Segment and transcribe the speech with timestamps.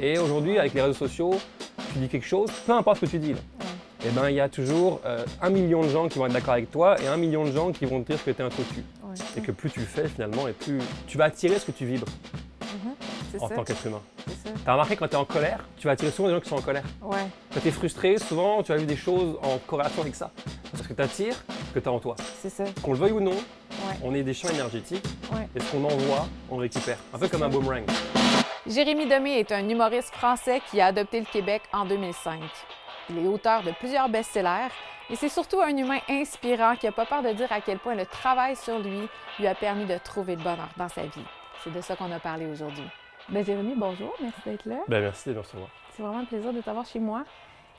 [0.00, 1.34] Et aujourd'hui, avec les réseaux sociaux,
[1.92, 3.38] tu dis quelque chose, peu importe ce que tu dis, là,
[4.04, 6.54] eh ben, il y a toujours euh, un million de gens qui vont être d'accord
[6.54, 8.50] avec toi et un million de gens qui vont te dire que tu es un
[8.50, 8.84] cocu.
[9.04, 9.14] Ouais.
[9.36, 11.86] Et que plus tu le fais finalement, et plus tu vas attirer ce que tu
[11.86, 12.06] vibres
[13.32, 13.54] C'est en ça.
[13.54, 14.02] tant qu'être humain.
[14.64, 16.56] T'as remarqué quand tu es en colère, tu vas attirer souvent des gens qui sont
[16.56, 16.84] en colère.
[17.02, 17.26] Ouais.
[17.54, 20.30] Quand tu es frustré, souvent tu as vu des choses en corrélation avec ça.
[20.72, 21.34] Parce que tu attires
[21.68, 22.16] ce que tu as en toi.
[22.42, 22.64] C'est ça.
[22.82, 23.96] Qu'on le veuille ou non, Ouais.
[24.02, 25.48] on est des champs énergétiques Ouais.
[25.54, 26.98] et ce qu'on envoie, on le récupère.
[27.14, 27.84] Un peu comme un boomerang.
[28.66, 32.40] Jérémy Demé est un humoriste français qui a adopté le Québec en 2005.
[33.10, 34.72] Il est auteur de plusieurs best-sellers
[35.08, 37.94] et c'est surtout un humain inspirant qui n'a pas peur de dire à quel point
[37.94, 39.08] le travail sur lui
[39.38, 41.24] lui a permis de trouver le bonheur dans sa vie.
[41.62, 42.84] C'est de ça qu'on a parlé aujourd'hui.
[43.28, 44.76] Ben Jérémy, bonjour, merci d'être là.
[44.88, 45.68] Ben merci de me recevoir.
[45.92, 47.22] C'est vraiment un plaisir de t'avoir chez moi.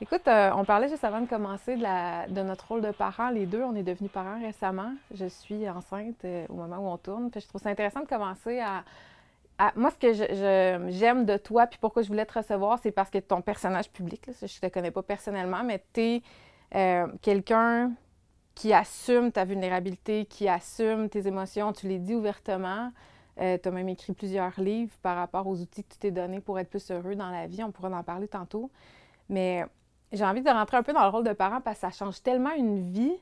[0.00, 3.30] Écoute, euh, on parlait juste avant de commencer de, la- de notre rôle de parents.
[3.30, 4.92] Les deux, on est devenus parents récemment.
[5.12, 7.30] Je suis enceinte euh, au moment où on tourne.
[7.34, 8.84] Je trouve ça intéressant de commencer à...
[9.58, 12.92] à- moi, ce que je- j'aime de toi, puis pourquoi je voulais te recevoir, c'est
[12.92, 16.22] parce que ton personnage public, là, je te connais pas personnellement, mais tu es
[17.22, 17.92] quelqu'un
[18.54, 21.72] qui assume ta vulnérabilité, qui assume tes émotions.
[21.72, 22.90] Tu les dis ouvertement.
[23.36, 26.58] tu as même écrit plusieurs livres par rapport aux outils que tu t'es donnés pour
[26.58, 27.62] être plus heureux dans la vie.
[27.62, 28.68] On pourra en parler tantôt.
[29.28, 29.64] Mais
[30.10, 32.20] j'ai envie de rentrer un peu dans le rôle de parent parce que ça change
[32.20, 33.14] tellement une vie.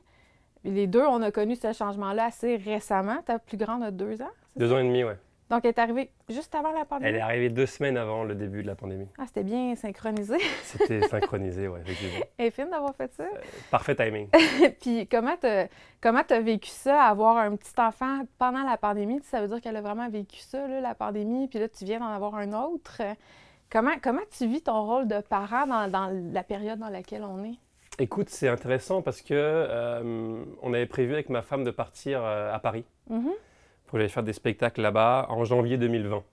[0.63, 3.21] Les deux, on a connu ce changement-là assez récemment.
[3.27, 4.31] Ta plus grande a deux ans.
[4.55, 4.73] Deux ça?
[4.75, 5.17] ans et demi, ouais.
[5.49, 7.09] Donc, elle est arrivée juste avant la pandémie.
[7.09, 9.07] Elle est arrivée deux semaines avant le début de la pandémie.
[9.17, 10.37] Ah, c'était bien synchronisé.
[10.63, 12.25] C'était synchronisé, ouais, effectivement.
[12.37, 13.23] Est fine d'avoir fait ça.
[13.71, 14.27] Parfait timing.
[14.81, 15.67] Puis comment t'as
[16.01, 19.21] comment t'as vécu ça, avoir un petit enfant pendant la pandémie?
[19.23, 21.99] Ça veut dire qu'elle a vraiment vécu ça, là, la pandémie, puis là, tu viens
[21.99, 23.01] d'en avoir un autre.
[23.69, 27.43] Comment, comment tu vis ton rôle de parent dans, dans la période dans laquelle on
[27.45, 27.55] est?
[27.99, 32.53] Écoute, c'est intéressant parce que euh, on avait prévu avec ma femme de partir euh,
[32.53, 33.31] à Paris Mhm.
[33.87, 36.23] Pour aller faire des spectacles là-bas en janvier 2020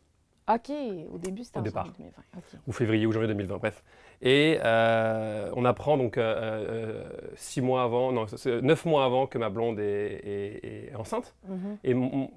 [0.47, 0.71] OK.
[1.11, 1.87] Au début, c'était en départ.
[1.87, 2.23] janvier 2020.
[2.37, 2.61] OK.
[2.67, 3.83] ou février ou janvier 2020, bref.
[4.21, 8.27] Et euh, on apprend donc euh, euh, six mois avant, non,
[8.63, 11.35] neuf mois avant que ma blonde est, est- est enceinte.
[11.49, 11.79] Mhm.
[11.83, 11.95] Et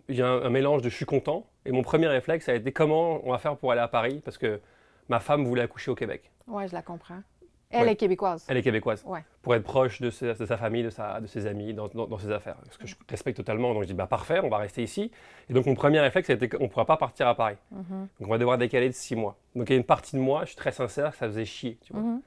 [0.10, 1.46] il y a un, un mélange de je suis content.
[1.66, 4.22] Et mon premier réflexe, ça a été comment on va faire pour aller à Paris
[4.24, 4.62] parce que
[5.10, 6.32] ma femme voulait accoucher au Québec.
[6.48, 7.20] Ouais, je la comprends.
[7.70, 7.92] Elle Ouais.
[7.92, 8.46] est québécoise.
[8.48, 9.04] Elle est québécoise.
[9.06, 9.24] Ouais.
[9.42, 12.08] Pour être proche de, ses- de sa famille, de, sa, de ses amis, dans, dans-
[12.08, 12.56] dans ses affaires.
[12.72, 13.74] Ce que je respecte totalement.
[13.74, 15.12] Donc je dis, bah parfait, on va rester ici.
[15.50, 17.58] Et donc mon premier réflexe, été qu'on ne pourra pas partir à Paris.
[17.72, 18.08] Mhm.
[18.20, 19.36] Donc on va devoir décaler de six mois.
[19.56, 21.78] Donc il y a une partie de moi, je suis très sincère, ça faisait chier.
[21.84, 22.02] Tu vois.
[22.02, 22.22] Mhm.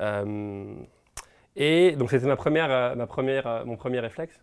[0.00, 0.74] Euh,
[1.56, 4.40] et donc c'était ma première, euh, ma première, euh, mon premier réflexe.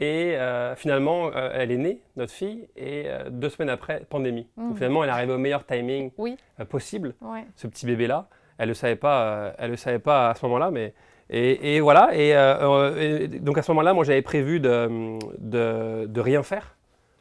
[0.00, 0.36] Et
[0.74, 4.48] finalement, elle est née, notre fille, et deux semaines après, pandémie.
[4.56, 6.36] Donc finalement, elle est arrivée au meilleur timing Oui.
[6.68, 7.44] possible, Ouais.
[7.54, 8.26] ce petit bébé-là.
[8.58, 10.94] Elle ne le savait pas, euh, elle le savait pas à ce moment-là, mais
[11.30, 12.10] et, et voilà.
[12.14, 16.42] Et, euh, euh, et donc à ce moment-là, moi, j'avais prévu de, de, de rien
[16.42, 16.76] faire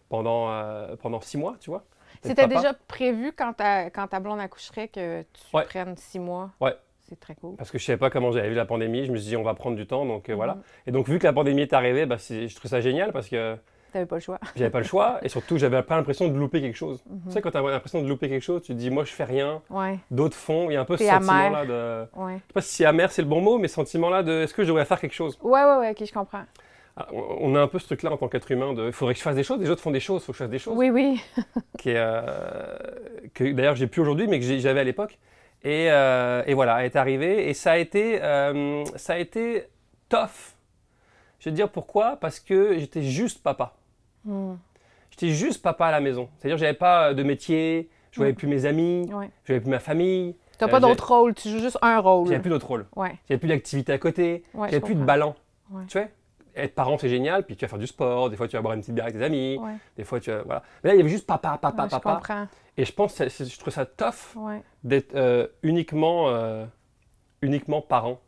[0.09, 1.83] pendant euh, pendant six mois, tu vois.
[2.21, 5.63] C'était déjà prévu quand ta, quand ta blonde accoucherait que tu Ouais.
[5.65, 6.51] prennes six mois?
[6.61, 6.75] Ouais.
[7.09, 7.55] C'est très cool.
[7.57, 9.43] Parce que je savais pas comment j'avais vu la pandémie, je me suis dit on
[9.43, 10.55] va prendre du temps, donc euh, voilà.
[10.55, 10.61] Mhm.
[10.87, 13.57] Et donc vu que la pandémie est arrivée, bah, je trouve ça génial parce que
[13.93, 14.39] T'avais pas le choix.
[14.55, 17.01] j'avais pas le choix et surtout j'avais pas l'impression de louper quelque chose.
[17.09, 17.21] Mhm.
[17.27, 19.11] Tu sais quand tu as l'impression de louper quelque chose, tu te dis moi je
[19.11, 21.51] fais rien, Ouais, d'autres font, il y a un peu ce T'es sentiment amer.
[21.51, 22.33] là de ouais.
[22.33, 24.53] je sais pas si amer c'est le bon mot mais ce sentiment là de est-ce
[24.53, 25.37] que je devrais faire quelque chose?
[25.41, 26.43] Ouais, ouais, ouais, ok, je comprends.
[26.97, 29.13] Ah, On a un peu ce truc là en tant qu'être humain de il faudrait
[29.13, 30.49] que je fasse des choses, les autres font des choses, il faut que je fasse
[30.51, 31.21] des choses Oui, oui.
[31.79, 32.75] qui est, euh,
[33.33, 35.17] que d'ailleurs j'ai plus aujourd'hui, mais que j'avais à l'époque.
[35.63, 39.63] Et, euh, et voilà, elle est arrivée et ça a été, euh, ça a été
[40.09, 40.53] tough.
[41.39, 43.73] Je vais te dire pourquoi, parce que j'étais juste papa.
[44.25, 44.55] Hmm.
[45.11, 46.29] J'étais juste papa à la maison.
[46.37, 48.35] C'est-à-dire j'avais pas de métier, je voyais Mm.
[48.35, 49.29] plus mes amis, Ouais.
[49.43, 52.27] je voyais plus ma famille, T'as Euh, pas d'autre rôle, tu joues juste un rôle.
[52.27, 52.85] j'avais plus d'autre rôle.
[52.95, 54.69] Ouais, J'avais plus d'activité à côté, ouais.
[54.69, 55.33] j'avais plus de ballon.
[55.71, 55.83] Ouais.
[55.87, 56.07] Tu vois
[56.55, 58.75] être parent, c'est génial, puis tu vas faire du sport, des fois tu vas boire
[58.75, 59.59] une petite bière avec tes amis,
[59.97, 60.61] des fois tu vas, voilà.
[60.83, 62.15] Mais là, il y avait juste papa, papa, ouais, je papa.
[62.17, 62.47] comprends.
[62.77, 64.37] Et je pense, que je trouve ça tough
[64.83, 66.65] d'être euh, uniquement, euh,
[67.41, 68.19] uniquement parent.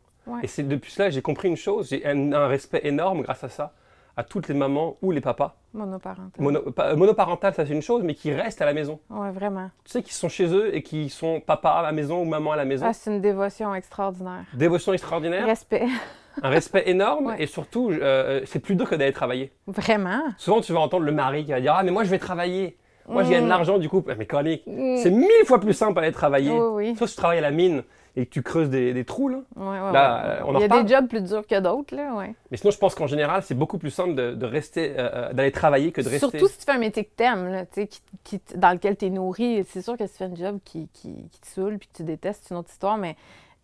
[0.42, 3.48] Et c'est depuis cela, j'ai compris une chose, j'ai un, un respect énorme grâce à
[3.48, 3.72] ça,
[4.16, 5.56] à toutes les mamans ou les papas.
[5.74, 6.30] monoparental.
[6.42, 8.98] Mono, euh, monoparental, ça c'est une chose, mais qui restent à la maison.
[9.10, 9.70] Ouais, vraiment.
[9.84, 12.52] Tu sais, qui sont chez eux et qui sont papa à la maison ou maman
[12.52, 12.86] à la maison.
[12.88, 14.44] Ah, c'est une dévotion extraordinaire.
[14.54, 15.84] Dévotion extraordinaire, Respect.
[16.42, 17.42] un respect énorme, Ouais.
[17.42, 19.52] et surtout, euh, c'est plus dur que d'aller travailler.
[19.66, 20.22] Vraiment?
[20.38, 22.78] Souvent, tu vas entendre le mari qui va dire Ah, mais moi je vais travailler.
[23.08, 23.50] Moi, je gagne de Mm.
[23.50, 24.10] l'argent du couple.
[24.12, 24.96] Ah, Mais conique, Mm.
[24.96, 26.50] c'est mille fois plus simple d'aller travailler.
[26.50, 26.96] Oui, oui.
[26.98, 27.84] Sauf si tu travailles à la mine
[28.18, 29.38] et que tu creuses des, des trous, là.
[29.56, 30.30] Ouais, ouais, Là, ouais.
[30.30, 32.34] euh, on Il y a des jobs plus durs que d'autres, là, ouais.
[32.50, 35.32] Mais sinon, je pense qu'en général, c'est beaucoup plus simple de, de rester, euh, euh,
[35.34, 36.20] d'aller travailler que de rester.
[36.30, 37.88] Surtout si tu fais un métier que t'aimes, là, qui,
[38.24, 39.64] qui dans lequel tu es nourri.
[39.68, 41.96] C'est sûr que si tu fais un job qui, qui, qui te saoule puis que
[41.98, 43.16] tu détestes, c'est une autre histoire, mais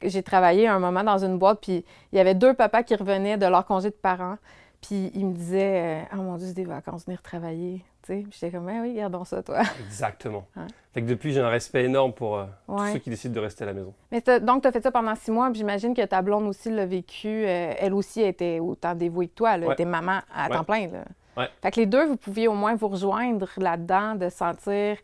[0.03, 3.39] j'ai travaillé un moment dans une boîte, puis il y avait deux papas qui revenaient
[3.39, 4.37] de leur congé de parents.
[4.83, 7.85] Puis il me disait, euh, oh mon Dieu, c'est des vacances, venir travailler.
[8.03, 9.61] Tu sais, Puis j'étais comme, Ah oui, gardons ça, toi.
[9.87, 10.45] Exactement.
[10.93, 13.63] Fait que depuis, j'ai un respect énorme pour euh, tous ceux qui décident de rester
[13.63, 13.95] à la maison.
[14.11, 16.69] Mais donc, tu as fait ça pendant six mois, puis j'imagine que ta blonde aussi
[16.71, 17.29] l'a vécu.
[17.29, 19.55] euh, elle aussi était autant dévouée que toi.
[19.55, 19.75] Elle Ouais.
[19.75, 20.57] était maman à Ouais.
[20.57, 20.89] temps plein.
[20.89, 21.49] Là.
[21.63, 24.97] Fait que les deux, vous pouviez au moins vous rejoindre là-dedans, de sentir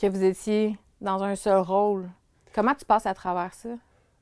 [0.00, 2.08] que vous étiez dans un seul rôle.
[2.54, 3.68] Comment tu passes à travers ça?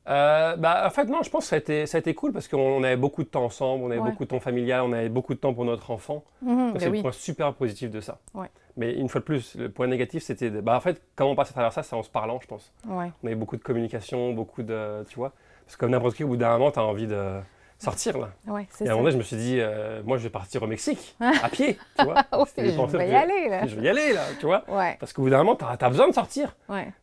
[0.06, 2.32] Euh, bah, en fait, non, je pense que ça a été, ça a été cool
[2.32, 4.10] parce qu'on on avait beaucoup de temps ensemble, on avait Ouais.
[4.10, 6.24] beaucoup de temps familial, on avait beaucoup de temps pour notre enfant.
[6.42, 6.98] Mhm, ben c'est oui.
[6.98, 8.18] le point super positif de ça.
[8.34, 8.48] Ouais.
[8.76, 10.50] Mais une fois de plus, le point négatif, c'était.
[10.50, 12.72] Bah, en fait, comment on passe à travers ça, c'est en se parlant, je pense.
[12.86, 13.10] Ouais.
[13.22, 15.04] On avait beaucoup de communication, beaucoup de.
[15.08, 15.32] Tu vois
[15.64, 17.40] Parce que comme n'importe qui, au bout d'un moment, tu as envie de
[17.78, 18.30] sortir, là.
[18.46, 20.62] Ouais, Et à un moment donné, je me suis dit, euh, moi, je vais partir
[20.62, 22.14] au Mexique, à pied, tu vois
[22.56, 23.66] je vais y que- aller, là.
[23.66, 25.88] Je vais y aller, là, tu vois Ouais, Parce qu'au bout d'un moment, tu as,
[25.88, 26.54] besoin de sortir.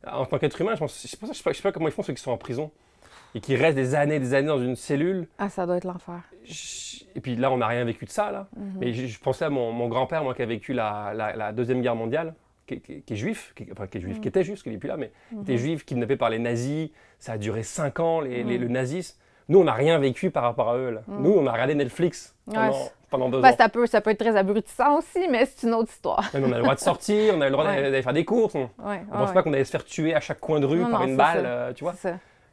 [0.07, 1.87] En tant qu'être humain, je pense, ça que je sais pas, je sais pas comment
[1.87, 2.71] ils font ceux qui sont en prison
[3.35, 5.27] et qui restent des années et des années dans une cellule.
[5.39, 6.19] Ah, ça doit être l'enfer.
[7.15, 8.47] Et puis là, on n'a rien vécu de ça, là.
[8.55, 8.73] Mhm.
[8.79, 11.51] Mais je, je pensais à mon, mon grand-père, moi, qui a vécu la, la- la
[11.51, 12.33] Deuxième Guerre mondiale,
[12.67, 14.21] qui, qui- qui est juif, qui, enfin, qui est juif, Mhm.
[14.21, 15.41] qui était juif, parce qu'il n'est plus là, mais qui Mhm.
[15.41, 16.89] était juif, kidnappé par les nazis.
[17.19, 18.63] Ça a duré cinq ans, les- les- Mhm.
[18.63, 19.17] le nazisme.
[19.49, 21.01] Nous, on n'a rien vécu par rapport à eux, là.
[21.07, 21.23] Mhm.
[21.23, 23.55] Nous, on a regardé Netflix pendant, Ouais, pendant deux Ben, ans.
[23.57, 26.29] ça, peut, ça peut être très abrutissant aussi, mais c'est une autre histoire.
[26.33, 27.81] Même on a le droit de sortir, on a le droit Ouais.
[27.81, 28.55] d'aller faire des courses.
[28.55, 30.89] On ne pense pas qu'on allait se faire tuer à chaque coin de rue Non,
[30.91, 31.93] par non, une balle, euh, tu vois.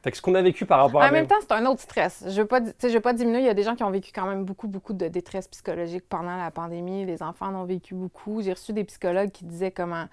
[0.02, 1.80] Fait que ce qu'on a vécu par rapport à En même temps, c'est un autre
[1.80, 2.24] stress.
[2.28, 3.40] Je veux pas, je veux pas diminuer.
[3.40, 6.04] Il y a des gens qui ont vécu quand même beaucoup, beaucoup de détresse psychologique
[6.08, 7.04] pendant la pandémie.
[7.04, 8.40] Les enfants en ont vécu beaucoup.
[8.40, 10.04] J'ai reçu des psychologues qui disaient comment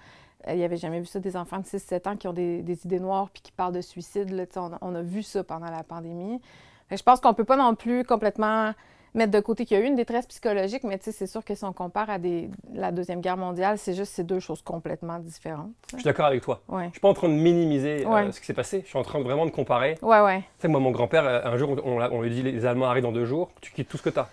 [0.48, 2.84] euh, ils n'avaient jamais vu ça, des enfants de 6-7 ans qui ont des, des
[2.84, 4.30] idées noires puis qui parlent de suicide.
[4.30, 6.40] Là, on, a- on a vu ça pendant la pandémie.
[6.88, 8.72] Fait que je pense qu'on peut pas non plus complètement
[9.16, 11.64] mettre de côté qu'il y a eu une détresse psychologique, mais c'est sûr que si
[11.64, 15.70] on compare à des, la Deuxième Guerre mondiale, c'est juste ces deux choses complètement différentes.
[15.90, 16.60] Je suis d'accord avec toi.
[16.68, 16.86] Ouais.
[16.86, 18.32] Je suis pas en train de minimiser euh, Ouais.
[18.32, 18.82] ce qui s'est passé.
[18.84, 19.96] Je suis en train de vraiment de comparer.
[20.02, 20.40] Ouais, ouais.
[20.40, 23.12] Tu sais, moi, mon grand-père, euh, un jour, on, lui dit les Allemands arrivent dans
[23.12, 24.28] deux jours, tu quittes tout ce que tu as.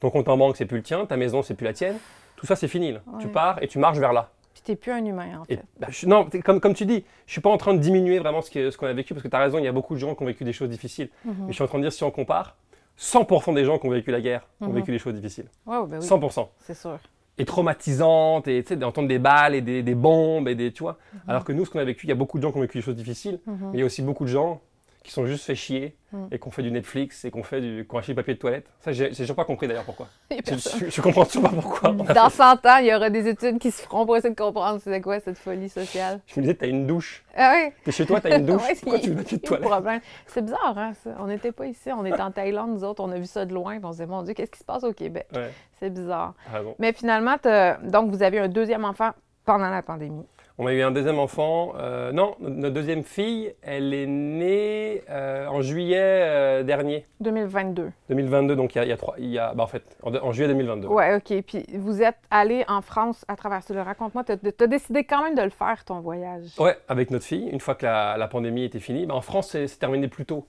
[0.00, 1.96] Ton compte en banque, c'est plus le tien, ta maison, c'est plus la tienne.
[2.36, 2.92] Tout ça, c'est fini.
[2.92, 3.00] là.
[3.20, 4.28] Tu pars et tu marches vers là.
[4.52, 5.62] Puis t'es plus un humain, en Et, fait.
[5.78, 8.40] bah, je- non, comme, comme tu dis, je suis pas en train de diminuer vraiment
[8.42, 10.14] ce qu'on a vécu, parce que tu as raison, il y a beaucoup de gens
[10.14, 11.08] qui ont vécu des choses difficiles.
[11.24, 11.34] Mhm.
[11.40, 12.56] Mais je suis en train de dire, si on compare,
[12.98, 14.74] 100% des gens qui ont vécu la guerre ont Mhm.
[14.76, 15.48] vécu des choses difficiles.
[15.66, 16.48] Ouais, ouais, ben oui, 100%.
[16.60, 16.98] c'est sûr.
[17.38, 20.96] Et traumatisantes, et d'entendre des balles et des, des bombes, et des, tu vois.
[21.28, 22.62] Alors que nous, ce qu'on a vécu, il y a beaucoup de gens qui ont
[22.62, 23.56] vécu des choses difficiles, Mhm.
[23.64, 24.62] mais il y a aussi beaucoup de gens
[25.06, 26.28] qui sont juste fait chier Mhm.
[26.30, 28.16] et qui ont fait du Netflix et qui ont fait du, qui ont acheté du
[28.16, 28.66] papier de toilette.
[28.80, 30.06] Ça, j'ai toujours pas compris d'ailleurs pourquoi.
[30.30, 31.88] Je, je- je comprends toujours pas pourquoi.
[31.90, 34.32] a Dans fait- 100 ans, il y aura des études qui se feront pour essayer
[34.34, 36.20] de comprendre c'est quoi cette folie sociale.
[36.26, 37.24] Je me disais, t'as une douche.
[37.36, 38.62] Ah oui, T'es chez toi, t'as une douche.
[38.68, 40.02] Ouais, pourquoi tu veux papier de toilette?
[40.26, 41.10] C'est bizarre, hein, ça.
[41.20, 43.52] On n'était pas ici, on était en Thaïlande, nous autres, on a vu ça de
[43.54, 45.26] loin, on se disait, mon Dieu, qu'est-ce qui se passe au Québec?
[45.34, 45.50] Ouais,
[45.80, 46.34] C'est bizarre.
[46.52, 46.74] raison.
[46.78, 47.36] Mais finalement,
[47.82, 49.10] donc vous avez un deuxième enfant
[49.44, 50.24] pendant la pandémie.
[50.58, 51.74] On a eu un deuxième enfant.
[51.78, 57.90] euh, non, notre deuxième fille, elle est née euh, en juillet euh, dernier, 2022.
[58.08, 58.56] 2022.
[58.56, 59.14] Donc il y a, il y a trois.
[59.18, 60.88] Il y a, bah, en fait, en, en juillet 2022.
[60.88, 61.42] Ouais, OK.
[61.46, 63.84] Puis vous êtes allé en France à travers ça.
[63.84, 66.44] Raconte-moi, t'as as décidé quand même de le faire, ton voyage.
[66.58, 69.04] Ouais, avec notre fille, une fois que la, la pandémie était finie.
[69.04, 70.46] Bah, en France, c'est terminé plus tôt.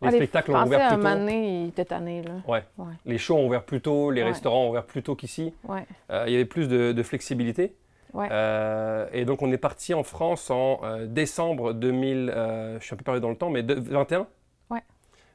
[0.00, 1.02] Les Ah, spectacles ont ouvert un plus tôt.
[1.02, 2.32] moment donné, il était tanné, là.
[2.48, 2.62] Ouais.
[2.78, 2.94] Ouais.
[3.04, 4.28] Les shows ont ouvert plus tôt, les Ouais.
[4.28, 5.52] restaurants ont ouvert plus tôt qu'ici.
[5.68, 5.84] Ouais.
[6.26, 7.74] Il y avait plus de, de flexibilité.
[8.12, 8.28] Ouais.
[8.30, 12.94] Euh, et donc on est parti en France en euh, décembre 2000, euh, je suis
[12.94, 14.26] un peu perdu dans le temps, mais de- 21
[14.70, 14.82] Ouais.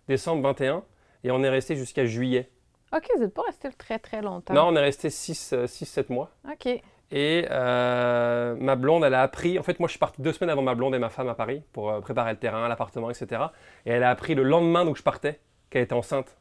[0.08, 0.84] Décembre 21.
[1.24, 2.50] Et on est resté jusqu'à juillet.
[2.96, 4.54] OK, vous n'êtes pas resté très, très longtemps.
[4.54, 6.30] Non, on est resté 6-7 mois.
[6.50, 6.68] OK.
[7.12, 9.58] Et euh, ma blonde, elle a appris.
[9.60, 11.36] En fait, moi, je suis parti deux semaines avant ma blonde et ma femme à
[11.36, 13.42] Paris pour euh, préparer le terrain, l'appartement, etc.
[13.86, 16.38] Et elle a appris le lendemain où je partais qu'elle était enceinte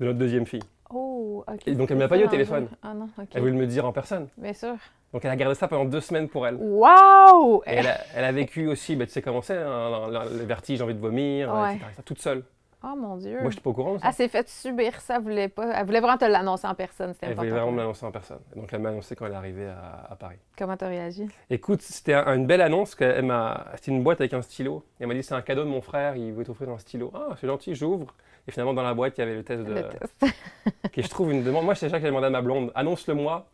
[0.00, 0.62] de notre deuxième fille.
[0.90, 1.66] Oh, OK.
[1.66, 2.68] Et donc, elle me l'a pas dit au téléphone.
[2.82, 3.28] Ah non, OK.
[3.34, 4.28] Elle voulait me le dire en personne.
[4.36, 4.74] Bien sûr.
[5.12, 6.54] Donc, elle a gardé ça pendant deux semaines pour elle.
[6.54, 10.80] Et elle a, elle a vécu aussi, bah, tu sais comment c'est, hein, le, vertige,
[10.82, 11.74] envie de vomir, Ouais.
[11.76, 12.44] etc., toute seule.
[12.84, 13.32] Oh mon Dieu.
[13.40, 14.08] Moi, je n'étais pas au courant ça.
[14.08, 15.70] Elle s'est fait subir ça, elle voulait pas.
[15.72, 18.40] Elle voulait vraiment te l'annoncer en personne, c'était elle voulait vraiment me l'annoncer en personne.
[18.56, 20.38] Donc, elle m'a annoncé quand elle est arrivée à, à Paris.
[20.58, 21.28] Comment t'as réagi?
[21.48, 22.98] Écoute, c'était un- une belle annonce.
[22.98, 24.84] m'a- C'était une boîte avec un stylo.
[24.98, 27.12] Elle m'a dit c'est un cadeau de mon frère, il veut t'offrir un stylo.
[27.14, 28.12] Ah, c'est gentil, j'ouvre.
[28.48, 29.72] Et finalement, dans la boîte, il y avait le test de.
[29.74, 30.14] Le test.
[30.92, 31.64] que je trouve une demande.
[31.64, 32.72] Moi, c'est ça que j'ai demandé à ma blonde.
[32.74, 33.46] Annonce-le-moi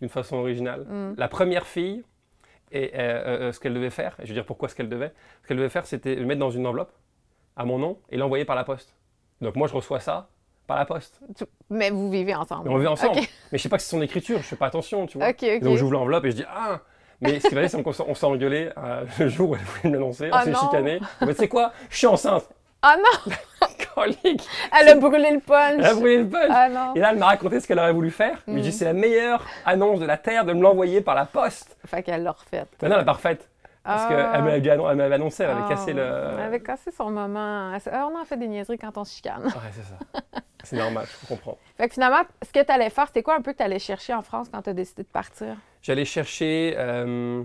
[0.00, 0.82] d'une façon originale.
[0.88, 1.14] Mm.
[1.16, 2.02] La première fille,
[2.72, 5.12] et euh, euh, ce qu'elle devait faire, et je veux dire pourquoi ce qu'elle devait,
[5.42, 6.92] ce qu'elle devait faire, c'était le mettre dans une enveloppe
[7.56, 8.94] à mon nom et l'envoyer par la poste.
[9.40, 10.28] Donc moi, je reçois ça
[10.66, 11.20] par la poste.
[11.68, 12.68] Mais vous vivez ensemble.
[12.68, 13.20] Et on vit ensemble.
[13.50, 15.30] Mais je sais pas que c'est son écriture, je fais pas attention, tu vois.
[15.30, 15.42] OK.
[15.42, 15.62] ok.
[15.62, 16.80] Donc j'ouvre l'enveloppe et je dis ah
[17.20, 19.92] mais ce qui va c'est qu'on s'est- engueulé euh, le jour où elle voulait me
[19.94, 21.00] l'annoncer, on Ah s'est chicané.
[21.20, 21.72] Mais tu sais quoi?
[21.90, 22.48] Je suis enceinte
[22.82, 23.32] Ah non!
[24.04, 25.74] Colique Elle a brûlé le punch!
[25.78, 26.94] Elle a brûlé le punch Ah non!
[26.94, 28.42] Et là, elle m'a raconté ce qu'elle aurait voulu faire.
[28.46, 31.14] Je lui ai dit c'est la meilleure annonce de la Terre de me l'envoyer par
[31.14, 31.76] la poste.
[31.86, 32.68] Fait qu'elle l'a refaite.
[32.80, 33.48] Maintenant, elle est parfaite.
[33.82, 34.08] Parce Ah.
[34.08, 35.68] qu'elle m'avait elle m'avait annoncé, elle avait Ah.
[35.70, 36.02] cassé le.
[36.02, 37.72] Elle avait cassé son moment.
[37.90, 39.42] Ah, on en fait des niaiseries quand on se chicane.
[39.44, 40.30] Ouais, c'est ça.
[40.64, 41.56] C'est normal, je comprends.
[41.78, 43.78] Fait que finalement, ce que tu allais faire, c'était quoi un peu que tu allais
[43.78, 45.56] chercher en France quand tu as décidé de partir?
[45.80, 47.42] J'allais chercher, euh,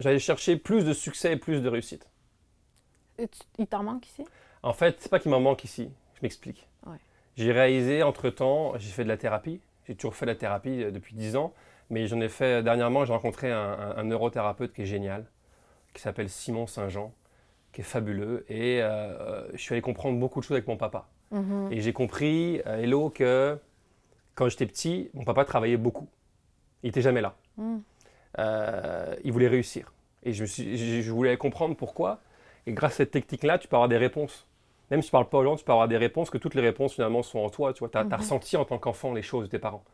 [0.00, 2.06] j'allais chercher plus de succès et plus de réussite.
[3.18, 4.24] Et tu- il t'en manque ici?
[4.62, 5.90] En fait, c'est pas qu'il m'en manque ici.
[6.14, 6.68] Je m'explique.
[6.86, 6.96] Ouais.
[7.36, 9.60] J'ai réalisé entre-temps, j'ai fait de la thérapie.
[9.86, 11.52] J'ai toujours fait de la thérapie euh, depuis 10 ans.
[11.88, 15.24] Mais j'en ai fait dernièrement, j'ai rencontré un, un- un neurothérapeute qui est génial,
[15.92, 17.12] qui s'appelle Simon Saint-Jean,
[17.72, 18.44] qui est fabuleux.
[18.48, 21.08] Et euh, je suis allé comprendre beaucoup de choses avec mon papa.
[21.32, 21.68] Mhm.
[21.72, 23.58] Et j'ai compris, euh, Hello, que
[24.36, 26.08] quand j'étais petit, mon papa travaillait beaucoup.
[26.82, 27.34] Il n'était jamais là.
[27.56, 27.82] Mhm.
[28.38, 29.92] Euh, il voulait réussir.
[30.22, 32.20] Et je, me suis, je, je voulais comprendre pourquoi.
[32.66, 34.46] Et grâce à cette technique-là, tu peux avoir des réponses.
[34.90, 36.94] Même si tu parles pas gens, tu peux avoir des réponses, que toutes les réponses
[36.94, 37.72] finalement sont en toi.
[37.72, 38.12] Tu vois, as, Mhm.
[38.14, 39.84] ressenti en tant qu'enfant les choses de tes parents.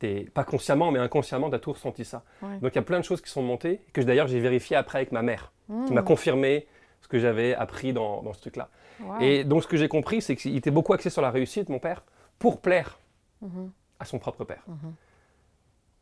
[0.00, 2.22] T'es- pas consciemment, mais inconsciemment, tu as tout ressenti ça.
[2.42, 2.58] Ouais.
[2.60, 4.98] Donc il y a plein de choses qui sont montées, que d'ailleurs j'ai vérifié après
[4.98, 5.52] avec ma mère,
[5.86, 6.66] qui m'a confirmé
[7.00, 8.68] ce que j'avais appris dans, dans ce truc-là.
[9.02, 9.20] Wow.
[9.20, 11.78] Et donc ce que j'ai compris, c'est qu'il était beaucoup axé sur la réussite, mon
[11.78, 12.02] père,
[12.38, 12.98] pour plaire
[13.42, 13.70] Mhm.
[14.00, 14.64] à son propre père.
[14.66, 14.94] Mhm.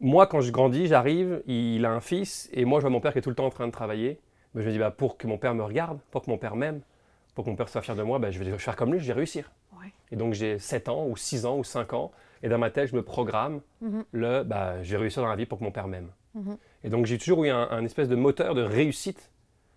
[0.00, 3.12] Moi, quand je grandis, j'arrive, il a un fils, et moi, je vois mon père
[3.12, 4.20] qui est tout le temps en train de travailler.
[4.54, 6.54] Mais je me dis, bah, pour que mon père me regarde, pour que mon père
[6.56, 6.80] m'aime,
[7.38, 9.06] pour que mon père soit fier de moi, bah, je vais faire comme lui, je
[9.06, 9.52] vais réussir.
[9.80, 9.92] Ouais.
[10.10, 12.10] Et donc, j'ai 7 ans, ou 6 ans, ou 5 ans,
[12.42, 14.04] et dans ma tête, je me programme Mhm.
[14.10, 16.08] le, bah, je vais réussir dans la vie pour que mon père m'aime.
[16.34, 16.56] Mhm.
[16.82, 19.30] Et donc, j'ai toujours eu un, un espèce de moteur de réussite,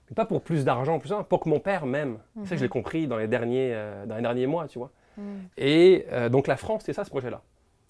[0.10, 2.18] mais pas pour plus d'argent, plus ça, pour que mon père m'aime.
[2.38, 4.80] C'est ça que je l'ai compris dans les derniers, euh, dans les derniers mois, tu
[4.80, 4.89] vois.
[5.18, 5.24] Mhm.
[5.58, 7.44] Et euh, donc, la France, c'est ça, ce projet-là.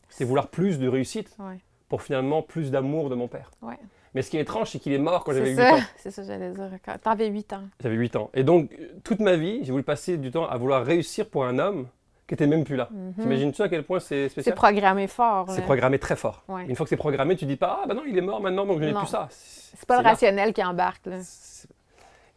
[0.09, 1.59] C'est vouloir plus de réussite Ouais.
[1.87, 3.51] pour finalement plus d'amour de mon père.
[3.61, 3.77] Ouais.
[4.13, 5.79] Mais ce qui est étrange, c'est qu'il est mort quand j'avais C'est 8 ça, ans.
[5.97, 6.69] c'est ça j'allais dire.
[7.01, 7.63] T'avais 8 ans.
[7.81, 8.29] J'avais 8 ans.
[8.33, 8.69] Et donc,
[9.03, 11.87] toute ma vie, j'ai voulu passer du temps à vouloir réussir pour un homme
[12.27, 12.89] qui était même plus là.
[12.91, 13.13] Mhm.
[13.21, 15.49] T'imagines-tu à quel point c'est C'est spécial programmé fort.
[15.51, 16.43] C'est programmé très fort.
[16.47, 16.65] Ouais.
[16.67, 18.65] Une fois que c'est programmé, tu dis pas Ah, bah non, il est mort maintenant,
[18.65, 19.27] donc je n'ai plus ça.
[19.31, 20.09] C'est pas le là.
[20.09, 21.05] rationnel qui embarque.
[21.05, 21.17] Là.
[21.21, 21.67] C'est-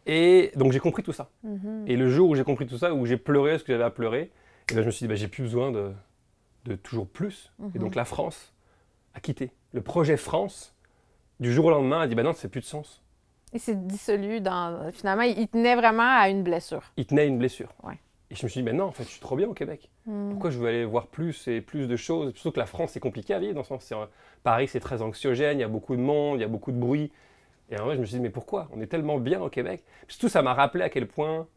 [0.05, 1.29] Et donc, j'ai compris tout ça.
[1.43, 1.85] Mhm.
[1.87, 3.89] Et le jour où j'ai compris tout ça, où j'ai pleuré ce que j'avais à
[3.89, 4.31] pleurer,
[4.69, 5.91] et ben, je me suis dit bah, J'ai plus besoin de,
[6.65, 7.51] de toujours plus.
[7.59, 7.71] Et Mhm.
[7.83, 8.53] donc, la France
[9.13, 9.51] a quitté.
[9.73, 10.74] Le projet France,
[11.39, 13.01] du jour au lendemain, a dit Bah non, c'est plus de sens.
[13.53, 14.91] Il s'est dissolu dans.
[14.91, 16.83] Finalement, il tenait vraiment à une blessure.
[16.97, 17.69] il tenait une blessure.
[17.83, 17.97] Ouais.
[18.31, 19.89] Et je me suis dit, mais non, en fait, je suis trop bien au Québec.
[20.07, 20.31] Mhm.
[20.31, 22.33] Pourquoi je veux aller voir plus et plus de choses?
[22.33, 24.05] Surtout que la France, c'est compliqué à vivre, dans le sens, euh,
[24.43, 26.77] Paris, c'est très anxiogène, il y a beaucoup de monde, il y a beaucoup de
[26.77, 27.11] bruit.
[27.69, 28.67] Et en vrai, je me suis dit, mais pourquoi?
[28.75, 29.83] On est tellement bien au Québec.
[30.07, 31.47] Puis Surtout, ça m'a rappelé à quel point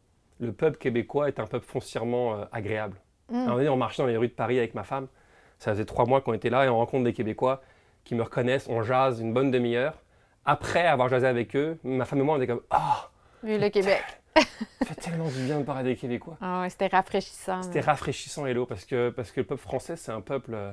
[0.40, 2.98] le peuple québécois est un peuple foncièrement euh, agréable.
[3.30, 3.34] Mhm.
[3.34, 5.08] À un moment donné, on marchait dans les rues de Paris avec ma femme.
[5.58, 7.62] Ça faisait trois mois qu'on était là et on rencontre des Québécois
[8.08, 9.92] qui me reconnaissent, on jase une bonne demi-heure.
[10.46, 13.10] Après avoir jasé avec eux, ma femme et moi, on était comme, ah,
[13.42, 14.02] Vive le Québec.
[14.34, 16.36] ça fait tellement du bien de parler des Québécois.
[16.40, 17.62] Ah ouais, c'était rafraîchissant.
[17.62, 17.86] C'était là.
[17.86, 20.52] rafraîchissant, Hello, parce que, parce que le peuple français, c'est un peuple.
[20.54, 20.72] euh,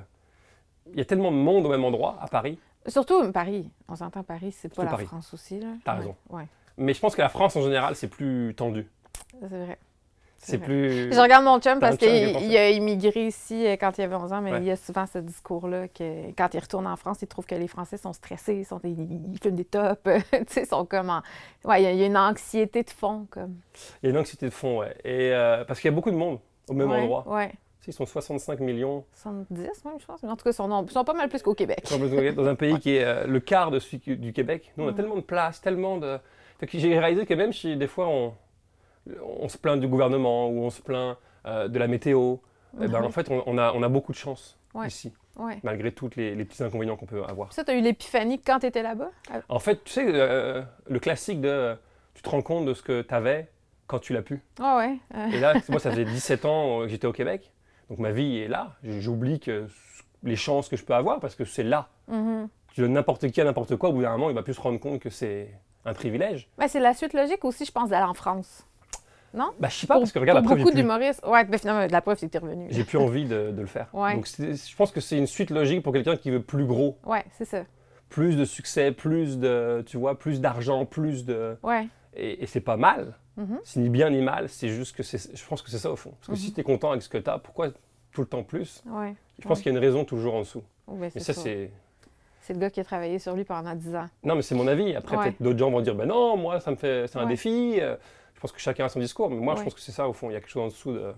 [0.94, 2.58] Il y a tellement de monde au même endroit, à Paris.
[2.88, 3.70] Surtout Paris.
[3.90, 5.06] On s'entend Paris, c'est pas la Paris.
[5.06, 5.60] France aussi.
[5.60, 5.68] là.
[5.84, 6.16] T'as Ouais, raison.
[6.30, 8.88] Ouais, Mais je pense que la France, en général, c'est plus tendu.
[9.42, 9.78] c'est vrai.
[10.46, 11.12] C'est plus.
[11.14, 12.08] Je regarde mon chum parce qu'il
[12.58, 14.60] a immigré ici euh, quand il avait 11 ans, mais Ouais.
[14.60, 17.56] il y a souvent ce discours-là que quand il retourne en France, il trouve que
[17.56, 21.10] les Français sont stressés, sont, ils, ils fument des tops, tu sais, ils sont comme
[21.10, 21.22] en-
[21.64, 23.56] Ouais, il y, a- une anxiété de fond, comme.
[24.04, 24.96] Il y a une anxiété de fond, ouais.
[25.04, 27.26] Et, euh, parce qu'il y a beaucoup de monde au même ouais, endroit.
[27.88, 30.24] Ils sont 65 millions 70 même, je pense.
[30.24, 31.86] Mais en tout cas, ils sont, sont pas mal plus qu'au Québec.
[32.36, 34.72] dans un pays qui est euh, le quart de celui du Québec.
[34.76, 34.98] Nous, on a Mhm.
[34.98, 36.18] tellement de place, tellement de.
[36.74, 38.34] J'ai réalisé que même si des fois on,
[39.40, 42.38] on se plaint du gouvernement ou on se plaint euh, de la météo,
[42.82, 44.88] eh ben, en fait, on, on a, on a beaucoup de chance Ouais.
[44.88, 45.60] ici, Ouais.
[45.64, 47.54] malgré tous les, les petits inconvénients qu'on peut avoir.
[47.54, 49.10] Ça, tu as eu l'épiphanie quand tu étais là-bas?
[49.32, 51.78] Ah, En fait, tu sais, euh, le classique de
[52.14, 53.50] tu te rends compte de ce que tu avais
[53.88, 54.42] quand tu l'as pu.
[54.60, 54.98] Ah ouais.
[55.16, 57.52] euh, Et là, moi, ça faisait 17 ans que j'étais au Québec.
[57.90, 58.74] Donc ma vie est là.
[58.84, 59.68] J'oublie que
[60.24, 61.88] les chances que je peux avoir parce que c'est là.
[62.10, 62.50] donnes
[62.94, 65.00] n'importe qui à n'importe quoi, au bout d'un moment, il va plus se rendre compte
[65.00, 65.54] que c'est
[65.86, 66.50] un privilège.
[66.58, 68.66] Ben, c'est la suite logique aussi, je pense, d'aller en France.
[69.60, 71.22] Bah, je sais pas, pour parce que regarde, pour après, j'ai beaucoup plus, d'humoristes.
[71.26, 72.68] Ouais, ben, finalement, la preuve, c'est que tu es revenu.
[72.70, 73.88] j'ai plus envie de, de le faire.
[73.94, 74.16] Ouais.
[74.16, 77.24] Donc je pense que c'est une suite logique pour quelqu'un qui veut plus gros, Ouais,
[77.38, 77.64] c'est ça.
[78.10, 81.58] plus de succès, plus de, tu vois, plus d'argent, plus de...
[81.64, 81.88] Ouais.
[82.16, 83.16] Et, et c'est pas mal.
[83.38, 83.60] Mhm.
[83.66, 85.98] C'est ni bien ni mal, c'est juste que c'est, je pense que c'est ça au
[85.98, 86.14] fond.
[86.22, 86.54] Parce que si Mhm.
[86.54, 87.68] tu es content avec ce que tu as, pourquoi
[88.14, 88.82] tout le temps plus?
[88.86, 89.14] Ouais.
[89.40, 89.64] Je pense Ouais.
[89.64, 90.64] qu'il y a une raison toujours en dessous.
[90.88, 91.42] Oh, ben, Et c'est ça, ça.
[91.42, 91.72] c'est.
[92.40, 94.06] C'est le gars qui a travaillé sur lui pendant 10 ans.
[94.24, 94.96] Non, mais c'est mon avis.
[94.96, 95.24] Après, Ouais.
[95.24, 97.08] peut-être d'autres gens vont dire ben non, moi, ça me fait.
[97.08, 97.78] C'est un défi.
[97.82, 97.96] Euh,
[98.46, 99.30] pense que chacun a son discours.
[99.30, 100.30] Mais moi, je pense que c'est ça, au fond.
[100.30, 101.14] Il y a quelque chose en dessous de.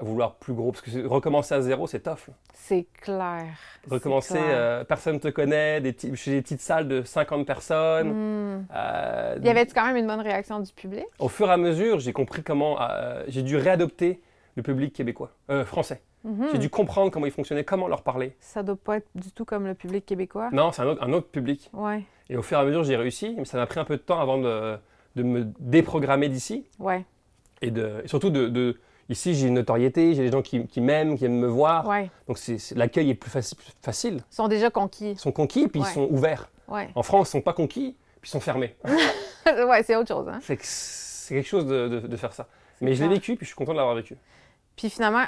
[0.00, 0.70] à vouloir plus gros.
[0.72, 2.30] Parce que recommencer à zéro, c'est tough.
[2.54, 3.44] C'est clair.
[3.90, 4.44] Recommencer, clair.
[4.48, 8.10] euh, personne ne te connaît, des des petites salles de 50 personnes.
[8.12, 8.66] Hmm.
[8.74, 11.04] Euh, Y avait-tu quand même une bonne réaction du public?
[11.18, 12.80] Au fur et à mesure, j'ai compris comment.
[12.80, 14.20] euh, j'ai dû réadopter
[14.56, 16.02] le public québécois, euh, français.
[16.24, 16.48] Mhm.
[16.52, 18.36] J'ai dû comprendre comment ils fonctionnaient, comment leur parler.
[18.40, 20.48] Ça doit pas être du tout comme le public québécois?
[20.52, 21.70] Non, c'est un autre, un autre public.
[21.72, 22.02] Ouais.
[22.28, 24.02] Et au fur et à mesure, j'ai réussi, mais ça m'a pris un peu de
[24.02, 24.76] temps avant de,
[25.16, 26.66] de me déprogrammer d'ici.
[26.78, 27.04] Ouais.
[27.62, 28.78] Et, de, et surtout, de, de-
[29.10, 31.86] Ici, j'ai une notoriété, j'ai des gens qui, qui m'aiment, qui aiment me voir.
[31.86, 32.10] Ouais.
[32.26, 32.38] Donc
[32.76, 34.16] l'accueil est plus faci- plus facile.
[34.30, 35.12] Ils sont déjà conquis.
[35.12, 35.86] Ils sont conquis, puis Ouais.
[35.88, 36.50] ils sont ouverts.
[36.68, 36.90] Ouais.
[36.94, 38.76] En France, ils sont pas conquis, puis ils sont fermés.
[39.46, 40.40] ouais, c'est autre chose, hein.
[40.42, 42.48] C'est quelque chose de, de- de faire ça.
[42.82, 44.14] Mais je l'ai vécu, puis je suis content de l'avoir vécu.
[44.76, 45.24] Puis finalement,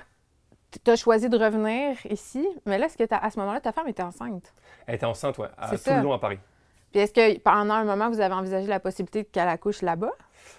[0.85, 3.89] tu as choisi de revenir ici, mais là, est-ce que à ce moment-là, ta femme
[3.89, 4.53] était enceinte?
[4.87, 5.97] Elle était enceinte, ouais, à tout ça.
[5.97, 6.39] le long à Paris.
[6.93, 10.11] Puis est-ce que pendant un moment, vous avez envisagé la possibilité qu'elle accouche là-bas?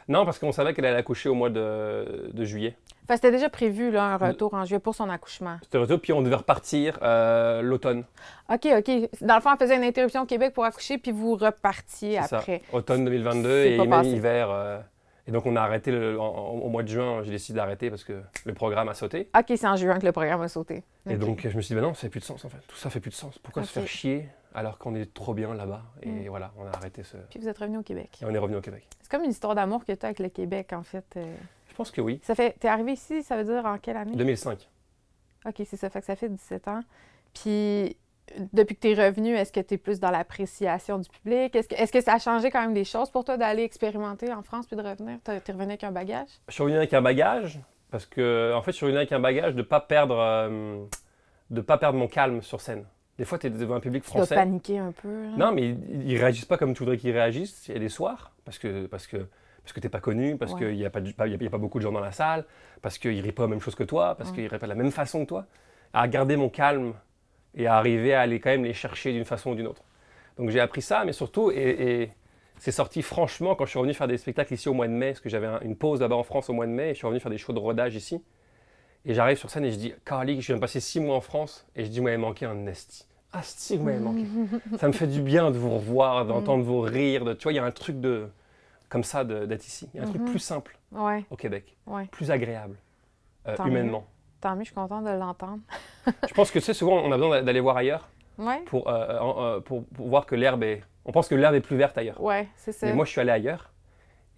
[0.08, 2.76] Non, parce qu'on savait qu'elle allait accoucher au mois de, de juillet.
[3.04, 5.58] Enfin, c'était déjà prévu, là, un retour en juillet pour son accouchement.
[5.64, 8.06] C'était retour, puis on devait repartir euh, l'automne.
[8.50, 8.92] OK, OK.
[9.22, 12.38] Dans le fond, elle faisait une interruption au Québec pour accoucher, puis vous repartiez ça.
[12.38, 12.62] après.
[12.72, 14.10] Automne 2022 C'est et même passé.
[14.12, 14.50] hiver.
[14.50, 14.80] euh,
[15.28, 17.22] et donc on a arrêté le- en- en- au mois de juin.
[17.24, 19.30] J'ai décidé d'arrêter parce que le programme a sauté.
[19.38, 20.84] OK, c'est en juin que le programme a sauté.
[21.10, 22.58] Et donc je me suis dit, bah non, ça fait plus de sens en fait.
[22.68, 23.38] Tout ça fait plus de sens.
[23.40, 24.28] Pourquoi se faire chier?
[24.54, 26.28] Alors qu'on est trop bien là-bas Et Mm.
[26.30, 27.18] voilà, on a arrêté ce.
[27.30, 28.20] Puis vous êtes revenu au Québec.
[28.22, 28.88] Et on est revenu au Québec.
[29.02, 31.06] C'est comme une histoire d'amour que tu as avec le Québec, en fait.
[31.18, 31.36] Euh,
[31.70, 32.20] Je pense que oui.
[32.24, 32.56] Ça fait...
[32.60, 34.16] T'es arrivé ici, ça veut dire en quelle année?
[34.16, 34.68] 2005.
[35.46, 35.90] OK, c'est ça.
[35.90, 36.82] Fait que ça fait 17 ans.
[37.34, 37.98] Puis,
[38.54, 41.56] depuis que tu es revenu, est-ce que tu es plus dans l'appréciation du public?
[41.56, 44.32] Est-ce que, est-ce que ça a changé quand même des choses pour toi d'aller expérimenter
[44.32, 45.18] en France puis de revenir?
[45.26, 46.28] Tu es revenu avec un bagage?
[46.48, 49.20] Je suis revenu avec un bagage parce que en fait, je suis revenu avec un
[49.20, 50.84] bagage de pas perdre, euh,
[51.50, 52.86] de pas perdre mon calme sur scène.
[53.22, 54.34] Des fois, tu es devant un public Tu dois français.
[54.34, 55.08] paniquer un peu.
[55.26, 55.30] là.
[55.38, 57.68] Non, mais ils, ils réagissent pas comme tu voudrais qu'ils réagissent.
[57.68, 59.18] Il y a des soirs, parce que parce que
[59.62, 60.62] parce que t'es pas connu, parce Ouais.
[60.62, 62.00] qu'il n'y a, pas il y a- il y a pas beaucoup de gens dans
[62.00, 62.46] la salle,
[62.82, 64.38] parce qu'ils rient pas la même chose que toi, parce Ouais.
[64.38, 65.46] qu'ils rient pas de la même façon que toi.
[65.94, 66.94] À garder mon calme
[67.54, 69.84] et à arriver à aller quand même les chercher d'une façon ou d'une autre.
[70.40, 71.58] Donc j'ai appris ça, mais surtout, et,
[72.02, 72.12] et
[72.58, 75.10] c'est sorti franchement quand je suis revenu faire des spectacles ici au mois de mai,
[75.10, 76.98] parce que j'avais un- une pause là-bas en France au mois de mai, et je
[76.98, 78.24] suis revenu faire des shows de rodage ici.
[79.06, 81.22] Et j'arrive sur scène et je dis, Carly, je viens de passer six mois en
[81.22, 83.06] France, et je dis, vous m'avez manqué un esti.
[83.34, 84.26] Asti, vous m'avez manqué.
[84.80, 87.24] Ça me fait du bien de vous revoir, d'entendre vos rires.
[87.26, 88.28] De, tu vois, il y a un truc de,
[88.90, 89.90] comme ça d'être ici.
[89.94, 90.30] Il y a un truc Mhm.
[90.30, 92.06] plus simple Ouais, au Québec, ouais.
[92.12, 92.76] plus agréable,
[93.48, 94.06] euh, Tant humainement.
[94.42, 95.60] Tant mieux, je suis contente de l'entendre.
[96.28, 98.90] Je pense que tu sais, souvent, on a besoin d'a- d'aller voir ailleurs Ouais, pour,
[98.90, 100.84] euh, euh, pour, pour voir que l'herbe est.
[101.06, 102.20] On pense que l'herbe est plus verte ailleurs.
[102.22, 102.86] ouais, c'est ça.
[102.88, 103.71] Mais moi, je suis allé ailleurs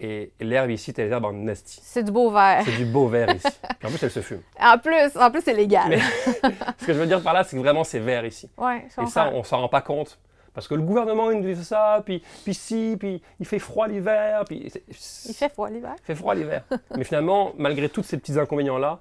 [0.03, 1.79] et l'herbe ici, t'as les herbes en esti.
[1.81, 2.61] C'est du beau vert.
[2.65, 3.47] C'est du beau vert ici.
[3.79, 4.41] Puis en plus, elle se fume.
[4.59, 5.89] En plus, en plus, c'est légal.
[5.89, 5.99] Mais-
[6.79, 8.49] Ce que je veux dire par là, c'est que vraiment, c'est vert ici.
[8.57, 10.19] Ouais, je Et ça, on s'en rend pas compte.
[10.53, 13.87] Parce que le gouvernement, il nous dit ça, puis, puis si, puis il fait froid
[13.87, 14.71] l'hiver, puis...
[15.27, 15.95] Il fait froid l'hiver.
[16.03, 16.63] Il fait froid l'hiver.
[16.95, 18.99] Mais finalement, malgré tous ces petits inconvénients-là,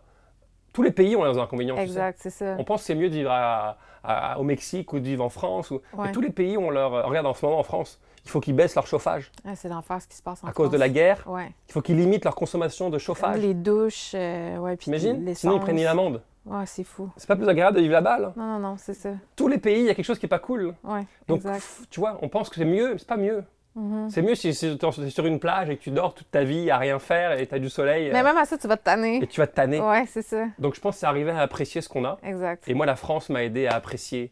[0.73, 1.77] tous les pays ont leurs inconvénients.
[1.77, 2.55] Exact, c'est ça.
[2.59, 5.29] On pense que c'est mieux de vivre à- à- au Mexique ou de vivre en
[5.29, 5.71] France.
[5.71, 5.75] Ou...
[5.93, 6.07] Ouais.
[6.07, 6.95] Mais tous les pays ont leur...
[6.95, 9.69] euh, Regarde, en ce moment, en France, il faut qu'ils baissent leur chauffage Ah, c'est
[9.69, 11.25] l'enfer ce qui se passe en à cause de la guerre.
[11.27, 11.51] Ouais.
[11.69, 13.39] Il faut qu'ils limitent leur consommation de chauffage.
[13.39, 16.23] Les douches, euh, ouais, puis T'imagines les Sinon, ils prennent une amende.
[16.45, 17.09] Ouais, c'est fou.
[17.17, 18.33] C'est pas plus agréable de vivre là-bas, là.
[18.37, 19.11] Non, non, non, c'est ça.
[19.37, 20.75] Tous les pays, il y a quelque chose qui est pas cool.
[20.83, 21.65] Ouais, Donc, exact.
[21.91, 23.45] tu vois, on pense que c'est mieux, mais c'est pas mieux.
[23.75, 24.11] Mhm.
[24.11, 26.45] C'est mieux si si tu es sur une plage et que tu dors toute ta
[26.45, 28.69] vie à rien faire et tu as du soleil Mais euh, même à ça, tu
[28.69, 29.23] vas te tanner.
[29.23, 29.81] et tu vas te tanner.
[29.81, 30.45] Ouais, c'est ça.
[30.59, 32.19] Donc je pense que c'est arrivé à apprécier ce qu'on a.
[32.23, 32.69] Exact.
[32.69, 34.31] Et moi, la France m'a aidé à apprécier,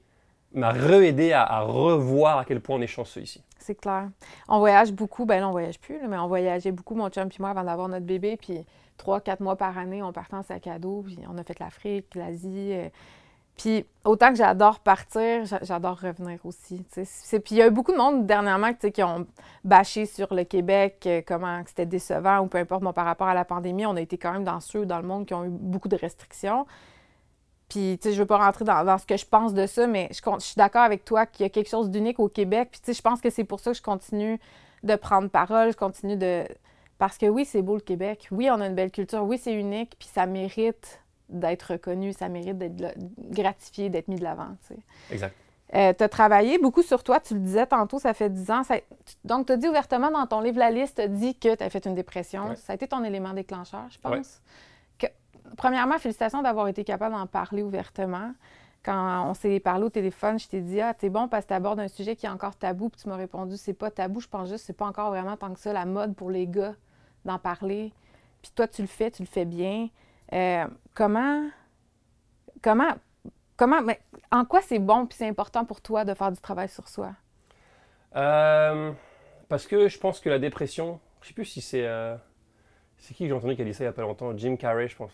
[0.53, 3.43] m'a re-aidé à, revoir à quel point on est chanceux ici.
[3.59, 4.09] C'est clair.
[4.49, 5.27] On voyage beaucoup.
[5.27, 7.89] Ben là, on voyage plus, mais on voyageait beaucoup, mon chum puis moi, avant d'avoir
[7.89, 8.37] notre bébé.
[8.37, 8.65] Puis
[8.97, 11.03] trois, quatre mois par année, on partait en sac à dos.
[11.07, 12.73] Puis on a fait l'Afrique, l'Asie.
[12.73, 12.89] euh.
[13.57, 16.83] Puis autant que j'adore partir, j'a- j'adore revenir aussi.
[16.95, 19.27] Puis il y a eu beaucoup de monde dernièrement qui ont
[19.65, 23.45] bâché sur le Québec, euh, comment c'était décevant ou peu importe, par rapport à la
[23.45, 23.85] pandémie.
[23.85, 25.97] On a été quand même dans ceux dans le monde qui ont eu beaucoup de
[25.97, 26.67] restrictions.
[27.71, 29.87] Puis, tu sais, je veux pas rentrer dans, dans ce que je pense de ça,
[29.87, 32.69] mais je, suis d'accord avec toi qu'il y a quelque chose d'unique au Québec.
[32.73, 34.41] Puis, tu sais, je pense que c'est pour ça que je continue
[34.83, 36.45] de prendre parole, je continue de...
[36.99, 38.27] Parce que oui, c'est beau le Québec.
[38.33, 39.23] Oui, on a une belle culture.
[39.23, 39.95] Oui, c'est unique.
[39.99, 42.13] Puis ça mérite d'être reconnu.
[42.13, 42.99] Ça mérite d'être
[43.31, 44.81] gratifié, d'être mis de l'avant, tu sais.
[45.13, 45.35] Exact.
[45.73, 48.65] tu as travaillé beaucoup sur toi, tu le disais tantôt, ça fait 10 ans.
[48.65, 48.81] Ça-
[49.25, 51.63] donc, tu as dit ouvertement dans ton livre La liste, tu as dit que tu
[51.63, 52.49] as fait une dépression.
[52.49, 52.57] Ouais.
[52.57, 54.13] Ça a été ton élément déclencheur, je pense.
[54.13, 54.23] Ouais.
[55.57, 58.33] Premièrement, félicitations d'avoir été capable d'en parler ouvertement.
[58.83, 61.55] Quand on s'est parlé au téléphone, je t'ai dit Ah, t'es bon parce que tu
[61.55, 62.89] abordes un sujet qui est encore tabou.
[62.89, 65.37] Puis tu m'as répondu C'est pas tabou, je pense juste que c'est pas encore vraiment
[65.37, 66.75] tant que ça la mode pour les gars
[67.25, 67.93] d'en parler.
[68.43, 69.89] Puis toi, tu le fais, tu le fais bien.
[70.33, 71.49] Euh, comment.
[72.63, 72.95] Comment.
[73.57, 73.83] Comment.
[73.83, 76.89] Mais en quoi c'est bon puis c'est important pour toi de faire du travail sur
[76.89, 77.11] soi?
[78.17, 78.93] Euh,
[79.49, 81.87] parce que je pense que la dépression, je sais plus si c'est.
[81.87, 82.17] euh,
[82.99, 84.57] c'est qui que j'ai entendu qui a dit ça il y a pas longtemps Jim
[84.57, 85.13] Carrey, je pense.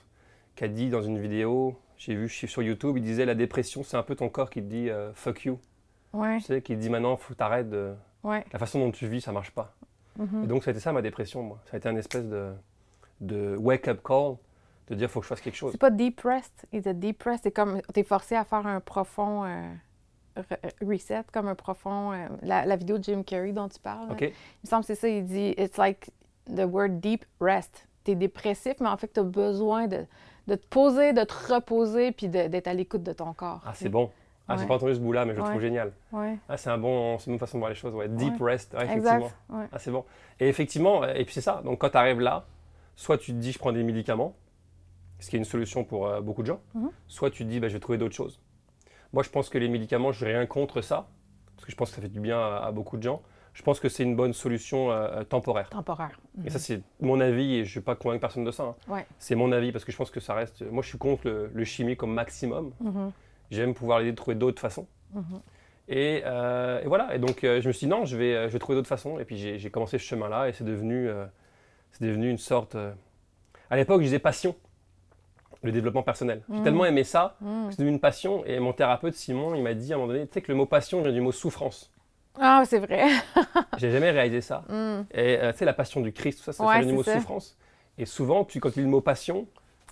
[0.57, 3.97] Qui a dit dans une vidéo, j'ai vu sur YouTube, il disait la dépression, c'est
[3.97, 5.59] un peu ton corps qui te dit euh, fuck you.
[6.12, 7.95] Ouais, Tu sais, qui te dit maintenant, faut t'arrêter de.
[8.25, 8.45] ouais.
[8.53, 9.75] La façon dont tu vis, ça marche pas.
[10.19, 10.45] mhm.
[10.45, 11.59] Et donc, ça a été ça ma dépression, moi.
[11.66, 12.53] Ça a été un espèce de,
[13.21, 14.37] de wake-up call,
[14.88, 15.73] de dire, faut que je fasse quelque chose.
[15.73, 17.40] C'est pas depressed, it's a depressed.
[17.42, 19.73] C'est comme, t'es forcé à faire un profond euh,
[20.37, 22.12] re- reset, comme un profond.
[22.12, 24.14] euh, la, la vidéo de Jim Carrey dont tu parles, là.
[24.21, 24.29] Il
[24.64, 26.11] me semble que c'est ça, il dit It's like
[26.47, 27.87] the word deep rest.
[28.07, 30.07] es dépressif, mais en fait, tu as besoin de,
[30.46, 33.62] de te poser, de te reposer, puis d'être à l'écoute de ton corps.
[33.66, 34.11] Ah, c'est bon.
[34.48, 34.61] Ah, Ouais.
[34.61, 35.48] j'ai pas entendu ce bout-là, mais je le Ouais.
[35.50, 35.92] trouve génial.
[36.12, 37.92] Ouais, Ah, c'est un bon, une bonne façon de voir les choses.
[37.94, 38.09] Ouais.
[38.09, 39.28] Deep rest, effectivement.
[39.52, 40.04] Ah, c'est bon.
[40.38, 41.62] Et effectivement, et puis c'est ça.
[41.64, 42.46] Donc quand tu arrives là,
[42.94, 44.37] soit tu te dis je prends des médicaments,
[45.18, 46.90] ce qui est une solution pour euh, beaucoup de gens, Mhm.
[47.09, 48.40] soit tu te dis bah, je vais trouver d'autres choses.
[49.12, 51.09] Moi, je pense que les médicaments, je n'ai rien contre ça,
[51.56, 53.22] parce que je pense que ça fait du bien à, à beaucoup de gens.
[53.57, 55.71] Je pense que c'est une bonne solution euh, euh, temporaire.
[55.71, 56.21] Temporaire.
[56.45, 58.64] Et ça, c'est mon avis, et je ne vais pas convaincre personne de ça.
[58.64, 58.75] hein.
[58.87, 59.07] Ouais.
[59.19, 60.62] C'est mon avis, parce que je pense que ça reste.
[60.71, 62.73] Moi, je suis contre le, le chimique au maximum.
[62.81, 63.12] Mhm.
[63.51, 64.87] J'aime pouvoir l'aider de trouver d'autres façons.
[65.14, 65.40] Mhm.
[65.88, 68.53] Et, euh, et voilà, et donc euh, je me suis dit non, je vais, je
[68.53, 69.19] vais trouver d'autres façons.
[69.21, 71.09] Et puis j'ai commencé ce chemin-là et c'est devenu,
[71.92, 72.77] c'est devenu une sorte.
[73.71, 74.55] À l'époque, je disais passion,
[75.62, 76.42] le développement personnel.
[76.51, 76.62] J'ai Mhm.
[76.64, 77.66] tellement aimé ça Mhm.
[77.69, 78.45] que c'est devenu une passion.
[78.45, 80.59] Et mon thérapeute Simon, il m'a dit à un moment donné, tu sais que le
[80.59, 81.90] mot passion vient du mot souffrance.
[82.40, 83.05] Ah, c'est vrai.
[83.79, 84.62] J'ai jamais réalisé ça.
[84.68, 85.07] Mhm.
[85.12, 87.14] Et euh, tu sais, la passion du Christ, tout ça, ça Ouais, c'est mot ça.
[87.14, 87.57] souffrance.
[87.99, 89.46] Et souvent, tu, quand tu dis le mot passion,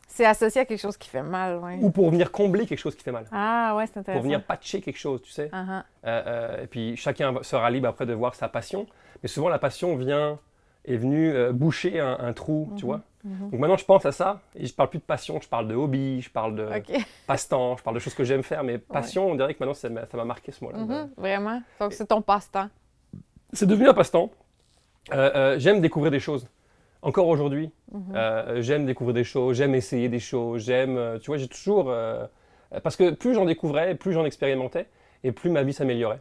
[0.08, 1.78] C'est associé à quelque chose qui fait mal, ouais.
[1.80, 4.12] ou pour venir combler quelque chose qui fait mal, Ah, ouais, c'est intéressant.
[4.20, 5.48] pour venir patcher quelque chose, tu sais.
[5.52, 5.84] Ah.
[6.06, 8.86] Euh, euh, et puis chacun sera libre après de voir sa passion.
[9.22, 10.38] Mais souvent la passion vient
[10.84, 13.00] est venue euh, boucher un, un trou, tu Mhm, vois.
[13.24, 13.50] Mhm.
[13.50, 15.74] Donc maintenant je pense à ça et je parle plus de passion, je parle de
[15.74, 16.68] hobby, je parle de
[17.26, 18.62] passe-temps, je parle de choses que j'aime faire.
[18.64, 20.78] Mais passion, on dirait que maintenant ça m'a marqué ce mot-là.
[20.78, 21.62] Mhm, Vraiment.
[21.80, 22.68] Donc, c'est ton passe-temps.
[23.52, 24.30] C'est devenu un passe-temps.
[25.12, 26.48] Euh, euh, j'aime découvrir des choses.
[27.02, 28.02] Encore aujourd'hui, Mhm.
[28.16, 31.92] euh, j'aime découvrir des choses, j'aime essayer des choses, j'aime, tu vois, j'ai toujours,
[32.82, 34.86] parce que plus j'en découvrais, plus j'en expérimentais,
[35.22, 36.20] et plus ma vie s'améliorait.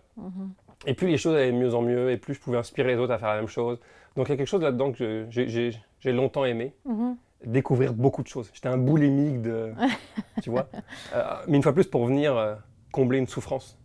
[0.86, 3.00] Et plus les choses allaient de mieux en mieux, et plus je pouvais inspirer les
[3.00, 3.80] autres à faire la même chose.
[4.18, 5.72] Donc il y a quelque chose là-dedans que j'ai-
[6.04, 7.16] j'ai longtemps aimé, Mhm.
[7.46, 8.52] découvrir beaucoup de choses.
[8.54, 9.74] J'étais un boulimique de,
[10.44, 10.68] tu vois.
[11.16, 12.56] Euh, mais une fois plus pour venir euh,
[12.92, 13.80] combler une souffrance.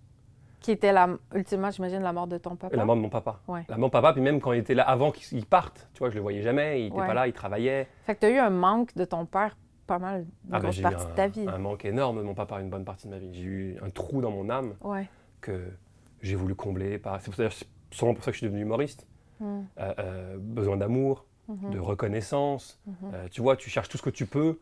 [0.61, 2.77] Qui était, la, ultimement, j'imagine, la mort de ton papa.
[2.77, 3.41] La mort de mon papa.
[3.47, 3.65] Ouais.
[3.69, 6.01] La mort de papa, puis même quand il était là, avant qu'il il parte, tu
[6.01, 7.07] vois, je le voyais jamais, il n'était Ouais.
[7.07, 7.87] pas là, il travaillait.
[8.03, 10.65] Fait que tu as eu un manque de ton père pas mal, une Ah ben,
[10.65, 11.47] grosse eu partie un, de ta vie.
[11.49, 13.33] un manque énorme de mon papa une bonne partie de ma vie.
[13.33, 15.09] J'ai eu un trou dans mon âme Ouais.
[15.41, 15.71] que
[16.21, 16.99] j'ai voulu combler.
[16.99, 17.21] Par...
[17.23, 17.33] C'est
[17.93, 19.07] sûrement pour ça que je suis devenu humoriste.
[19.41, 21.71] Euh, euh, besoin d'amour, Mhm.
[21.71, 22.79] de reconnaissance.
[22.87, 22.95] Mhm.
[23.15, 24.59] Euh, tu vois, tu cherches tout ce que tu peux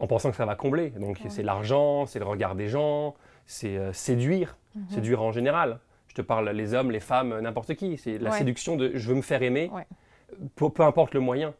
[0.00, 0.90] en pensant que ça va combler.
[0.90, 1.30] Donc Ouais.
[1.30, 3.14] c'est l'argent, c'est le regard des gens,
[3.46, 4.88] c'est euh, séduire, Mhm.
[4.90, 5.78] séduire en général.
[6.08, 7.96] Je te parle les hommes, les femmes, n'importe qui.
[7.96, 8.38] C'est la Ouais.
[8.38, 9.86] séduction de je veux me faire aimer, Ouais.
[10.56, 11.54] peu, peu importe le moyen.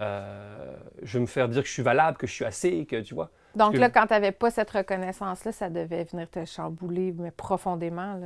[0.00, 3.00] Euh, je veux me faire dire que je suis valable, que je suis assez, que
[3.00, 3.30] tu vois.
[3.54, 7.30] Donc que- là, quand tu n'avais pas cette reconnaissance-là, ça devait venir te chambouler, mais
[7.30, 8.20] profondément,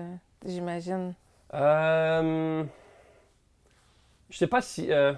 [0.45, 1.15] j'imagine.
[1.55, 2.65] Euh,
[4.31, 4.93] je sais pas si.
[4.93, 5.13] euh,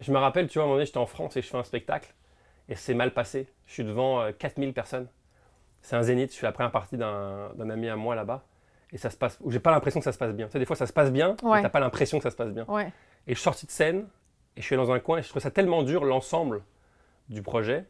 [0.00, 1.56] je me rappelle, tu vois, à un moment donné, j'étais en France et je fais
[1.56, 2.14] un spectacle
[2.68, 3.48] et c'est mal passé.
[3.66, 5.08] Je suis devant euh, 4000 personnes.
[5.82, 8.44] C'est un zénith, je suis la première partie d'un d'un ami à moi là-bas.
[8.92, 9.38] Et ça se passe.
[9.48, 10.46] J'ai pas l'impression que ça se passe bien.
[10.46, 11.56] Tu sais, des fois ça se passe bien, Ouais.
[11.56, 12.64] mais t'as pas l'impression que ça se passe bien.
[12.68, 12.86] Ouais.
[13.26, 14.06] Et je suis sorti de scène
[14.56, 16.62] et je suis allé dans un coin et je trouve ça tellement dur, l'ensemble
[17.28, 17.84] du projet,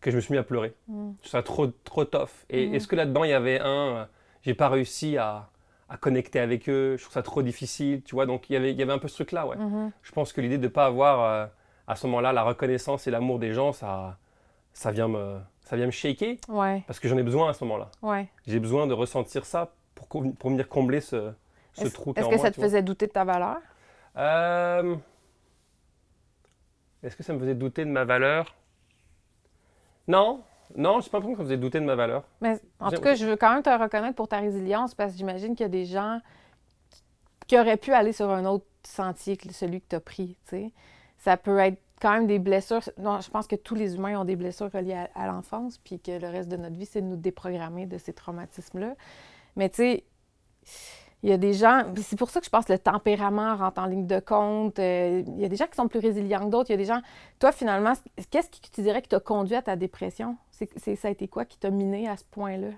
[0.00, 0.74] que je me suis mis à pleurer.
[0.88, 1.10] Mm.
[1.22, 2.30] Je trouve ça trop, trop tough.
[2.50, 2.74] Et Mhm.
[2.74, 3.66] est-ce que là-dedans, il y avait un,
[3.96, 4.04] euh,
[4.42, 5.50] j'ai pas réussi à,
[5.94, 8.26] à connecter avec eux, je trouve ça trop difficile, tu vois.
[8.26, 9.56] Donc il y avait, il y avait un peu ce truc-là, ouais.
[9.56, 9.92] Mhm.
[10.02, 11.46] Je pense que l'idée de ne pas avoir euh,
[11.86, 14.18] à ce moment-là la reconnaissance et l'amour des gens, ça,
[14.72, 16.82] ça, vient me, ça vient me shaker Ouais.
[16.88, 17.90] parce que j'en ai besoin à ce moment-là.
[18.02, 18.26] Ouais.
[18.46, 21.32] J'ai besoin de ressentir ça pour, pour venir combler ce,
[21.92, 22.64] trou est-ce que moi, ça te vois.
[22.64, 23.58] faisait douter de ta valeur?
[24.16, 24.96] Euh,
[27.04, 28.54] Est-ce que ça me faisait douter de ma valeur?
[30.08, 30.42] Non,
[30.76, 32.24] non, j'ai pas l'impression que me faisait douter de ma valeur.
[32.40, 35.18] Mais en tout cas, je veux quand même te reconnaître pour ta résilience parce que
[35.18, 36.20] j'imagine qu'il y a des gens
[37.46, 40.36] qui auraient pu aller sur un autre sentier que celui que tu as pris.
[40.44, 40.72] sais.
[41.18, 42.82] Ça peut être quand même des blessures.
[42.98, 46.00] Non, je pense que tous les humains ont des blessures reliées à, à l'enfance, puis
[46.00, 48.94] que le reste de notre vie, c'est de nous déprogrammer de ces traumatismes-là.
[49.56, 50.04] Mais tu sais,
[51.22, 53.80] il y a des gens, c'est pour ça que je pense que le tempérament rentre
[53.80, 54.78] en ligne de compte.
[54.78, 56.68] Euh, il y a des gens qui sont plus résilients que d'autres.
[56.68, 57.00] Il y a des gens.
[57.38, 57.94] Toi, finalement,
[58.30, 60.36] qu'est-ce que tu dirais qui t'a conduit à ta dépression?
[60.76, 62.68] C'est, ça a été quoi qui t'a miné à ce point-là?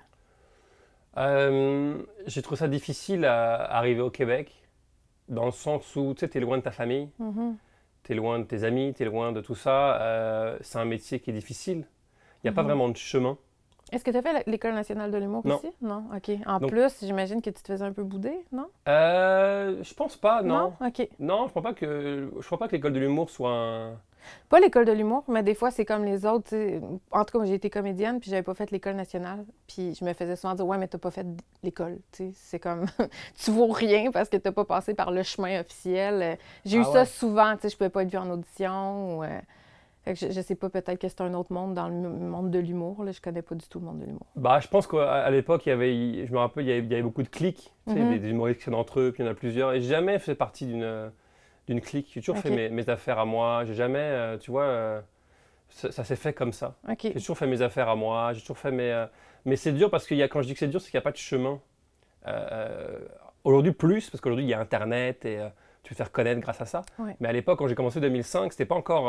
[1.18, 4.52] Euh, j'ai trouvé ça difficile à arriver au Québec,
[5.28, 7.56] dans le sens où tu es loin de ta famille, Mhm.
[8.02, 10.00] tu es loin de tes amis, tu es loin de tout ça.
[10.00, 11.86] Euh, c'est un métier qui est difficile.
[12.42, 12.68] Il n'y a pas Mhm.
[12.68, 13.38] vraiment de chemin.
[13.92, 15.56] Est-ce que tu as fait l'École nationale de l'humour Non.
[15.56, 15.70] aussi?
[15.80, 16.04] Non?
[16.14, 16.30] OK.
[16.44, 18.66] En Donc- plus, j'imagine que tu te faisais un peu bouder, non?
[18.88, 20.72] Euh, je pense pas, non?
[20.84, 21.08] OK.
[21.20, 23.92] Non, je crois pas que je crois pas que l'école de l'humour soit un.
[24.48, 26.54] Pas l'école de l'humour, mais des fois, c'est comme les autres.
[27.10, 29.44] En tout cas, moi, j'ai été comédienne, puis j'avais pas fait l'école nationale.
[29.66, 31.26] Puis je me faisais souvent dire, ouais, mais t'as pas fait
[31.62, 31.98] l'école.
[32.34, 32.86] C'est comme,
[33.44, 36.38] tu vaux rien parce que t'as pas passé par le chemin officiel.
[36.64, 39.18] J'ai eu Ah ça souvent, je pouvais pas être vue en audition.
[39.18, 39.28] Ou, euh,
[40.04, 42.50] fait que je, je sais pas, peut-être que c'est un autre monde dans le monde
[42.52, 43.02] de l'humour.
[43.02, 43.10] Là.
[43.10, 44.26] Je connais pas du tout le monde de l'humour.
[44.36, 46.90] Bah, je pense qu'à l'époque, il y avait, je me rappelle, il y avait, il
[46.90, 48.10] y avait beaucoup de clics, tu sais, Mhm.
[48.12, 49.72] des, des humoristes qui sont entre eux, puis il y en a plusieurs.
[49.72, 51.10] Et jamais fait partie d'une
[51.66, 52.10] d'une clique.
[52.14, 53.64] J'ai toujours fait mes, mes affaires à moi.
[53.64, 55.00] J'ai jamais, euh, tu vois, euh,
[55.68, 56.74] ça, ça s'est fait comme ça.
[57.02, 58.32] J'ai toujours fait mes affaires à moi.
[58.32, 58.90] J'ai toujours fait mes.
[58.92, 59.06] euh,
[59.44, 60.98] mais c'est dur parce que y a, quand je dis que c'est dur, c'est qu'il
[60.98, 61.60] n'y a pas de chemin.
[63.44, 65.38] Aujourd'hui, plus, parce qu'aujourd'hui, il y a Internet et
[65.84, 66.82] tu peux te faire connaître grâce à ça.
[66.98, 67.14] Ouais.
[67.20, 69.08] Mais à l'époque, quand j'ai commencé en 2005, c'était pas encore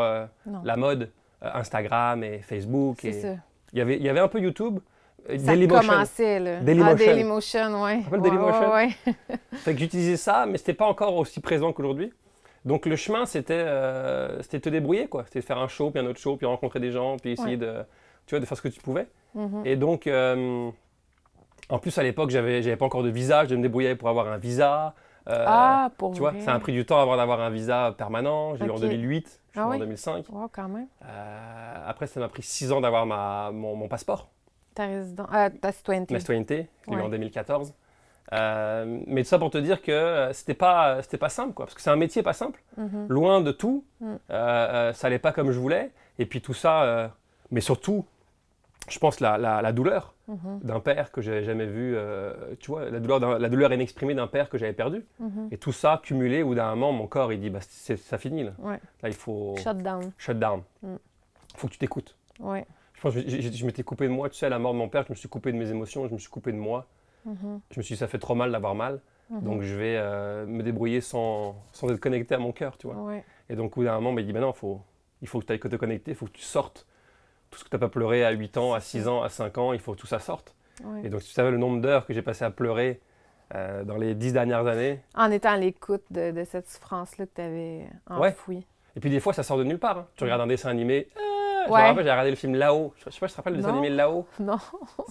[0.64, 2.98] la mode Instagram et Facebook.
[3.02, 3.36] C'est et- ça.
[3.74, 4.80] Il y avait, il y avait un peu YouTube.
[5.28, 5.90] Ça Dailymotion.
[5.92, 6.60] commençait, là.
[6.62, 6.96] Dailymotion.
[6.96, 8.04] Ah, Dailymotion, oui.
[8.04, 8.72] rappelles Dailymotion?
[8.74, 8.90] Ouais,
[9.28, 9.36] ouais.
[9.58, 12.14] Fait que j'utilisais ça, mais c'était pas encore aussi présent qu'aujourd'hui.
[12.66, 15.24] Donc le chemin, c'était euh, c'était te débrouiller, quoi.
[15.26, 17.58] C'était faire un show, puis un autre show, puis rencontrer des gens, puis essayer Ouais.
[17.58, 17.74] de,
[18.26, 19.08] tu vois, de faire ce que tu pouvais.
[19.36, 19.62] Mhm.
[19.66, 20.70] Et donc, euh,
[21.70, 24.10] en plus, à l'époque, j'avais j'avais pas encore de visa, je devais me débrouiller pour
[24.10, 24.94] avoir un visa.
[25.30, 28.56] Euh, ah, pour tu vois, ça a pris du temps avant d'avoir un visa permanent.
[28.56, 28.82] J'ai eu en Ok.
[28.82, 29.80] 2008, je suis Ah en oui?
[29.80, 30.26] 2005.
[30.30, 30.88] Wow, quand même.
[31.04, 34.30] Euh, après, ça m'a pris 6 ans d'avoir ma- mon, mon passeport,
[34.74, 35.28] Ta résidence.
[35.62, 36.14] Ta citoyenneté.
[36.14, 36.68] ma citoyenneté.
[36.88, 37.74] Je l'ai eu en 2014.
[38.34, 41.66] Euh, mais tout ça pour te dire que euh, c'était pas, c'était pas simple, quoi.
[41.66, 42.62] Parce que c'est un métier pas simple.
[42.78, 43.08] Mhm.
[43.10, 43.86] loin de tout.
[44.02, 44.16] Mm.
[44.32, 45.92] Euh, ça allait pas comme je voulais.
[46.20, 47.08] Et puis tout ça, euh,
[47.52, 48.06] mais surtout,
[48.90, 50.60] je pense la, la, la douleur Mhm.
[50.62, 51.96] d'un père que j'avais jamais vu.
[52.60, 55.06] tu vois, la douleur, la douleur inexprimée d'un père que j'avais perdu.
[55.22, 55.48] Mhm.
[55.52, 58.52] Et tout ça cumulé, bout d'un moment, mon corps il dit, bah, ça finit là.
[58.60, 58.78] Ouais.
[59.04, 60.12] Là, il faut Shut down.
[60.18, 60.64] shut down.
[60.84, 60.96] Mm.
[61.56, 62.18] faut que tu t'écoutes.
[62.42, 62.66] Ouais.
[62.94, 64.74] Je pense que je, je- je m'étais coupé de moi, tu sais, à la mort
[64.74, 66.58] de mon père, je me suis coupé de mes émotions, je me suis coupé de
[66.58, 66.86] moi.
[67.28, 67.60] Mhm.
[67.72, 69.42] Je me suis dit, ça fait trop mal d'avoir mal, Mhm.
[69.42, 72.96] donc je vais euh, me débrouiller sans, sans être connecté à mon cœur, tu vois.
[72.96, 73.24] Ouais.
[73.50, 74.82] Et donc, au bout d'un moment, il dit bah non, faut,
[75.22, 76.88] il faut que tu ailles te connecter, il faut que tu sortes.
[77.50, 79.58] Tout ce que tu n'as pas pleuré à 8 ans, à 6 ans, à 5
[79.58, 80.54] ans, il faut que tout ça sorte.
[80.84, 81.02] Ouais.
[81.06, 83.00] Et donc, si tu savais le nombre d'heures que j'ai passé à pleurer
[83.56, 87.32] euh, dans les 10 dernières années, En étant à l'écoute de, de cette souffrance-là que
[87.36, 88.30] tu avais Ouais.
[88.30, 88.66] enfouie.
[88.96, 89.98] et puis des fois, ça sort de nulle part.
[90.00, 90.08] hein.
[90.18, 91.08] Tu regardes un dessin animé.
[91.68, 92.94] Je me rappelle, j'ai regardé le film Là-haut.
[92.98, 94.26] Je sais pas si tu te rappelles le dessin animé Là-haut.
[94.40, 94.58] Non.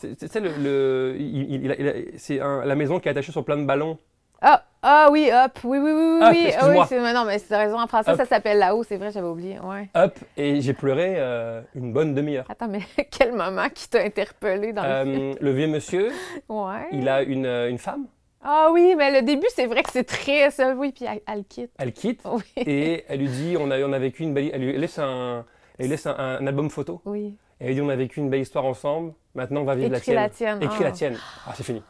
[0.01, 3.57] C'est c'est- c'est le, le- il- il- c'est la maison qui est attachée sur plein
[3.57, 3.99] de ballons.
[4.43, 5.59] Ah, ah oui, hop.
[5.65, 6.23] Oui, oui, oui, oui.
[6.23, 6.53] Up, oui.
[6.59, 7.81] Ah oui, c'est- non, mais c'est raison.
[7.81, 8.19] En français, Up.
[8.19, 8.83] ça s'appelle là-haut.
[8.85, 9.59] C'est vrai, j'avais oublié.
[9.61, 9.89] Ouais.
[9.95, 12.45] Hop, et j'ai pleuré euh, une bonne demi-heure.
[12.49, 15.31] Attends, mais quel moment qui t'a interpellé dans le film?
[15.31, 16.11] Euh, le vieux monsieur,
[16.51, 16.87] Ouais.
[16.93, 18.05] il a une, euh, une femme,
[18.45, 20.51] Ah oui, mais le début, c'est vrai que c'est très.
[20.75, 21.73] Oui, puis elle, elle quitte.
[21.79, 22.21] elle quitte.
[22.27, 22.43] Oui.
[22.57, 24.51] Et elle lui dit, on a, on a vécu une belle...
[24.53, 25.47] Elle lui laisse un,
[25.79, 27.01] elle lui laisse un, un album photo.
[27.05, 27.37] Oui.
[27.61, 29.13] Et elle lui dit, on a vécu une belle histoire ensemble.
[29.35, 30.59] Maintenant, on va vivre Écris la la tienne.
[30.59, 30.71] tienne.
[30.71, 30.85] Écris Ah.
[30.85, 31.19] la tienne.
[31.47, 31.83] Ah, c'est fini.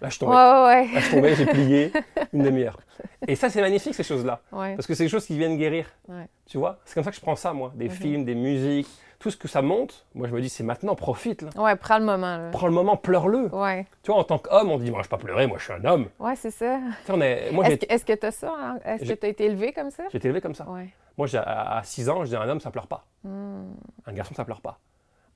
[0.00, 0.32] Là, je tombais.
[0.34, 1.92] ouais, Là, je tombais, j'ai plié
[2.34, 2.78] une demi-heure.
[3.26, 4.40] Et ça, c'est magnifique, ces choses-là.
[4.52, 4.74] ouais.
[4.76, 5.86] Parce que c'est des choses qui viennent guérir.
[6.08, 6.26] Ouais.
[6.46, 6.78] Tu vois?
[6.84, 7.72] C'est comme ça que je prends ça, moi.
[7.74, 7.90] Des Mhm.
[7.94, 10.06] films, des musiques, tout ce que ça monte.
[10.14, 11.42] Moi, je me dis, c'est maintenant, profite.
[11.42, 11.50] Là.
[11.56, 12.50] Ouais, prends le moment, là.
[12.52, 13.54] Prends le moment, pleure-le.
[13.54, 13.86] Ouais.
[14.02, 15.72] Tu vois, en tant qu'homme, on dit, moi, je ne pas pleurer, moi, je suis
[15.72, 16.06] un homme.
[16.18, 16.78] Ouais, c'est ça.
[17.06, 17.52] Tu sais, est...
[17.52, 18.52] Moi, Est-ce que est-ce que t'as ça?
[18.58, 18.78] hein?
[18.84, 20.04] Est-ce que J'ai- t'as été élevé comme ça?
[20.10, 20.68] j'ai été élevé comme ça.
[20.68, 20.88] Ouais.
[21.16, 23.04] Moi, j'ai- à 6 ans, je dis, un homme, ça pleure pas.
[23.24, 23.72] Hmm.
[24.06, 24.78] Un garçon, ça pleure pas.